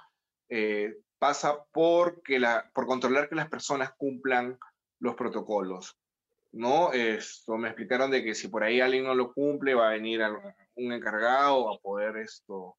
eh, 0.49 0.95
pasa 1.17 1.63
porque 1.71 2.39
la, 2.39 2.69
por 2.73 2.85
controlar 2.85 3.27
que 3.27 3.35
las 3.35 3.49
personas 3.49 3.91
cumplan 3.97 4.57
los 4.99 5.15
protocolos. 5.15 5.97
¿No? 6.51 6.91
Esto, 6.93 7.57
me 7.57 7.69
explicaron 7.69 8.11
de 8.11 8.23
que 8.23 8.35
si 8.35 8.47
por 8.47 8.63
ahí 8.63 8.81
alguien 8.81 9.03
no 9.03 9.15
lo 9.15 9.33
cumple, 9.33 9.75
va 9.75 9.89
a 9.89 9.93
venir 9.93 10.21
un 10.75 10.93
encargado 10.93 11.73
a 11.73 11.79
poder 11.79 12.17
esto, 12.17 12.77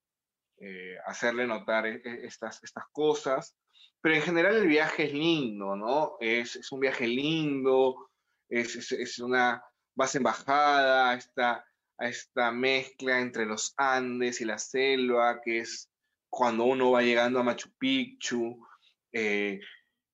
eh, 0.61 0.97
hacerle 1.07 1.47
notar 1.47 1.87
e, 1.87 2.03
e, 2.05 2.27
estas, 2.27 2.63
estas 2.65 2.85
cosas. 2.93 3.57
Pero 4.01 4.15
en 4.15 4.23
general 4.23 4.57
el 4.57 4.67
viaje 4.67 5.05
es 5.05 5.13
lindo, 5.13 5.77
¿no? 5.77 6.17
Es, 6.21 6.57
es 6.57 6.71
un 6.73 6.81
viaje 6.81 7.07
lindo, 7.07 8.11
es, 8.49 8.93
es, 8.93 9.19
una 9.19 9.63
base 9.95 10.19
embajada, 10.19 11.15
esta, 11.15 11.65
esta 11.99 12.53
mezcla 12.53 13.21
entre 13.21 13.45
los 13.45 13.75
Andes 13.77 14.41
y 14.41 14.45
la 14.45 14.59
selva, 14.59 15.41
que 15.43 15.59
es 15.59 15.91
cuando 16.29 16.65
uno 16.65 16.93
va 16.93 17.03
llegando 17.03 17.41
a 17.41 17.43
Machu 17.43 17.71
Picchu, 17.79 18.65
eh, 19.13 19.61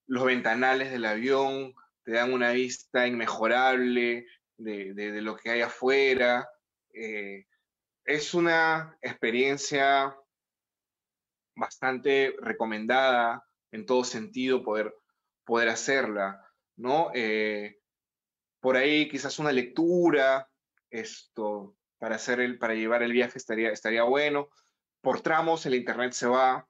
los 0.06 0.24
ventanales 0.24 0.90
del 0.90 1.04
avión 1.04 1.74
te 2.04 2.12
dan 2.12 2.32
una 2.32 2.52
vista 2.52 3.06
inmejorable 3.06 4.26
de, 4.56 5.20
lo 5.22 5.36
que 5.36 5.50
hay 5.50 5.62
afuera. 5.62 6.48
Eh, 6.92 7.46
es 8.04 8.34
una 8.34 8.96
experiencia 9.00 10.14
bastante 11.56 12.34
recomendada 12.40 13.44
en 13.72 13.86
todo 13.86 14.04
sentido 14.04 14.62
poder, 14.62 14.94
poder 15.44 15.68
hacerla, 15.68 16.40
¿no? 16.76 17.10
Eh, 17.14 17.78
por 18.60 18.76
ahí 18.76 19.08
quizás 19.08 19.38
una 19.38 19.52
lectura, 19.52 20.48
esto, 20.90 21.76
para, 21.98 22.16
hacer 22.16 22.40
el, 22.40 22.58
para 22.58 22.74
llevar 22.74 23.02
el 23.02 23.12
viaje 23.12 23.38
estaría, 23.38 23.70
estaría 23.70 24.04
bueno. 24.04 24.48
Por 25.00 25.20
tramos 25.20 25.66
el 25.66 25.74
internet 25.74 26.12
se 26.12 26.26
va, 26.26 26.66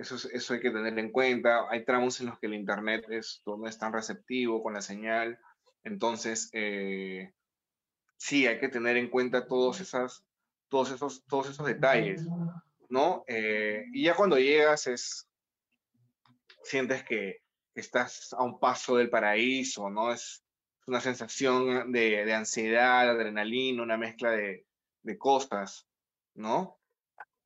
eso, 0.00 0.28
eso 0.32 0.54
hay 0.54 0.60
que 0.60 0.70
tener 0.70 0.98
en 0.98 1.12
cuenta. 1.12 1.66
Hay 1.70 1.84
tramos 1.84 2.20
en 2.20 2.26
los 2.26 2.38
que 2.38 2.46
el 2.46 2.54
Internet 2.54 3.04
esto 3.10 3.56
no 3.56 3.68
es 3.68 3.78
tan 3.78 3.92
receptivo 3.92 4.62
con 4.62 4.74
la 4.74 4.80
señal. 4.80 5.38
Entonces, 5.84 6.50
eh, 6.52 7.32
sí, 8.16 8.46
hay 8.46 8.58
que 8.58 8.68
tener 8.68 8.96
en 8.96 9.10
cuenta 9.10 9.46
todos, 9.46 9.80
esas, 9.80 10.24
todos, 10.68 10.90
esos, 10.90 11.24
todos 11.26 11.50
esos 11.50 11.66
detalles, 11.66 12.26
¿no? 12.88 13.24
Eh, 13.26 13.84
y 13.92 14.04
ya 14.04 14.14
cuando 14.14 14.38
llegas 14.38 14.86
es, 14.86 15.28
sientes 16.62 17.04
que 17.04 17.42
estás 17.74 18.32
a 18.32 18.42
un 18.42 18.58
paso 18.58 18.96
del 18.96 19.10
paraíso, 19.10 19.90
¿no? 19.90 20.12
Es 20.12 20.42
una 20.86 21.00
sensación 21.00 21.92
de, 21.92 22.24
de 22.24 22.34
ansiedad, 22.34 23.08
adrenalina, 23.08 23.82
una 23.82 23.96
mezcla 23.96 24.30
de, 24.32 24.66
de 25.02 25.18
cosas, 25.18 25.86
¿no? 26.34 26.79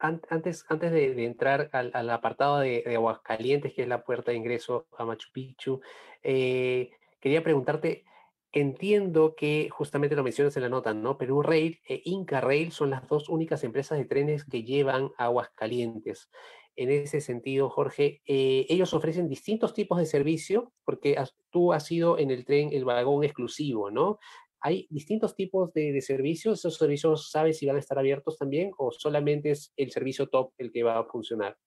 Antes, 0.04 0.64
antes 0.68 0.92
de, 0.92 1.24
entrar 1.24 1.70
al, 1.72 2.10
apartado 2.10 2.58
de, 2.58 2.84
Aguascalientes, 2.94 3.72
que 3.72 3.82
es 3.82 3.88
la 3.88 4.04
puerta 4.04 4.30
de 4.30 4.36
ingreso 4.36 4.86
a 4.98 5.04
Machu 5.04 5.28
Picchu, 5.32 5.80
eh, 6.22 6.90
quería 7.20 7.42
preguntarte, 7.42 8.04
entiendo 8.52 9.34
que 9.34 9.68
justamente 9.70 10.14
lo 10.14 10.22
mencionas 10.22 10.56
en 10.56 10.62
la 10.62 10.68
nota, 10.68 10.94
¿no? 10.94 11.16
Perú 11.18 11.42
Rail 11.42 11.80
e 11.88 12.02
Inca 12.04 12.40
Rail 12.40 12.70
son 12.70 12.90
las 12.90 13.06
dos 13.08 13.28
únicas 13.28 13.64
empresas 13.64 13.98
de 13.98 14.04
trenes 14.04 14.44
que 14.44 14.62
llevan 14.62 15.10
a 15.16 15.24
Aguascalientes. 15.24 16.30
En 16.76 16.90
ese 16.90 17.20
sentido, 17.20 17.70
Jorge, 17.70 18.20
eh, 18.26 18.66
ellos 18.68 18.94
ofrecen 18.94 19.28
distintos 19.28 19.74
tipos 19.74 19.98
de 19.98 20.06
servicio, 20.06 20.72
porque 20.84 21.16
tú 21.50 21.72
has 21.72 21.86
sido 21.86 22.18
en 22.18 22.30
el 22.30 22.44
tren 22.44 22.70
el 22.72 22.84
vagón 22.84 23.24
exclusivo, 23.24 23.90
¿no? 23.90 24.18
¿Hay 24.66 24.86
distintos 24.88 25.36
tipos 25.36 25.74
de, 25.74 26.00
servicios? 26.00 26.60
¿Esos 26.60 26.78
servicios 26.78 27.30
sabes 27.30 27.58
si 27.58 27.66
van 27.66 27.76
a 27.76 27.80
estar 27.80 27.98
abiertos 27.98 28.38
también 28.38 28.72
o 28.78 28.90
solamente 28.92 29.50
es 29.50 29.74
el 29.76 29.90
servicio 29.90 30.30
top 30.30 30.54
el 30.56 30.72
que 30.72 30.82
va 30.82 30.98
a 30.98 31.04
funcionar? 31.04 31.58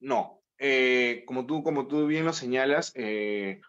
No, 0.00 0.42
eh, 0.56 1.24
como, 1.26 1.44
tú, 1.44 1.62
como 1.62 1.86
tú 1.86 2.06
bien 2.06 2.24
lo 2.24 2.32
señalas, 2.32 2.92
eh, 2.94 3.60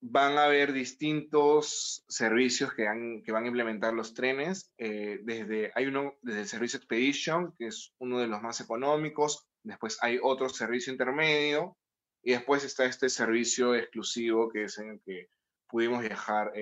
van 0.00 0.38
a 0.38 0.46
haber 0.46 0.72
distintos 0.72 2.06
servicios 2.08 2.72
que, 2.72 2.86
que 3.22 3.32
van 3.32 3.44
a 3.44 3.48
implementar 3.48 3.92
los 3.92 4.14
trenes. 4.14 4.72
Eh, 4.78 5.20
desde, 5.22 5.72
hay 5.74 5.88
uno 5.88 6.14
desde 6.22 6.40
el 6.40 6.48
servicio 6.48 6.78
Expedition, 6.78 7.54
que 7.58 7.66
es 7.66 7.92
uno 7.98 8.18
de 8.18 8.28
los 8.28 8.40
más 8.40 8.62
económicos. 8.62 9.46
Después 9.62 9.98
hay 10.00 10.18
otro 10.22 10.48
servicio 10.48 10.90
intermedio. 10.90 11.76
Y 12.22 12.32
después 12.32 12.64
está 12.64 12.86
este 12.86 13.10
servicio 13.10 13.74
exclusivo, 13.74 14.48
que 14.48 14.64
es 14.64 14.78
en 14.78 14.92
el 14.92 15.00
que 15.04 15.28
pudimos 15.68 16.00
viajar 16.00 16.52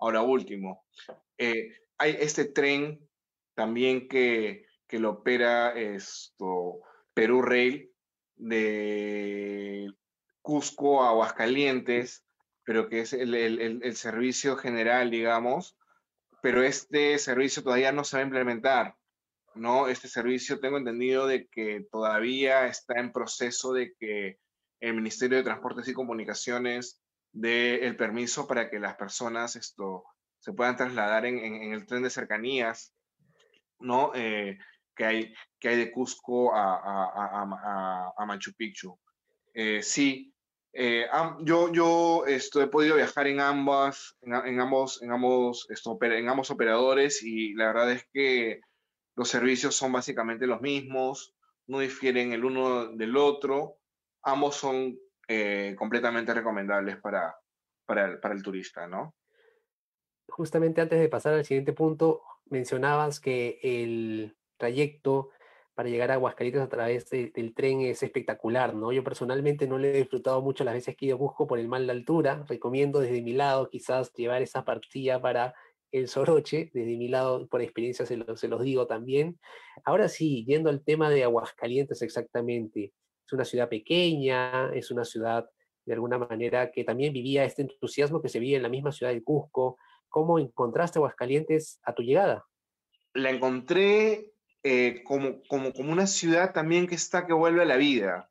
Ahora 0.00 0.22
último, 0.22 0.84
eh, 1.36 1.68
hay 1.98 2.16
este 2.18 2.46
tren 2.46 3.06
también 3.54 4.08
que, 4.08 4.64
que 4.88 4.98
lo 4.98 5.10
opera 5.10 5.78
esto, 5.78 6.80
Perú 7.12 7.42
Rail 7.42 7.92
de 8.36 9.92
Cusco 10.40 11.02
a 11.02 11.10
Aguascalientes, 11.10 12.24
pero 12.64 12.88
que 12.88 13.00
es 13.00 13.12
el, 13.12 13.34
el, 13.34 13.82
el, 13.82 13.96
servicio 13.96 14.56
general, 14.56 15.10
digamos, 15.10 15.76
pero 16.40 16.62
este 16.62 17.18
servicio 17.18 17.62
todavía 17.62 17.92
no 17.92 18.04
se 18.04 18.16
va 18.16 18.22
a 18.22 18.26
implementar, 18.26 18.96
¿no? 19.54 19.88
Este 19.88 20.08
servicio 20.08 20.60
tengo 20.60 20.78
entendido 20.78 21.26
de 21.26 21.46
que 21.48 21.86
todavía 21.90 22.66
está 22.66 22.98
en 22.98 23.12
proceso 23.12 23.74
de 23.74 23.92
que 23.98 24.38
el 24.80 24.94
Ministerio 24.94 25.36
de 25.36 25.44
Transportes 25.44 25.88
y 25.88 25.92
Comunicaciones 25.92 26.99
dé 27.32 27.86
el 27.86 27.96
permiso 27.96 28.46
para 28.46 28.70
que 28.70 28.78
las 28.78 28.96
personas 28.96 29.56
esto, 29.56 30.04
se 30.38 30.52
puedan 30.52 30.76
trasladar 30.76 31.26
en, 31.26 31.72
el 31.72 31.86
tren 31.86 32.02
de 32.02 32.10
cercanías, 32.10 32.94
¿no? 33.78 34.12
Eh, 34.14 34.58
que, 34.96 35.04
hay, 35.04 35.34
que 35.58 35.68
hay 35.68 35.76
de 35.76 35.92
Cusco 35.92 36.54
a, 36.54 38.14
a, 38.16 38.26
Machu 38.26 38.52
Picchu. 38.54 38.98
Eh, 39.54 39.82
sí, 39.82 40.34
eh, 40.72 41.06
yo, 41.42 41.72
yo 41.72 42.24
esto, 42.26 42.62
he 42.62 42.68
podido 42.68 42.96
viajar 42.96 43.26
en 43.26 43.40
ambas, 43.40 44.16
en, 44.22 44.60
ambos, 44.60 45.02
en 45.02 45.12
ambos, 45.12 45.66
esto, 45.70 45.98
en 46.00 46.28
ambos 46.28 46.50
operadores 46.50 47.22
y 47.22 47.54
la 47.54 47.66
verdad 47.66 47.92
es 47.92 48.06
que 48.12 48.60
los 49.16 49.28
servicios 49.28 49.74
son 49.74 49.92
básicamente 49.92 50.46
los 50.46 50.60
mismos, 50.60 51.34
no 51.66 51.80
difieren 51.80 52.32
el 52.32 52.44
uno 52.44 52.86
del 52.86 53.16
otro, 53.16 53.78
ambos 54.22 54.56
son 54.56 54.98
eh, 55.32 55.76
completamente 55.78 56.34
recomendables 56.34 56.96
para, 56.96 57.36
para 57.86 58.04
el, 58.06 58.18
para 58.18 58.34
el 58.34 58.42
turista, 58.42 58.88
¿no? 58.88 59.14
Justamente 60.28 60.80
antes 60.80 60.98
de 60.98 61.08
pasar 61.08 61.34
al 61.34 61.44
siguiente 61.44 61.72
punto, 61.72 62.22
mencionabas 62.46 63.20
que 63.20 63.60
el 63.62 64.36
trayecto 64.56 65.30
para 65.72 65.88
llegar 65.88 66.10
a 66.10 66.14
Aguascalientes 66.14 66.60
a 66.60 66.68
través 66.68 67.08
del 67.10 67.54
tren 67.54 67.80
es 67.82 68.02
espectacular, 68.02 68.74
¿no? 68.74 68.90
Yo 68.90 69.04
personalmente 69.04 69.68
no 69.68 69.78
le 69.78 69.90
he 69.90 69.98
disfrutado 69.98 70.42
mucho 70.42 70.64
las 70.64 70.74
veces 70.74 70.96
que 70.96 71.06
yo 71.06 71.16
busco 71.16 71.46
por 71.46 71.60
el 71.60 71.68
mal 71.68 71.86
de 71.86 71.92
altura. 71.92 72.44
Recomiendo 72.48 72.98
desde 72.98 73.22
mi 73.22 73.32
lado 73.32 73.70
quizás 73.70 74.12
llevar 74.14 74.42
esa 74.42 74.64
partida 74.64 75.22
para 75.22 75.54
el 75.92 76.08
Soroche, 76.08 76.72
desde 76.74 76.96
mi 76.96 77.06
lado, 77.06 77.46
por 77.46 77.62
experiencia 77.62 78.04
se, 78.04 78.18
se 78.34 78.48
los 78.48 78.62
digo 78.62 78.88
también. 78.88 79.38
Ahora 79.84 80.08
sí, 80.08 80.44
yendo 80.44 80.70
al 80.70 80.82
tema 80.82 81.08
de 81.08 81.22
Aguascalientes 81.22 82.02
exactamente, 82.02 82.92
es 83.30 83.34
una 83.34 83.44
ciudad 83.44 83.68
pequeña, 83.68 84.72
es 84.74 84.90
una 84.90 85.04
ciudad 85.04 85.48
de 85.86 85.94
alguna 85.94 86.18
manera 86.18 86.72
que 86.72 86.82
también 86.82 87.12
vivía 87.12 87.44
este 87.44 87.62
entusiasmo 87.62 88.20
que 88.20 88.28
se 88.28 88.40
vive 88.40 88.56
en 88.56 88.62
la 88.62 88.68
misma 88.68 88.90
ciudad 88.90 89.12
de 89.12 89.22
Cusco. 89.22 89.78
¿Cómo 90.08 90.40
encontraste 90.40 90.98
Aguascalientes 90.98 91.80
a 91.84 91.94
tu 91.94 92.02
llegada? 92.02 92.44
La 93.14 93.30
encontré 93.30 94.32
eh, 94.64 95.02
como, 95.04 95.42
como, 95.48 95.72
como 95.72 95.92
una 95.92 96.08
ciudad 96.08 96.52
también 96.52 96.88
que 96.88 96.96
está, 96.96 97.24
que 97.26 97.32
vuelve 97.32 97.62
a 97.62 97.66
la 97.66 97.76
vida, 97.76 98.30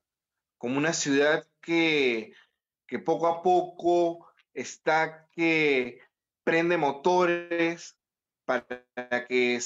como 0.57 0.77
una 0.77 0.91
ciudad 0.91 1.47
que, 1.61 2.33
que 2.85 2.99
poco 2.99 3.27
a 3.27 3.41
poco 3.41 4.27
está 4.53 5.27
que 5.31 5.99
prende 6.43 6.75
motores 6.75 7.97
para 8.43 8.65
que 9.27 9.59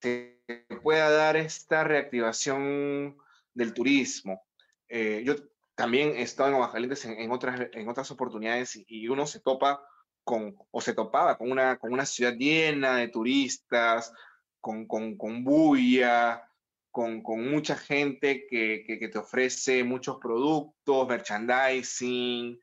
se 0.00 0.40
pueda 0.82 1.10
dar 1.10 1.36
esta 1.36 1.82
reactivación 1.82 3.16
del 3.54 3.72
turismo. 3.72 4.42
Eh, 4.88 5.22
yo 5.24 5.36
también 5.74 6.10
he 6.10 6.22
estado 6.22 6.50
en 6.50 6.54
Aguascalientes 6.56 7.04
en, 7.04 7.18
en, 7.18 7.30
otras, 7.30 7.68
en 7.72 7.88
otras 7.88 8.10
oportunidades 8.10 8.78
y, 8.86 9.08
uno 9.08 9.26
se 9.26 9.40
topa 9.40 9.82
con, 10.22 10.56
o 10.70 10.80
se 10.80 10.94
topaba 10.94 11.36
con 11.36 11.50
una, 11.50 11.78
con 11.78 11.92
una 11.92 12.06
ciudad 12.06 12.34
llena 12.34 12.96
de 12.96 13.08
turistas, 13.08 14.12
con, 14.60 14.86
con, 14.86 15.16
con 15.16 15.44
bulla, 15.44 16.48
con, 16.90 17.22
con, 17.22 17.50
mucha 17.50 17.76
gente 17.76 18.46
que, 18.46 18.84
que, 18.86 19.08
te 19.08 19.18
ofrece 19.18 19.84
muchos 19.84 20.18
productos, 20.18 21.08
merchandising, 21.08 22.58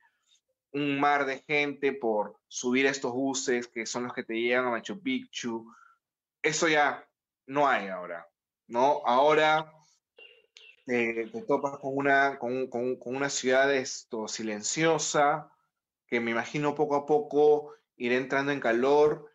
un 0.72 1.00
mar 1.00 1.26
de 1.26 1.40
gente 1.40 1.92
por 1.92 2.40
subir 2.48 2.86
estos 2.86 3.12
buses 3.12 3.68
que 3.68 3.84
son 3.84 4.04
los 4.04 4.14
que 4.14 4.24
te 4.24 4.34
llevan 4.34 4.66
a 4.66 4.70
Machu 4.70 5.00
Picchu. 5.00 5.70
Eso 6.42 6.66
ya 6.66 7.06
no 7.46 7.68
hay 7.68 7.88
ahora, 7.88 8.26
¿no? 8.66 9.02
Ahora 9.04 9.70
te, 10.84 11.26
te 11.26 11.42
topas 11.42 11.78
con 11.78 11.96
una, 11.96 12.38
con, 12.38 12.68
con, 12.68 12.96
con, 12.96 13.16
una 13.16 13.28
ciudad 13.28 13.72
esto, 13.74 14.28
silenciosa, 14.28 15.50
que 16.06 16.20
me 16.20 16.30
imagino 16.30 16.74
poco 16.74 16.96
a 16.96 17.06
poco 17.06 17.74
irá 17.96 18.16
entrando 18.16 18.52
en 18.52 18.60
calor, 18.60 19.32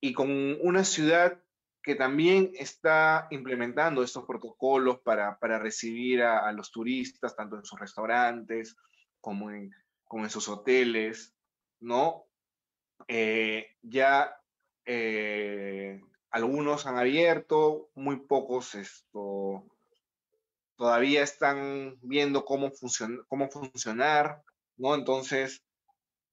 y 0.00 0.12
con 0.12 0.58
una 0.60 0.84
ciudad 0.84 1.40
que 1.82 1.94
también 1.94 2.50
está 2.54 3.28
implementando 3.30 4.02
estos 4.02 4.24
protocolos 4.24 4.98
para, 5.00 5.38
para 5.38 5.58
recibir 5.58 6.22
a, 6.22 6.50
los 6.52 6.70
turistas, 6.70 7.36
tanto 7.36 7.56
en 7.56 7.64
sus 7.64 7.78
restaurantes 7.78 8.76
como 9.20 9.50
en, 9.50 9.72
como 10.04 10.24
en 10.24 10.30
sus 10.30 10.48
hoteles, 10.48 11.32
¿no? 11.80 12.26
Eh, 13.06 13.76
ya 13.82 14.36
eh, 14.84 16.00
algunos 16.30 16.86
han 16.86 16.98
abierto, 16.98 17.90
muy 17.94 18.16
pocos 18.16 18.74
esto, 18.74 19.64
todavía 20.76 21.22
están 21.22 21.98
viendo 22.02 22.44
cómo, 22.44 22.70
cómo 23.28 23.48
funcionar, 23.48 24.42
¿no? 24.76 24.94
Entonces, 24.94 25.62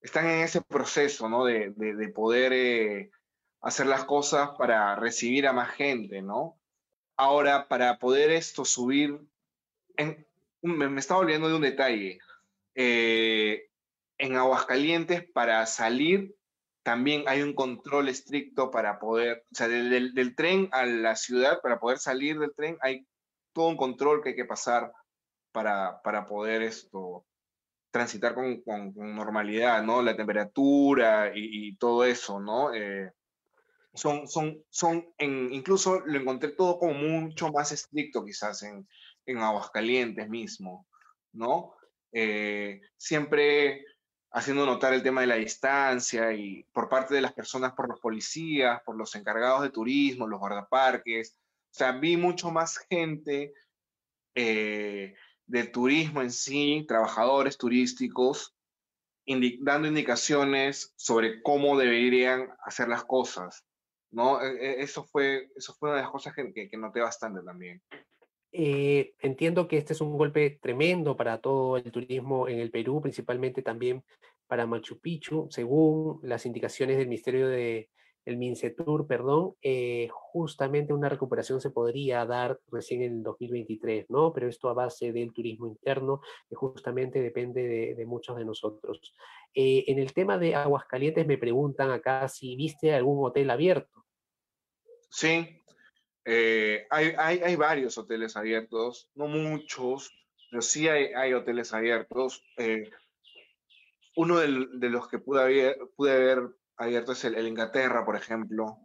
están 0.02 0.28
en 0.28 0.42
ese 0.42 0.62
proceso, 0.62 1.30
¿no? 1.30 1.46
De, 1.46 1.72
de, 1.72 2.08
poder 2.10 2.52
eh, 2.54 3.12
hacer 3.62 3.88
las 3.88 4.04
cosas 4.04 4.52
para 4.58 4.96
recibir 4.96 5.48
a 5.48 5.54
más 5.54 5.72
gente, 5.72 6.22
¿no? 6.22 6.60
Ahora, 7.16 7.68
para 7.68 7.98
poder 8.00 8.32
esto 8.32 8.66
subir, 8.66 9.18
en, 9.96 10.28
me, 10.62 11.00
estaba 11.00 11.22
olvidando 11.22 11.48
de 11.48 11.56
un 11.56 11.62
detalle. 11.62 12.20
Eh, 12.76 13.70
en 14.18 14.36
Aguascalientes, 14.36 15.24
para 15.32 15.66
salir, 15.66 16.36
también 16.84 17.24
hay 17.28 17.42
un 17.42 17.54
control 17.54 18.10
estricto 18.10 18.72
para 18.72 19.00
poder, 19.00 19.46
o 19.52 19.56
sea, 19.56 19.70
del, 19.70 20.14
del, 20.14 20.36
tren 20.36 20.68
a 20.74 20.86
la 20.86 21.16
ciudad, 21.16 21.62
para 21.62 21.80
poder 21.80 21.98
salir 21.98 22.38
del 22.40 22.54
tren, 22.54 22.78
hay 22.82 23.08
todo 23.54 23.68
un 23.68 23.78
control 23.78 24.22
que 24.22 24.30
hay 24.30 24.36
que 24.36 24.46
pasar 24.46 24.92
para, 25.52 26.02
para 26.02 26.26
poder 26.26 26.62
esto 26.64 27.26
transitar 27.92 28.34
con, 28.34 28.62
con, 28.62 28.94
normalidad, 28.96 29.84
¿no? 29.84 30.02
La 30.02 30.16
temperatura 30.16 31.32
y, 31.36 31.68
y 31.70 31.76
todo 31.76 32.04
eso, 32.04 32.40
¿no? 32.40 32.74
Eh, 32.74 33.12
son, 33.94 34.28
son, 34.28 34.64
son 34.70 35.14
en, 35.18 35.54
incluso 35.54 36.00
lo 36.00 36.20
encontré 36.20 36.50
todo 36.50 36.80
como 36.80 36.94
mucho 36.94 37.52
más 37.52 37.72
estricto 37.72 38.26
quizás 38.26 38.64
en, 38.64 38.88
en 39.26 39.38
Aguascalientes 39.38 40.28
mismo, 40.28 40.88
¿no? 41.32 41.76
Eh, 42.12 42.82
siempre 42.98 43.86
haciendo 44.32 44.66
notar 44.66 44.94
el 44.94 45.04
tema 45.04 45.22
de 45.22 45.28
la 45.28 45.36
distancia 45.36 46.34
y 46.34 46.64
por 46.74 46.90
parte 46.90 47.14
de 47.14 47.22
las 47.22 47.34
personas, 47.34 47.74
por 47.74 47.88
los 47.88 48.00
policías, 48.00 48.82
por 48.84 48.98
los 48.98 49.14
encargados 49.16 49.62
de 49.62 49.70
turismo, 49.70 50.28
los 50.28 50.40
guardaparques. 50.40 51.38
O 51.74 51.76
sea, 51.76 51.92
vi 51.94 52.18
mucho 52.18 52.52
más 52.52 52.78
gente 52.88 53.52
eh, 54.36 55.16
del 55.48 55.72
turismo 55.72 56.22
en 56.22 56.30
sí, 56.30 56.86
trabajadores 56.88 57.58
turísticos, 57.58 58.56
dando 59.60 59.88
indicaciones 59.88 60.94
sobre 60.96 61.42
cómo 61.42 61.76
deberían 61.76 62.50
hacer 62.64 62.90
las 62.90 63.04
cosas. 63.04 63.66
¿no? 64.12 64.40
E, 64.40 64.54
e, 64.54 64.84
eso 64.84 65.04
fue, 65.04 65.50
eso 65.56 65.74
fue 65.74 65.90
una 65.90 65.98
de 65.98 66.04
las 66.04 66.12
cosas 66.12 66.36
que, 66.36 66.70
que, 66.70 66.78
noté 66.78 67.02
bastante 67.02 67.42
también. 67.42 67.82
Eh, 68.52 69.16
entiendo 69.22 69.68
que 69.68 69.78
este 69.78 69.94
es 69.94 70.02
un 70.02 70.16
golpe 70.16 70.60
tremendo 70.62 71.18
para 71.18 71.42
todo 71.42 71.78
el 71.78 71.92
turismo 71.92 72.48
en 72.48 72.60
el 72.60 72.70
Perú, 72.70 73.02
principalmente 73.02 73.64
también 73.64 74.04
para 74.46 74.68
Machu 74.68 75.00
Picchu, 75.00 75.48
según 75.50 76.20
las 76.22 76.46
indicaciones 76.46 76.98
del 76.98 77.08
Ministerio 77.08 77.48
de 77.48 77.90
el 78.26 78.38
Mincetur, 78.38 79.06
perdón, 79.06 79.56
eh, 79.62 80.08
justamente 80.12 80.94
una 80.94 81.10
recuperación 81.10 81.60
se 81.60 81.72
podría 81.72 82.26
dar 82.26 82.60
recién 82.72 83.02
en 83.02 83.18
el 83.18 83.24
2023, 83.24 84.10
¿no? 84.10 84.32
Pero 84.34 84.48
esto 84.48 84.70
a 84.70 84.74
base 84.74 85.12
del 85.12 85.34
turismo 85.34 85.68
interno, 85.68 86.22
que 86.50 86.56
justamente 86.56 87.22
depende 87.22 87.96
de, 87.96 88.06
muchos 88.06 88.38
de 88.38 88.46
nosotros. 88.46 89.14
Eh, 89.54 89.84
en 89.88 90.00
el 90.00 90.14
tema 90.14 90.38
de 90.38 90.56
Aguascalientes 90.56 91.28
me 91.28 91.38
preguntan 91.38 91.92
acá 91.92 92.28
si 92.30 92.56
viste 92.56 92.94
algún 92.94 93.26
hotel 93.26 93.50
abierto. 93.50 94.06
Sí, 95.10 95.62
eh, 96.26 96.88
hay, 96.90 97.14
hay, 97.18 97.40
hay, 97.40 97.56
varios 97.56 97.98
hoteles 97.98 98.36
abiertos, 98.36 99.12
no 99.16 99.28
muchos, 99.28 100.12
pero 100.50 100.62
sí 100.62 100.88
hay, 100.88 101.14
hay 101.14 101.34
hoteles 101.34 101.74
abiertos. 101.74 102.44
Uno 104.16 104.38
de 104.38 104.90
los 104.90 105.08
que 105.08 105.20
pude 105.20 105.76
pude 105.96 106.12
haber 106.12 106.56
abierto 106.84 107.12
es 107.14 107.24
el, 107.26 107.36
el 107.36 107.48
Inglaterra, 107.48 108.06
por 108.06 108.16
ejemplo. 108.16 108.78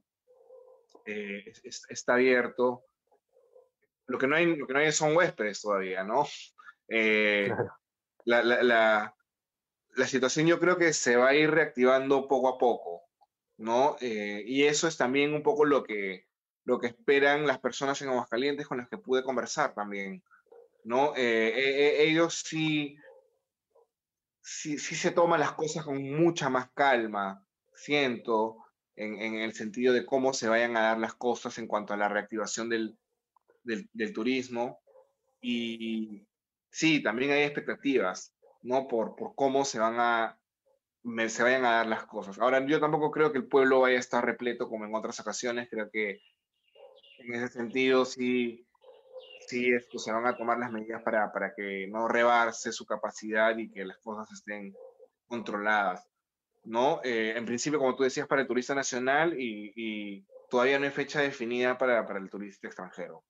Eh, 1.07 1.53
es, 1.63 1.83
está 1.89 2.15
abierto. 2.15 2.85
Lo 4.07 4.19
que, 4.19 4.27
no 4.27 4.37
hay, 4.37 4.57
lo 4.57 4.67
que 4.67 4.73
no 4.73 4.79
hay 4.79 4.91
son 4.93 5.17
huéspedes 5.17 5.61
todavía, 5.61 6.03
¿no? 6.03 6.27
Claro. 6.87 7.75
La, 8.25 8.43
la, 8.43 8.63
la, 8.63 9.15
la, 9.95 10.07
situación 10.07 10.47
yo 10.47 10.59
creo 10.59 10.79
que 10.79 10.93
se 10.93 11.17
va 11.17 11.29
a 11.29 11.35
ir 11.35 11.51
reactivando 11.51 12.27
poco 12.27 12.49
a 12.49 12.59
poco. 12.59 13.09
¿no? 13.59 13.97
Eh, 14.01 14.43
y 14.47 14.65
eso 14.65 14.89
es 14.89 14.97
también 14.97 15.35
un 15.35 15.43
poco 15.43 15.65
lo 15.65 15.83
que, 15.83 16.27
lo 16.65 16.79
que 16.79 16.87
esperan 16.87 17.47
las 17.47 17.59
personas 17.59 18.01
en 18.01 18.09
Aguascalientes 18.09 18.67
con 18.67 18.79
las 18.79 18.89
que 18.89 18.99
pude 18.99 19.23
conversar 19.23 19.75
también, 19.75 20.23
¿no? 20.85 21.15
Eh, 21.17 21.49
eh, 21.57 22.05
ellos 22.05 22.43
sí, 22.47 22.97
sí, 24.41 24.79
sí, 24.79 24.95
se 24.95 25.11
toman 25.11 25.41
las 25.41 25.53
cosas 25.53 25.85
con 25.85 26.01
mucha 26.13 26.49
más 26.49 26.71
calma, 26.73 27.45
siento, 27.79 28.57
en, 28.97 29.37
el 29.37 29.55
sentido 29.55 29.95
de 29.95 30.05
cómo 30.05 30.33
se 30.33 30.49
vayan 30.49 30.77
a 30.77 30.83
dar 30.83 30.99
las 30.99 31.15
cosas 31.15 31.57
en 31.59 31.67
cuanto 31.67 31.95
a 31.95 31.97
la 31.97 32.09
reactivación 32.09 32.69
del, 32.69 32.99
turismo. 34.13 34.81
Y, 35.41 36.27
sí, 36.71 37.03
también 37.03 37.31
hay 37.31 37.43
expectativas, 37.43 38.35
¿no? 38.63 38.89
Por, 38.89 39.15
cómo 39.37 39.65
se 39.65 39.79
van 39.79 40.01
a, 40.01 40.39
se 41.29 41.43
vayan 41.43 41.65
a 41.65 41.77
dar 41.77 41.87
las 41.87 42.07
cosas. 42.07 42.39
Ahora, 42.39 42.65
yo 42.67 42.81
tampoco 42.81 43.11
creo 43.11 43.31
que 43.31 43.39
el 43.39 43.47
pueblo 43.47 43.81
vaya 43.81 43.97
a 43.97 44.01
estar 44.01 44.25
repleto 44.25 44.69
como 44.69 44.85
en 44.85 44.95
otras 44.95 45.21
ocasiones, 45.21 45.69
creo 45.71 45.89
que 45.91 46.21
en 47.19 47.35
ese 47.35 47.49
sentido 47.49 48.05
sí, 48.05 48.67
sí 49.47 49.73
esto, 49.73 49.99
se 49.99 50.13
van 50.13 50.27
a 50.27 50.37
tomar 50.37 50.59
las 50.59 50.73
medidas 50.73 51.03
para, 51.03 51.33
para 51.33 51.55
que 51.55 51.87
no 51.89 52.09
rebarse 52.09 52.73
su 52.73 52.85
capacidad 52.85 53.57
y 53.57 53.71
que 53.71 53.85
las 53.85 53.99
cosas 53.99 54.31
estén 54.33 54.75
controladas. 55.27 56.09
¿No? 56.69 57.01
Eh, 57.03 57.33
en 57.37 57.47
principio, 57.47 57.79
como 57.79 57.97
tú 57.97 58.03
decías, 58.03 58.27
para 58.27 58.43
el 58.43 58.47
turista 58.47 58.75
nacional 58.75 59.41
y, 59.41 59.73
y 59.75 60.27
todavía 60.51 60.79
no 60.79 60.85
hay 60.85 60.91
fecha 60.91 61.21
definida 61.21 61.79
para, 61.79 62.07
para, 62.07 62.19
el 62.19 62.29
turista 62.29 62.67
extranjero. 62.67 63.25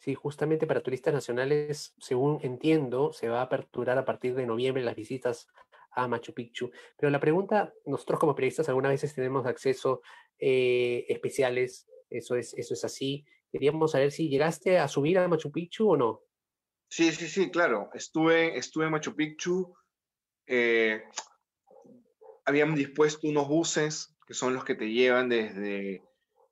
Sí, 0.00 0.14
justamente 0.14 0.66
para 0.66 0.82
turistas 0.82 1.14
nacionales, 1.14 1.94
según 1.98 2.40
entiendo, 2.42 3.12
se 3.12 3.28
va 3.28 3.40
a 3.40 3.44
aperturar 3.44 3.98
a 3.98 4.04
partir 4.04 4.34
de 4.34 4.46
noviembre 4.46 4.82
las 4.82 4.96
visitas 4.96 5.46
a 5.92 6.08
Machu 6.08 6.32
Picchu. 6.32 6.70
Pero 6.96 7.10
la 7.10 7.20
pregunta, 7.20 7.72
nosotros 7.84 8.18
como 8.18 8.34
periodistas 8.34 8.68
algunas 8.68 8.92
veces 8.92 9.14
tenemos 9.14 9.46
acceso 9.46 10.00
eh, 10.38 11.04
especiales, 11.08 11.86
eso 12.08 12.34
es, 12.34 12.54
eso 12.54 12.74
es 12.74 12.84
así. 12.84 13.24
Queríamos 13.52 13.92
saber 13.92 14.10
si 14.10 14.28
llegaste 14.28 14.78
a 14.78 14.88
subir 14.88 15.18
a 15.18 15.28
Machu 15.28 15.52
Picchu 15.52 15.90
o 15.90 15.96
no. 15.96 16.22
Sí, 16.88 17.12
sí, 17.12 17.28
sí, 17.28 17.50
claro. 17.50 17.90
Estuve, 17.92 18.56
estuve 18.56 18.86
en 18.86 18.90
Machu 18.90 19.14
Picchu. 19.14 19.74
Eh, 20.46 21.04
habían 22.44 22.74
dispuesto 22.74 23.28
unos 23.28 23.48
buses 23.48 24.14
que 24.26 24.34
son 24.34 24.54
los 24.54 24.64
que 24.64 24.74
te 24.74 24.90
llevan 24.90 25.28
desde 25.28 26.02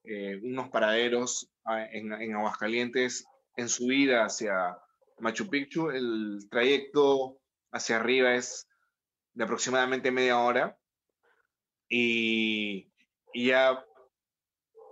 eh, 0.05 0.40
unos 0.42 0.68
paraderos 0.70 1.50
en, 1.92 2.12
en, 2.12 2.35
Aguascalientes 2.35 3.24
en 3.57 3.68
subida 3.68 4.24
hacia 4.24 4.76
Machu 5.18 5.48
Picchu. 5.48 5.90
El 5.90 6.48
trayecto 6.50 7.38
hacia 7.72 7.96
arriba 7.96 8.35
es 8.35 8.68
de 9.35 9.44
aproximadamente 9.44 10.11
media 10.11 10.40
hora 10.40 10.76
y, 11.88 12.90
y 13.33 13.46
ya 13.46 13.85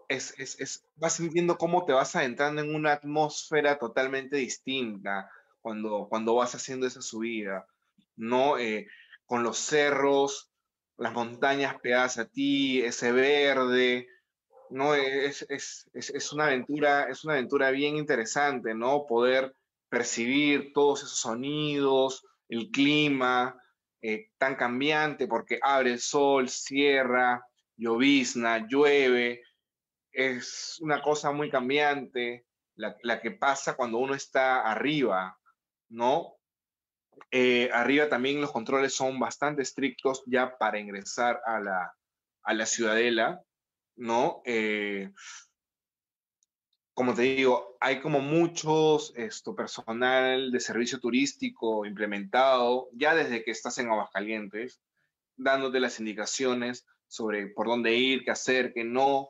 es, 0.08 0.34
es, 0.38 0.58
es, 0.60 0.86
vas 0.96 1.14
sintiendo 1.14 1.58
cómo 1.58 1.84
te 1.84 1.92
vas 1.92 2.16
adentrando 2.16 2.62
en 2.62 2.74
una 2.74 2.92
atmósfera 2.92 3.78
totalmente 3.78 4.36
distinta 4.36 5.30
cuando, 5.60 6.06
cuando 6.08 6.34
vas 6.34 6.54
haciendo 6.54 6.86
esa 6.86 7.02
subida, 7.02 7.66
¿no? 8.16 8.58
Eh, 8.58 8.86
con 9.26 9.42
los 9.42 9.58
cerros, 9.58 10.47
las 10.98 11.12
montañas 11.12 11.80
pegadas 11.80 12.18
a 12.18 12.26
ti, 12.26 12.82
ese 12.82 13.12
verde, 13.12 14.08
¿no? 14.70 14.94
Es, 14.94 15.46
es, 15.48 15.88
es, 15.94 16.32
una 16.32 16.46
aventura, 16.46 17.04
es 17.04 17.24
una 17.24 17.34
aventura 17.34 17.70
bien 17.70 17.96
interesante, 17.96 18.74
¿no? 18.74 19.06
Poder 19.06 19.54
percibir 19.88 20.72
todos 20.72 21.04
esos 21.04 21.20
sonidos, 21.20 22.26
el 22.48 22.70
clima 22.70 23.56
eh, 24.02 24.30
tan 24.38 24.56
cambiante, 24.56 25.28
porque 25.28 25.58
abre 25.62 25.92
el 25.92 26.00
sol, 26.00 26.48
cierra, 26.48 27.46
llovizna, 27.76 28.66
llueve, 28.68 29.42
es 30.12 30.78
una 30.80 31.00
cosa 31.00 31.30
muy 31.30 31.48
cambiante, 31.48 32.44
la, 32.74 32.96
la 33.02 33.20
que 33.20 33.30
pasa 33.30 33.76
cuando 33.76 33.98
uno 33.98 34.14
está 34.14 34.62
arriba, 34.62 35.38
¿no? 35.88 36.37
Eh, 37.30 37.70
arriba 37.72 38.08
también 38.08 38.40
los 38.40 38.52
controles 38.52 38.94
son 38.94 39.18
bastante 39.18 39.62
estrictos 39.62 40.22
ya 40.26 40.56
para 40.58 40.78
ingresar 40.78 41.40
a 41.44 41.60
la, 41.60 41.94
a 42.42 42.54
la 42.54 42.66
ciudadela, 42.66 43.42
¿no? 43.96 44.42
Eh, 44.44 45.10
como 46.94 47.14
te 47.14 47.22
digo, 47.22 47.76
hay 47.80 48.00
como 48.00 48.20
muchos 48.20 49.12
esto, 49.16 49.54
personal 49.54 50.50
de 50.50 50.58
servicio 50.58 50.98
turístico 50.98 51.86
implementado 51.86 52.88
ya 52.92 53.14
desde 53.14 53.44
que 53.44 53.52
estás 53.52 53.78
en 53.78 53.88
Aguascalientes, 53.88 54.80
dándote 55.36 55.78
las 55.78 56.00
indicaciones 56.00 56.86
sobre 57.06 57.46
por 57.46 57.68
dónde 57.68 57.94
ir, 57.94 58.24
qué 58.24 58.32
hacer, 58.32 58.72
qué 58.74 58.82
no, 58.82 59.28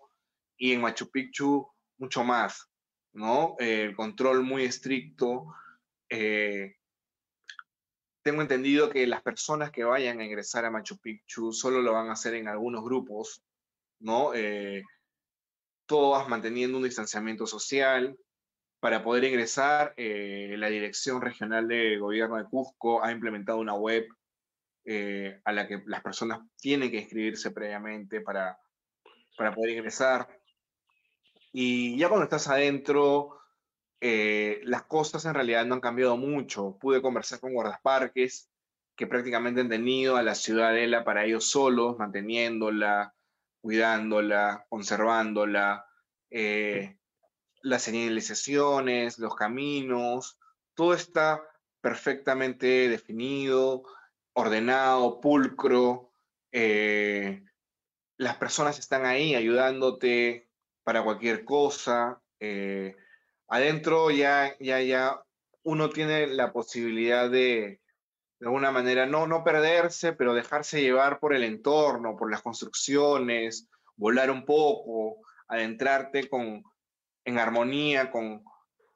y 0.56 0.72
en 0.72 0.80
Machu 0.80 1.10
Picchu 1.10 1.68
mucho 1.98 2.24
más, 2.24 2.70
¿no? 3.12 3.56
Eh, 3.58 3.82
el 3.82 3.96
control 3.96 4.42
muy 4.42 4.64
estricto. 4.64 5.46
Eh, 6.08 6.77
tengo 8.28 8.42
entendido 8.42 8.90
que 8.90 9.06
las 9.06 9.22
personas 9.22 9.70
que 9.70 9.84
vayan 9.84 10.20
a 10.20 10.24
ingresar 10.26 10.66
a 10.66 10.70
Machu 10.70 10.98
Picchu 10.98 11.50
solo 11.50 11.80
lo 11.80 11.94
van 11.94 12.10
a 12.10 12.12
hacer 12.12 12.34
en 12.34 12.46
algunos 12.46 12.84
grupos, 12.84 13.42
¿no? 14.00 14.34
Eh, 14.34 14.82
todas 15.86 16.28
manteniendo 16.28 16.76
un 16.76 16.84
distanciamiento 16.84 17.46
social. 17.46 18.18
Para 18.80 19.02
poder 19.02 19.24
ingresar, 19.24 19.94
eh, 19.96 20.56
la 20.58 20.68
Dirección 20.68 21.22
Regional 21.22 21.68
de 21.68 21.96
Gobierno 21.96 22.36
de 22.36 22.44
Cusco 22.44 23.02
ha 23.02 23.12
implementado 23.12 23.60
una 23.60 23.72
web 23.72 24.06
eh, 24.84 25.40
a 25.42 25.52
la 25.52 25.66
que 25.66 25.82
las 25.86 26.02
personas 26.02 26.40
tienen 26.58 26.90
que 26.90 26.98
inscribirse 26.98 27.50
previamente 27.50 28.20
para, 28.20 28.58
para 29.38 29.54
poder 29.54 29.70
ingresar. 29.70 30.28
Y 31.50 31.96
ya 31.96 32.10
cuando 32.10 32.24
estás 32.24 32.46
adentro, 32.48 33.40
eh, 34.00 34.60
las 34.64 34.84
costas 34.84 35.24
en 35.24 35.34
realidad 35.34 35.66
no 35.66 35.74
han 35.74 35.80
cambiado 35.80 36.16
mucho. 36.16 36.76
Pude 36.80 37.02
conversar 37.02 37.40
con 37.40 37.54
guardaparques 37.54 38.48
que 38.96 39.06
prácticamente 39.06 39.60
han 39.60 39.68
tenido 39.68 40.16
a 40.16 40.22
la 40.22 40.34
ciudadela 40.34 41.04
para 41.04 41.24
ellos 41.24 41.48
solos, 41.50 41.98
manteniéndola, 41.98 43.14
cuidándola, 43.60 44.66
conservándola, 44.68 45.86
eh, 46.30 46.96
las 47.62 47.82
señalizaciones, 47.82 49.18
los 49.18 49.34
caminos, 49.34 50.38
todo 50.74 50.94
está 50.94 51.42
perfectamente 51.80 52.88
definido, 52.88 53.84
ordenado, 54.32 55.20
pulcro. 55.20 56.12
Eh, 56.52 57.44
las 58.16 58.36
personas 58.36 58.78
están 58.78 59.06
ahí 59.06 59.34
ayudándote 59.34 60.48
para 60.84 61.02
cualquier 61.02 61.44
cosa. 61.44 62.20
Eh, 62.40 62.96
adentro 63.48 64.10
ya, 64.10 64.54
ya, 64.60 64.80
ya 64.80 65.22
uno 65.62 65.90
tiene 65.90 66.26
la 66.28 66.52
posibilidad 66.52 67.30
de, 67.30 67.80
de 68.38 68.46
alguna 68.46 68.70
manera, 68.70 69.06
no, 69.06 69.26
no 69.26 69.42
perderse, 69.42 70.12
pero 70.12 70.34
dejarse 70.34 70.80
llevar 70.80 71.18
por 71.18 71.34
el 71.34 71.42
entorno, 71.42 72.16
por 72.16 72.30
las 72.30 72.42
construcciones, 72.42 73.68
volar 73.96 74.30
un 74.30 74.44
poco, 74.44 75.26
adentrarte 75.48 76.28
con, 76.28 76.62
en 77.24 77.38
armonía 77.38 78.10
con, 78.10 78.44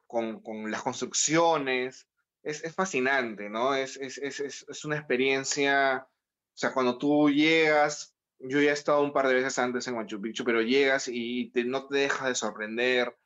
con, 0.07 0.41
con 0.41 0.71
las 0.71 0.83
construcciones. 0.83 2.09
Es, 2.43 2.65
es 2.65 2.75
fascinante, 2.75 3.49
¿no? 3.49 3.75
Es, 3.75 3.97
es, 3.97 4.19
es, 4.19 4.85
una 4.85 4.97
experiencia, 4.97 6.07
o 6.09 6.57
sea, 6.57 6.73
cuando 6.73 6.99
tú 6.99 7.31
llegas, 7.31 8.15
yo 8.39 8.61
ya 8.61 8.71
he 8.71 8.75
estado 8.75 9.03
un 9.03 9.13
par 9.13 9.29
de 9.29 9.35
veces 9.35 9.59
antes 9.59 9.87
en 9.87 9.95
Machu 9.95 10.21
Picchu, 10.21 10.45
pero 10.45 10.61
llegas 10.61 11.09
y 11.09 11.51
te, 11.51 11.65
no 11.65 11.87
te 11.87 11.99
dejas 11.99 12.29
de 12.29 12.35
sorprender 12.35 13.17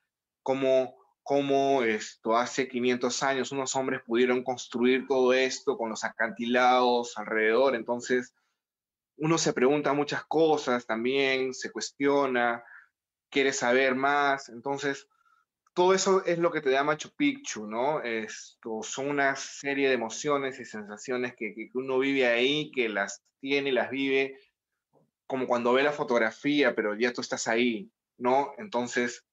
cómo 0.43 0.95
cómo 1.27 1.83
esto 1.83 2.37
hace 2.37 2.69
500 2.69 3.23
años 3.25 3.51
unos 3.51 3.75
hombres 3.75 4.01
pudieron 4.07 4.45
construir 4.45 5.09
todo 5.09 5.33
esto 5.33 5.77
con 5.77 5.91
los 5.91 6.05
acantilados 6.05 7.19
alrededor. 7.19 7.75
Entonces, 7.75 8.33
uno 9.17 9.37
se 9.37 9.53
pregunta 9.53 9.93
muchas 9.93 10.25
cosas 10.25 10.87
también, 10.87 11.53
se 11.53 11.73
cuestiona, 11.73 12.63
quiere 13.29 13.53
saber 13.53 13.97
más. 13.97 14.51
Entonces, 14.51 15.09
todo 15.75 15.95
eso 15.95 16.25
es 16.25 16.39
lo 16.39 16.53
que 16.53 16.61
te 16.61 16.71
da 16.71 16.85
Machu 16.85 17.11
Picchu, 17.17 17.67
¿no? 17.67 18.03
Esto 18.03 18.85
son 18.85 19.09
una 19.11 19.35
serie 19.35 19.89
de 19.89 19.95
emociones 19.95 20.61
y 20.61 20.65
sensaciones 20.65 21.35
que, 21.37 21.53
que 21.57 21.71
uno 21.75 21.99
vive 21.99 22.29
ahí, 22.29 22.71
que 22.71 22.89
las 22.89 23.25
tiene 23.41 23.71
y 23.71 23.73
las 23.73 23.91
vive 23.91 24.39
como 25.27 25.49
cuando 25.49 25.73
ve 25.73 25.83
la 25.83 25.91
fotografía, 25.91 26.77
pero 26.77 26.95
ya 26.95 27.13
tú 27.13 27.21
estás 27.21 27.49
ahí, 27.49 27.91
¿no? 28.17 28.53
Entonces, 28.59 29.26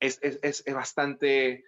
es, 0.00 0.18
es, 0.22 0.62
es 0.66 0.74
bastante, 0.74 1.64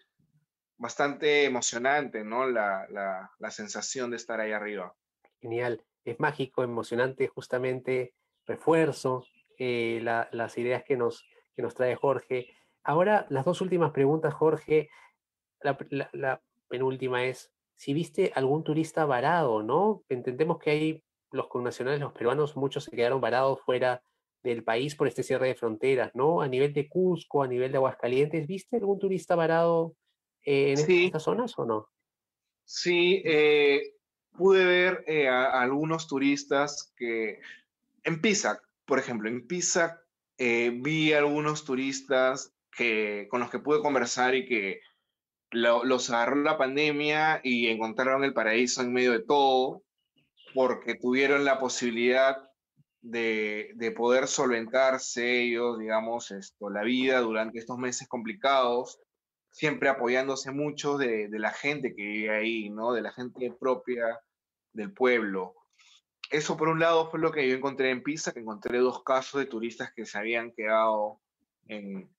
bastante 0.77 1.45
emocionante, 1.45 2.24
¿no? 2.24 2.47
La, 2.47 2.87
la, 2.91 3.31
la, 3.39 3.51
sensación 3.51 4.11
de 4.11 4.16
estar 4.16 4.41
ahí 4.41 4.53
arriba. 4.53 4.95
Genial, 5.41 5.85
es 6.05 6.18
mágico, 6.20 6.62
emocionante, 6.62 7.29
justamente 7.29 8.14
refuerzo 8.47 9.24
eh, 9.59 10.01
la, 10.03 10.29
las 10.33 10.57
ideas 10.59 10.85
que 10.85 10.97
nos, 10.97 11.24
que 11.55 11.62
nos 11.62 11.74
trae 11.74 11.97
Jorge. 11.97 12.55
Ahora, 12.83 13.27
las 13.31 13.45
dos 13.45 13.61
últimas 13.61 13.93
preguntas, 13.93 14.35
Jorge. 14.35 14.89
La, 15.61 15.79
la, 15.91 16.11
la 16.12 16.43
penúltima 16.68 17.24
es, 17.24 17.51
si 17.74 17.95
viste 17.95 18.33
algún 18.35 18.62
turista 18.62 19.07
varado, 19.07 19.62
¿no? 19.62 20.05
Entendemos 20.09 20.59
que 20.59 20.70
hay 20.70 21.05
los 21.33 21.49
connacionales, 21.49 22.01
los 22.01 22.12
peruanos, 22.12 22.57
muchos 22.57 22.85
se 22.85 22.91
quedaron 22.97 23.20
varados 23.20 23.61
fuera 23.62 24.03
del 24.51 24.64
país 24.64 24.94
por 24.94 25.09
este 25.09 25.22
cierre 25.22 25.49
de 25.49 25.55
fronteras, 25.55 26.11
¿no? 26.14 26.40
A 26.40 26.49
nivel 26.49 26.72
de 26.72 26.88
Cusco, 26.88 27.42
a 27.42 27.49
nivel 27.49 27.72
de 27.72 27.78
Aguascalientes, 27.78 28.47
¿viste 28.47 28.76
algún 28.76 28.99
turista 28.99 29.34
varado 29.34 29.94
eh, 30.44 30.70
en 30.70 30.78
sí. 30.78 31.05
estas 31.07 31.24
zonas 31.24 31.59
o 31.59 31.64
no? 31.64 31.88
Sí, 32.64 33.22
eh, 33.24 33.94
pude 34.32 34.64
ver 34.64 35.05
eh, 35.07 35.28
a, 35.28 35.44
a, 35.44 35.62
algunos 35.62 36.09
turistas 36.09 36.92
que 36.97 37.40
en 38.05 38.20
Pisac, 38.20 38.62
por 38.84 38.99
ejemplo, 38.99 39.28
en 39.28 39.47
Pisac 39.47 40.07
eh, 40.38 40.70
vi 40.74 41.12
algunos 41.12 41.64
turistas 41.64 42.55
que, 42.70 43.26
con 43.30 43.40
los 43.40 43.51
que 43.51 43.59
pude 43.59 43.80
conversar 43.80 44.34
y 44.34 44.47
que 44.47 44.80
los 45.51 46.11
agarró 46.11 46.36
la 46.42 46.59
pandemia 46.59 47.40
y 47.42 47.68
encontraron 47.68 48.24
el 48.24 48.34
paraíso 48.34 48.82
en 48.82 48.92
medio 48.92 49.12
de 49.12 49.22
todo, 49.22 49.82
porque 50.55 50.94
tuvieron 50.94 51.44
la 51.44 51.59
posibilidad 51.59 52.45
de, 53.11 53.71
de, 53.77 53.91
poder 53.93 54.27
solventarse 54.27 55.43
ellos, 55.43 55.79
digamos, 55.79 56.33
esto, 56.33 56.71
la 56.71 56.83
vida 56.83 57.21
durante 57.21 57.59
estos 57.59 57.79
meses 57.79 58.09
complicados, 58.09 59.01
siempre 59.51 59.89
apoyándose 59.89 60.51
mucho 60.51 60.99
de, 60.99 61.29
la 61.31 61.53
gente 61.53 61.95
que 61.95 62.03
vive 62.03 62.35
ahí, 62.35 62.69
¿no? 62.69 62.93
De 62.93 63.03
la 63.03 63.13
gente 63.13 63.53
propia 63.59 64.21
del 64.73 64.93
pueblo. 64.93 65.55
Eso 66.31 66.57
por 66.57 66.69
un 66.69 66.81
lado 66.81 67.09
fue 67.09 67.21
lo 67.21 67.31
que 67.31 67.49
yo 67.49 67.55
encontré 67.55 67.91
en 67.91 68.03
Pisa, 68.03 68.33
que 68.33 68.41
encontré 68.41 68.79
dos 68.79 69.05
casos 69.05 69.39
de 69.39 69.47
turistas 69.47 69.93
que 69.95 70.05
se 70.05 70.19
habían 70.19 70.51
quedado 70.51 71.21
en, 71.69 72.11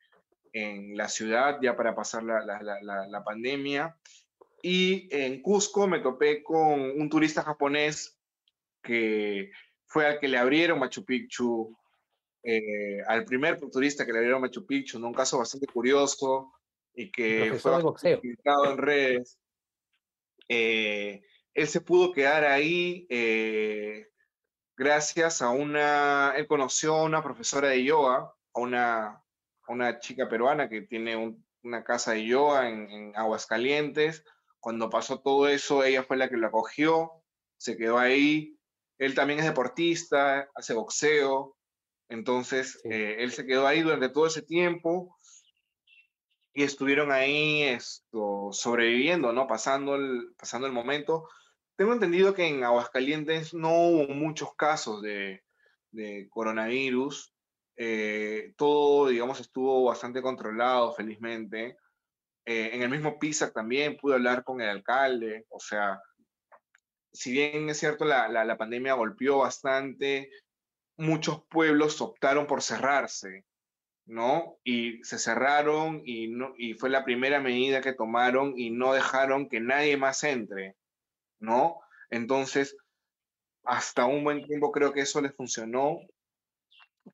en 0.54 0.96
la 0.96 1.10
ciudad 1.10 1.60
ya 1.62 1.76
para 1.76 1.96
pasar 1.96 2.24
la, 2.24 2.46
la, 2.46 2.62
la, 2.62 3.08
la, 3.08 3.24
pandemia. 3.26 3.98
Y 4.64 5.10
en 5.12 5.42
Cusco 5.42 5.86
me 5.88 6.00
topé 6.00 6.44
con 6.44 6.80
un 6.80 7.10
turista 7.10 7.44
japonés 7.44 8.18
que 8.82 9.52
fue 9.88 10.06
al 10.06 10.20
que 10.20 10.28
le 10.28 10.38
abrieron 10.38 10.80
Machu 10.80 11.04
Picchu, 11.04 11.76
eh, 12.44 13.02
al 13.08 13.26
primer 13.26 13.60
turista 13.60 14.06
que 14.06 14.12
le 14.12 14.20
abrieron 14.20 14.42
Machu 14.42 14.66
Picchu, 14.66 14.98
un 15.04 15.14
caso 15.14 15.40
bastante 15.40 15.66
curioso 15.68 16.54
y 16.94 17.12
que 17.12 17.54
fue 17.60 17.82
publicado 17.82 18.72
en 18.72 18.78
redes. 18.78 19.40
Eh, 20.50 21.22
él 21.54 21.68
se 21.68 21.82
pudo 21.82 22.12
quedar 22.12 22.46
ahí 22.46 23.08
eh, 23.10 24.08
gracias 24.76 25.42
a 25.42 25.50
una, 25.50 26.34
él 26.36 26.48
conoció 26.48 26.96
a 26.96 27.04
una 27.04 27.24
profesora 27.24 27.70
de 27.70 27.84
yoga, 27.84 28.34
a 28.54 28.60
una, 28.60 29.24
una 29.68 30.00
chica 30.00 30.28
peruana 30.30 30.70
que 30.70 30.82
tiene 30.82 31.38
una 31.64 31.84
casa 31.84 32.12
de 32.12 32.26
yoga 32.26 32.70
en, 32.70 32.90
en 32.90 33.16
Aguascalientes. 33.16 34.24
Cuando 34.60 34.90
pasó 34.90 35.22
todo 35.22 35.48
eso, 35.48 35.84
ella 35.84 36.04
fue 36.04 36.18
la 36.18 36.30
que 36.30 36.38
lo 36.38 36.48
acogió, 36.48 37.24
se 37.58 37.78
quedó 37.78 37.98
ahí, 37.98 38.57
él 38.98 39.16
también 39.16 39.40
es 39.40 39.46
deportista, 39.46 40.50
hace 40.56 40.74
boxeo, 40.74 41.56
entonces 42.10 42.80
eh, 42.84 43.18
él 43.20 43.32
se 43.32 43.46
quedó 43.46 43.68
ahí 43.68 43.82
durante 43.82 44.10
todo 44.10 44.28
ese 44.28 44.42
tiempo 44.42 45.18
y 46.54 46.64
estuvieron 46.64 47.12
ahí 47.12 47.64
esto, 47.64 48.50
sobreviviendo, 48.52 49.32
¿no? 49.32 49.46
Pasando 49.46 49.96
el, 49.96 50.34
pasando 50.38 50.66
el 50.66 50.74
momento. 50.74 51.30
Tengo 51.76 51.94
entendido 51.94 52.34
que 52.34 52.48
en 52.48 52.64
Aguascalientes 52.64 53.54
no 53.54 53.70
hubo 53.70 54.08
muchos 54.08 54.56
casos 54.56 55.02
de, 55.04 55.44
de 55.92 56.28
coronavirus. 56.30 57.32
Eh, 57.76 58.54
todo, 58.58 59.10
digamos, 59.10 59.40
estuvo 59.40 59.84
bastante 59.84 60.22
controlado, 60.24 60.94
felizmente. 60.94 61.78
Eh, 62.44 62.72
en 62.74 62.82
el 62.82 62.90
mismo 62.90 63.20
PISA 63.20 63.52
también 63.52 63.98
pude 63.98 64.16
hablar 64.16 64.44
con 64.44 64.62
el 64.62 64.70
alcalde, 64.70 65.46
o 65.50 65.60
sea, 65.60 66.02
si 67.18 67.32
bien 67.32 67.70
es 67.70 67.80
cierto, 67.80 68.06
la, 68.06 68.28
la, 68.30 68.58
pandemia 68.58 68.94
golpeó 68.94 69.40
bastante, 69.40 70.30
muchos 70.98 71.44
pueblos 71.50 72.00
optaron 72.02 72.46
por 72.48 72.62
cerrarse, 72.62 73.46
¿no? 74.06 74.58
Y 74.64 75.04
se 75.04 75.18
cerraron 75.18 76.02
y, 76.06 76.28
no, 76.28 76.54
y 76.58 76.76
fue 76.76 76.90
la 76.90 77.04
primera 77.04 77.40
medida 77.40 77.82
que 77.82 77.94
tomaron 77.94 78.54
y 78.58 78.70
no 78.70 78.94
dejaron 78.94 79.50
que 79.50 79.60
nadie 79.60 79.98
más 79.98 80.24
entre, 80.24 80.76
¿no? 81.40 81.80
Entonces, 82.10 82.78
hasta 83.64 84.06
un 84.06 84.24
buen 84.24 84.46
tiempo 84.46 84.72
creo 84.72 84.94
que 84.94 85.02
eso 85.02 85.20
les 85.20 85.36
funcionó. 85.36 86.00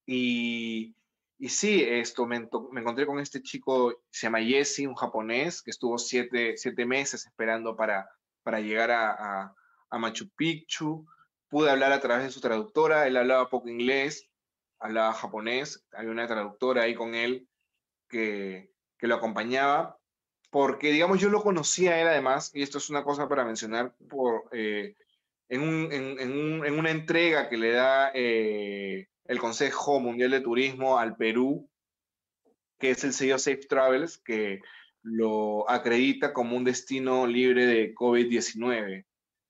Y, 0.05 0.95
y 1.37 1.49
sí, 1.49 1.81
esto, 1.81 2.25
me, 2.25 2.47
me, 2.71 2.81
encontré 2.81 3.05
con 3.05 3.19
este 3.19 3.41
chico, 3.41 4.03
se 4.09 4.27
llama 4.27 4.41
Jesse, 4.41 4.79
un 4.79 4.95
japonés, 4.95 5.61
que 5.61 5.71
estuvo 5.71 5.97
siete, 5.97 6.57
siete 6.57 6.85
meses 6.85 7.25
esperando 7.25 7.75
para, 7.75 8.09
para 8.43 8.59
llegar 8.59 8.91
a, 8.91 9.11
a 9.11 9.55
Machu 9.97 10.29
Picchu, 10.35 11.05
pude 11.49 11.69
hablar 11.69 11.91
a 11.91 11.99
través 11.99 12.25
de 12.25 12.31
su 12.31 12.41
traductora, 12.41 13.07
él 13.07 13.17
hablaba 13.17 13.49
poco 13.49 13.69
inglés, 13.69 14.29
hablaba 14.79 15.13
japonés, 15.13 15.85
había 15.91 16.11
una 16.11 16.27
traductora 16.27 16.83
ahí 16.83 16.95
con 16.95 17.15
él 17.15 17.47
que, 18.09 18.71
que 18.97 19.07
lo 19.07 19.15
acompañaba, 19.15 19.97
porque 20.49 20.91
digamos 20.91 21.19
yo 21.19 21.29
lo 21.29 21.41
conocía 21.41 21.91
a 21.91 22.01
él 22.01 22.07
además, 22.07 22.51
y 22.53 22.61
esto 22.61 22.77
es 22.77 22.89
una 22.89 23.03
cosa 23.03 23.27
para 23.27 23.45
mencionar, 23.45 23.95
por, 24.09 24.49
eh, 24.51 24.95
en, 25.49 25.61
un, 25.61 25.91
en, 25.91 26.31
un, 26.31 26.65
en, 26.65 26.79
una 26.79 26.91
entrega 26.91 27.49
que 27.49 27.57
le 27.57 27.71
da 27.71 28.11
eh, 28.13 29.07
el 29.25 29.39
Consejo 29.39 29.99
Mundial 29.99 30.31
de 30.31 30.41
Turismo 30.41 30.97
al 30.97 31.15
Perú, 31.15 31.69
que 32.79 32.91
es 32.91 33.03
el 33.03 33.13
sello 33.13 33.37
Safe 33.37 33.65
Travels, 33.67 34.17
que 34.17 34.61
lo 35.01 35.69
acredita 35.69 36.33
como 36.33 36.57
un 36.57 36.63
destino 36.63 37.27
libre 37.27 37.65
de 37.65 37.93
COVID-19. 37.93 39.05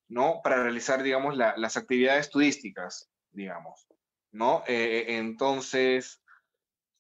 ¿No? 0.08 0.42
Para 0.44 0.62
realizar, 0.64 1.04
digamos, 1.04 1.36
las 1.36 1.78
actividades 1.78 2.30
turísticas, 2.30 3.10
digamos, 3.32 3.88
¿no? 4.32 4.64
Eh, 4.68 5.06
eh, 5.08 5.18
entonces, 5.18 6.22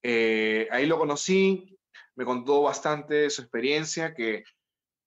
eh, 0.01 0.67
ahí 0.71 0.85
lo 0.85 0.97
conocí, 0.97 1.77
me 2.15 2.25
contó 2.25 2.61
bastante 2.61 3.29
su 3.29 3.41
experiencia, 3.41 4.13
que 4.13 4.43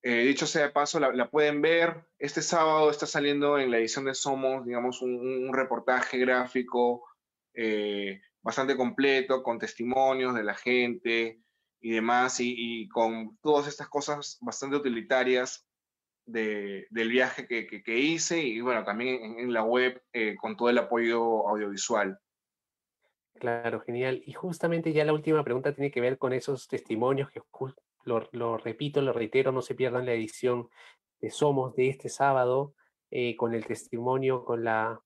dicho 0.03 0.47
sea 0.47 0.67
de 0.67 0.71
paso, 0.71 1.01
la, 1.01 1.31
pueden 1.31 1.61
ver. 1.61 2.07
Este 2.21 2.41
sábado 2.41 2.91
está 2.91 3.07
saliendo 3.07 3.59
en 3.59 3.73
la 3.73 3.79
edición 3.79 4.05
de 4.05 4.15
Somos, 4.15 4.65
digamos, 4.65 5.03
un, 5.03 5.53
reportaje 5.53 6.19
gráfico 6.19 7.05
bastante 8.41 8.77
completo, 8.77 9.43
con 9.43 9.59
testimonios 9.59 10.33
de 10.35 10.45
la 10.45 10.55
gente 10.55 11.41
y 11.81 11.91
demás, 11.91 12.37
y 12.39 12.87
con 12.89 13.37
todas 13.39 13.67
estas 13.67 13.89
cosas 13.89 14.39
bastante 14.41 14.77
utilitarias 14.77 15.67
del 16.27 17.09
viaje 17.09 17.47
que, 17.47 17.67
que, 17.67 17.99
hice 17.99 18.43
y 18.43 18.61
bueno, 18.61 18.85
también 18.85 19.39
en, 19.39 19.53
la 19.53 19.63
web 19.63 20.03
eh, 20.13 20.35
con 20.37 20.57
todo 20.57 20.69
el 20.69 20.79
apoyo 20.79 21.49
audiovisual. 21.49 22.19
Claro, 23.35 23.81
genial. 23.81 24.23
Y 24.27 24.33
justamente 24.33 24.93
ya 24.93 25.05
la 25.05 25.13
última 25.13 25.45
pregunta 25.45 25.73
tiene 25.73 25.91
que 25.91 26.01
ver 26.01 26.19
con 26.19 26.33
esos 26.33 26.67
testimonios 26.69 27.31
que 27.31 27.41
lo, 28.05 28.57
repito, 28.57 29.03
lo 29.03 29.13
reitero, 29.13 29.53
no 29.53 29.63
se 29.63 29.75
pierdan 29.75 30.07
la 30.07 30.13
edición 30.13 30.69
de 31.21 31.31
Somos 31.31 31.75
de 31.75 31.89
este 31.89 32.09
sábado 32.09 32.75
eh, 33.11 33.37
con 33.37 33.55
el 33.55 33.67
testimonio, 33.67 34.45
con 34.45 34.65
la, 34.65 35.01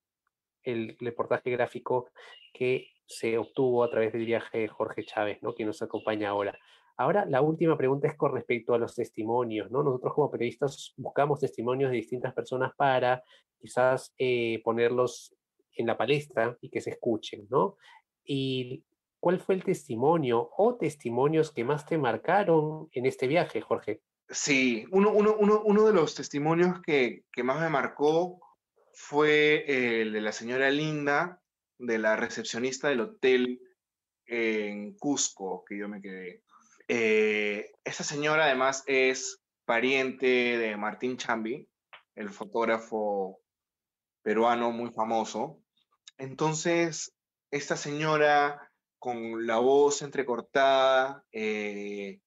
el 0.63 0.95
reportaje 0.99 1.51
gráfico 1.51 2.09
que 2.53 2.91
se 3.05 3.37
obtuvo 3.37 3.83
a 3.83 3.89
través 3.89 4.13
del 4.13 4.25
viaje 4.25 4.59
de 4.59 4.67
Jorge 4.67 5.03
Chávez, 5.03 5.41
¿no? 5.41 5.53
que 5.53 5.65
nos 5.65 5.81
acompaña 5.81 6.29
ahora. 6.29 6.57
Ahora, 7.01 7.25
la 7.25 7.41
última 7.41 7.75
pregunta 7.75 8.07
es 8.07 8.15
con 8.15 8.31
respecto 8.31 8.75
a 8.75 8.77
los 8.77 8.93
testimonios, 8.93 9.71
¿no? 9.71 9.81
Nosotros 9.81 10.13
como 10.13 10.29
periodistas 10.29 10.93
buscamos 10.97 11.39
testimonios 11.39 11.89
de 11.89 11.97
distintas 11.97 12.31
personas 12.31 12.73
para 12.77 13.23
quizás 13.59 14.13
eh, 14.19 14.61
ponerlos 14.63 15.35
en 15.75 15.87
la 15.87 15.97
palestra 15.97 16.55
y 16.61 16.69
que 16.69 16.79
se 16.79 16.91
escuchen, 16.91 17.47
¿no? 17.49 17.77
¿Y 18.23 18.83
cuál 19.19 19.39
fue 19.39 19.55
el 19.55 19.63
testimonio 19.63 20.51
o 20.55 20.75
testimonios 20.75 21.51
que 21.51 21.63
más 21.63 21.87
te 21.87 21.97
marcaron 21.97 22.87
en 22.91 23.07
este 23.07 23.25
viaje, 23.25 23.61
Jorge? 23.61 24.01
Sí, 24.29 24.85
uno, 24.91 25.85
de 25.87 25.93
los 25.93 26.13
testimonios 26.13 26.81
que, 26.83 27.23
que 27.31 27.41
más 27.41 27.59
me 27.59 27.69
marcó 27.69 28.39
fue 28.93 30.01
el 30.01 30.13
de 30.13 30.21
la 30.21 30.31
señora 30.31 30.69
Linda, 30.69 31.41
de 31.79 31.97
la 31.97 32.15
recepcionista 32.15 32.89
del 32.89 33.01
hotel 33.01 33.59
en 34.27 34.93
Cusco, 34.97 35.65
que 35.67 35.79
yo 35.79 35.89
me 35.89 35.99
quedé. 35.99 36.43
Eh, 36.93 37.71
esta 37.85 38.03
señora 38.03 38.43
además 38.43 38.83
es 38.85 39.41
pariente 39.63 40.57
de 40.57 40.75
Martín 40.75 41.15
Chambi, 41.15 41.65
el 42.15 42.29
fotógrafo 42.31 43.39
peruano 44.21 44.73
muy 44.73 44.91
famoso. 44.91 45.63
Entonces, 46.17 47.15
esta 47.49 47.77
señora 47.77 48.69
con 48.99 49.47
la 49.47 49.59
voz 49.59 50.01
entrecortada 50.01 51.23
eh, 51.31 52.19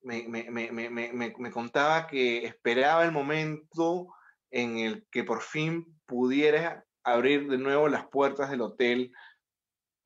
me, 0.00 0.26
me, 0.30 1.50
contaba 1.50 2.06
que 2.06 2.46
esperaba 2.46 3.04
el 3.04 3.12
momento 3.12 4.14
en 4.50 4.78
el 4.78 5.06
que 5.10 5.24
por 5.24 5.42
fin 5.42 5.94
pudiera 6.06 6.86
abrir 7.04 7.50
de 7.50 7.58
nuevo 7.58 7.86
las 7.88 8.08
puertas 8.08 8.50
del 8.50 8.62
hotel 8.62 9.12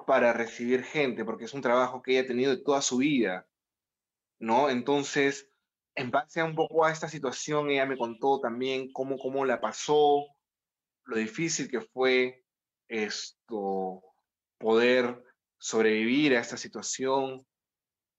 para 0.05 0.33
recibir 0.33 0.83
gente, 0.83 1.25
porque 1.25 1.45
es 1.45 1.55
un 1.55 1.63
trabajo 1.63 2.03
que 2.03 2.11
ella 2.11 2.23
ha 2.23 2.27
tenido 2.27 2.51
de 2.51 2.65
toda 2.65 2.83
su 2.83 2.97
vida 2.97 3.47
¿no? 4.41 4.71
Entonces, 4.71 5.49
en 5.95 6.11
base 6.11 6.41
a 6.41 6.45
un 6.45 6.57
poco 6.57 6.85
a 6.85 6.91
esta 6.91 7.09
situación, 7.09 7.71
ella 7.71 7.87
me 7.87 7.99
contó 7.99 8.41
también 8.41 8.91
cómo, 8.93 9.19
cómo 9.19 9.45
la 9.45 9.61
pasó, 9.61 10.27
lo 11.05 11.17
difícil 11.17 11.71
que 11.71 11.81
fue 11.81 12.43
esto, 12.89 14.03
poder 14.59 15.23
sobrevivir 15.59 16.37
a 16.37 16.41
esta 16.41 16.57
situación, 16.57 17.47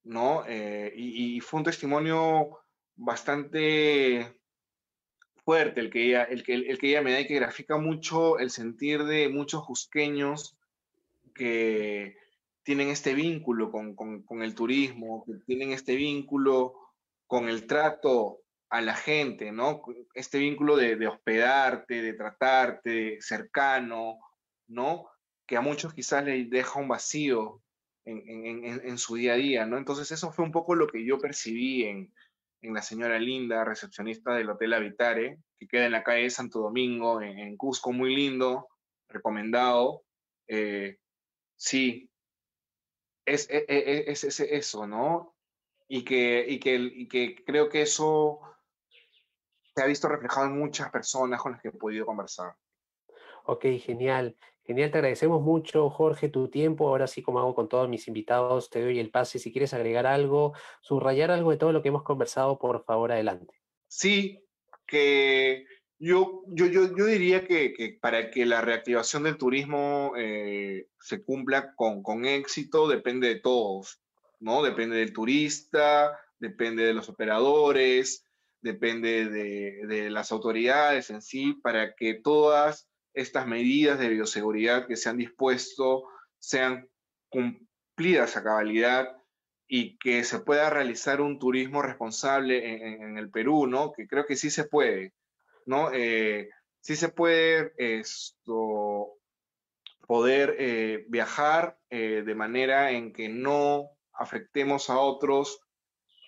¿no? 0.04 0.46
Eh, 0.48 0.94
y, 0.96 1.40
fue 1.42 1.60
un 1.60 1.66
testimonio 1.66 2.60
bastante 2.96 4.38
fuerte 5.44 5.80
el 5.82 5.90
que 5.90 6.06
ella, 6.06 6.24
el 6.24 6.44
que, 6.44 6.54
el 6.54 6.78
que 6.78 6.90
ella 6.90 7.02
me 7.02 7.14
da 7.14 7.22
y 7.22 7.28
que 7.28 7.36
grafica 7.36 7.78
mucho 7.78 8.38
el 8.38 8.52
sentir 8.52 9.04
de 9.06 9.28
muchos 9.30 9.64
jusqueños 9.64 10.56
que, 11.34 12.21
tienen 12.64 12.90
este 12.90 13.14
vínculo 13.14 13.72
con, 13.72 13.96
con, 13.96 14.24
con, 14.24 14.44
el 14.44 14.56
turismo, 14.56 15.26
tienen 15.46 15.72
este 15.72 15.96
vínculo 15.96 16.76
con 17.28 17.50
el 17.50 17.66
trato 17.66 18.42
a 18.72 18.80
la 18.82 18.96
gente, 18.96 19.52
¿no? 19.52 19.84
Este 20.14 20.40
vínculo 20.40 20.78
de, 20.78 21.06
hospedarte, 21.06 22.02
de 22.02 22.14
tratarte, 22.14 23.22
cercano, 23.22 24.20
¿no? 24.68 25.10
Que 25.46 25.58
a 25.58 25.62
muchos 25.62 25.94
quizás 25.94 26.24
les 26.24 26.50
deja 26.50 26.80
un 26.80 26.88
vacío 26.88 27.62
en, 28.06 28.98
su 28.98 29.16
día 29.16 29.34
a 29.34 29.38
día, 29.38 29.66
¿no? 29.66 29.78
Entonces 29.78 30.12
eso 30.12 30.32
fue 30.32 30.46
un 30.46 30.52
poco 30.52 30.76
lo 30.76 30.88
que 30.88 31.06
yo 31.06 31.20
percibí 31.20 31.84
en, 31.84 32.14
la 32.62 32.82
señora 32.82 33.18
Linda, 33.18 33.66
recepcionista 33.66 34.36
del 34.36 34.50
Hotel 34.50 34.74
Habitare, 34.74 35.40
que 35.58 35.68
queda 35.68 35.86
en 35.86 35.94
la 35.94 36.04
calle 36.04 36.24
de 36.24 36.30
Santo 36.30 36.60
Domingo, 36.60 37.22
en, 37.22 37.58
Cusco, 37.58 37.92
muy 37.92 38.16
lindo, 38.16 38.68
recomendado. 39.10 40.04
Eh, 40.48 40.98
sí, 41.58 42.11
es, 43.26 43.50
e, 43.50 43.66
e, 43.68 44.12
es, 44.12 44.24
es, 44.24 44.40
eso, 44.40 44.88
¿no? 44.88 45.36
Y 45.88 46.04
que, 46.04 46.46
y, 46.48 46.60
que, 46.60 46.76
y 46.76 47.08
que 47.08 47.44
creo 47.44 47.70
que 47.70 47.82
eso 47.82 48.40
se 49.76 49.84
ha 49.84 49.86
visto 49.86 50.08
reflejado 50.08 50.48
en 50.48 50.58
muchas 50.58 50.90
personas 50.90 51.42
con 51.42 51.54
las 51.54 51.62
que 51.62 51.70
he 51.70 51.72
podido 51.72 52.06
conversar. 52.06 52.56
Ok, 53.46 53.66
genial. 53.80 54.38
Genial, 54.64 54.92
te 54.92 55.00
agradecemos 55.00 55.42
mucho, 55.42 55.90
Jorge, 55.90 56.30
tu 56.30 56.50
tiempo. 56.50 56.88
Ahora 56.88 57.08
sí, 57.08 57.24
como 57.24 57.40
hago 57.40 57.56
con 57.56 57.68
todos 57.68 57.90
mis 57.90 58.08
invitados, 58.08 58.70
te 58.70 58.82
doy 58.82 59.00
el 59.00 59.10
pase. 59.10 59.40
Si 59.40 59.52
quieres 59.52 59.74
agregar 59.74 60.06
algo, 60.06 60.54
subrayar 60.82 61.32
algo 61.32 61.52
de 61.52 61.58
todo 61.58 61.72
lo 61.72 61.82
que 61.82 61.90
hemos 61.90 62.04
conversado, 62.04 62.60
por 62.60 62.84
favor, 62.84 63.12
adelante. 63.12 63.56
Sí, 63.88 64.46
que 64.86 65.66
yo, 66.02 66.42
yo, 66.48 66.66
yo, 66.66 66.96
yo 66.98 67.06
diría 67.06 67.46
que, 67.46 67.74
que, 67.74 68.00
para 68.02 68.32
que 68.32 68.48
la 68.48 68.62
reactivación 68.62 69.22
del 69.24 69.38
turismo 69.38 70.14
eh, 70.18 70.88
se 71.00 71.24
cumpla 71.24 71.76
con, 71.76 72.02
con 72.02 72.26
éxito, 72.26 72.88
depende 72.88 73.28
de 73.28 73.40
todos, 73.40 74.02
¿no? 74.40 74.64
Depende 74.64 74.98
del 74.98 75.14
turista, 75.14 76.20
depende 76.40 76.84
de 76.86 76.96
los 76.96 77.08
operadores, 77.08 78.26
depende 78.62 79.30
de, 79.30 79.86
de, 79.86 80.10
las 80.10 80.32
autoridades 80.32 81.12
en 81.12 81.22
sí, 81.22 81.54
para 81.62 81.94
que 81.94 82.16
todas 82.16 82.90
estas 83.14 83.46
medidas 83.46 84.00
de 84.00 84.10
bioseguridad 84.10 84.88
que 84.88 84.96
se 84.96 85.08
han 85.08 85.18
dispuesto 85.18 86.06
sean 86.40 86.90
cumplidas 87.30 88.38
a 88.38 88.44
cabalidad 88.44 89.16
y 89.68 90.00
que 90.00 90.24
se 90.24 90.40
pueda 90.40 90.72
realizar 90.72 91.22
un 91.22 91.38
turismo 91.38 91.84
responsable 91.84 92.96
en, 93.04 93.20
el 93.20 93.30
Perú, 93.30 93.68
¿no? 93.68 93.94
Que 93.94 94.08
creo 94.08 94.26
que 94.26 94.36
sí 94.36 94.50
se 94.50 94.64
puede, 94.64 95.14
¿no? 95.66 95.92
Eh, 95.94 96.50
se 96.82 97.10
puede 97.10 97.74
esto, 97.78 99.18
poder 100.08 100.56
eh, 100.60 101.06
viajar 101.08 101.78
eh, 101.90 102.24
de 102.26 102.36
manera 102.36 102.92
en 102.92 103.14
que 103.14 103.30
no 103.30 103.92
afectemos 104.14 104.90
a 104.90 105.00
otros 105.00 105.62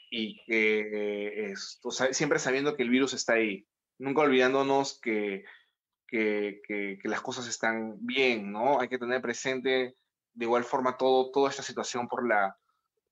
y 0.09 0.43
que 0.45 1.51
esto, 1.51 1.89
siempre 1.89 2.37
sabiendo 2.37 2.75
que 2.75 2.83
el 2.83 2.89
virus 2.89 3.13
está 3.13 3.33
ahí, 3.33 3.65
nunca 3.97 4.21
olvidándonos 4.21 4.99
que, 5.01 5.43
que, 6.07 6.61
que, 6.67 6.99
las 7.09 7.21
cosas 7.21 7.47
están 7.47 7.97
bien, 7.99 8.51
¿no? 8.51 8.79
Hay 8.79 8.89
que 8.89 8.99
tener 8.99 9.21
presente 9.21 9.95
de 10.33 10.45
igual 10.45 10.63
forma 10.63 10.97
todo, 10.97 11.31
toda 11.31 11.49
esta 11.49 11.63
situación 11.63 12.07
por 12.07 12.27
la, 12.27 12.55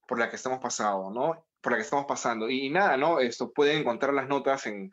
por 0.08 0.20
la 0.20 0.30
que 0.30 0.36
estamos 0.36 0.60
pasando, 0.60 1.10
¿no? 1.10 1.46
Por 1.62 1.72
la 1.72 1.78
que 1.78 1.84
estamos 1.84 2.06
pasando. 2.06 2.50
Y, 2.50 2.70
nada, 2.70 2.98
¿no? 2.98 3.20
Esto 3.20 3.52
pueden 3.52 3.80
encontrar 3.80 4.14
las 4.14 4.28
notas 4.28 4.66
en, 4.68 4.92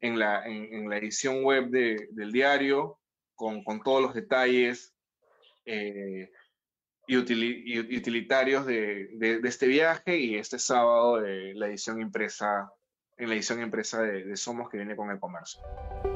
en, 0.00 0.18
la, 0.18 0.46
en, 0.46 0.88
la, 0.88 0.96
edición 0.96 1.44
web 1.44 1.68
de, 1.68 2.08
del 2.12 2.32
diario, 2.32 2.98
con, 3.34 3.62
con, 3.64 3.82
todos 3.82 4.02
los 4.02 4.14
detalles 4.14 4.94
eh, 5.64 6.30
y, 7.06 7.16
utilitarios 7.16 8.66
de, 8.66 9.08
de, 9.14 9.40
este 9.44 9.66
viaje 9.66 10.18
y 10.18 10.36
este 10.36 10.58
sábado 10.58 11.20
de 11.20 11.54
la 11.54 11.66
edición 11.66 12.00
impresa 12.00 12.70
en 13.20 13.28
la 13.28 13.34
edición 13.34 13.60
impresa 13.62 14.02
de, 14.02 14.36
Somos 14.36 14.68
que 14.70 14.78
viene 14.78 14.96
con 14.96 15.10
el 15.10 15.20
comercio. 15.20 15.60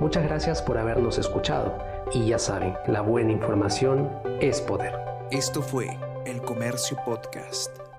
Muchas 0.00 0.24
gracias 0.24 0.62
por 0.62 0.78
habernos 0.78 1.18
escuchado 1.18 1.78
y 2.12 2.28
ya 2.28 2.38
saben, 2.38 2.74
la 2.86 3.02
buena 3.02 3.32
información 3.32 4.10
es 4.40 4.60
poder. 4.60 4.94
Esto 5.30 5.62
fue 5.62 5.98
El 6.26 6.40
Comercio 6.42 6.96
Podcast. 7.04 7.93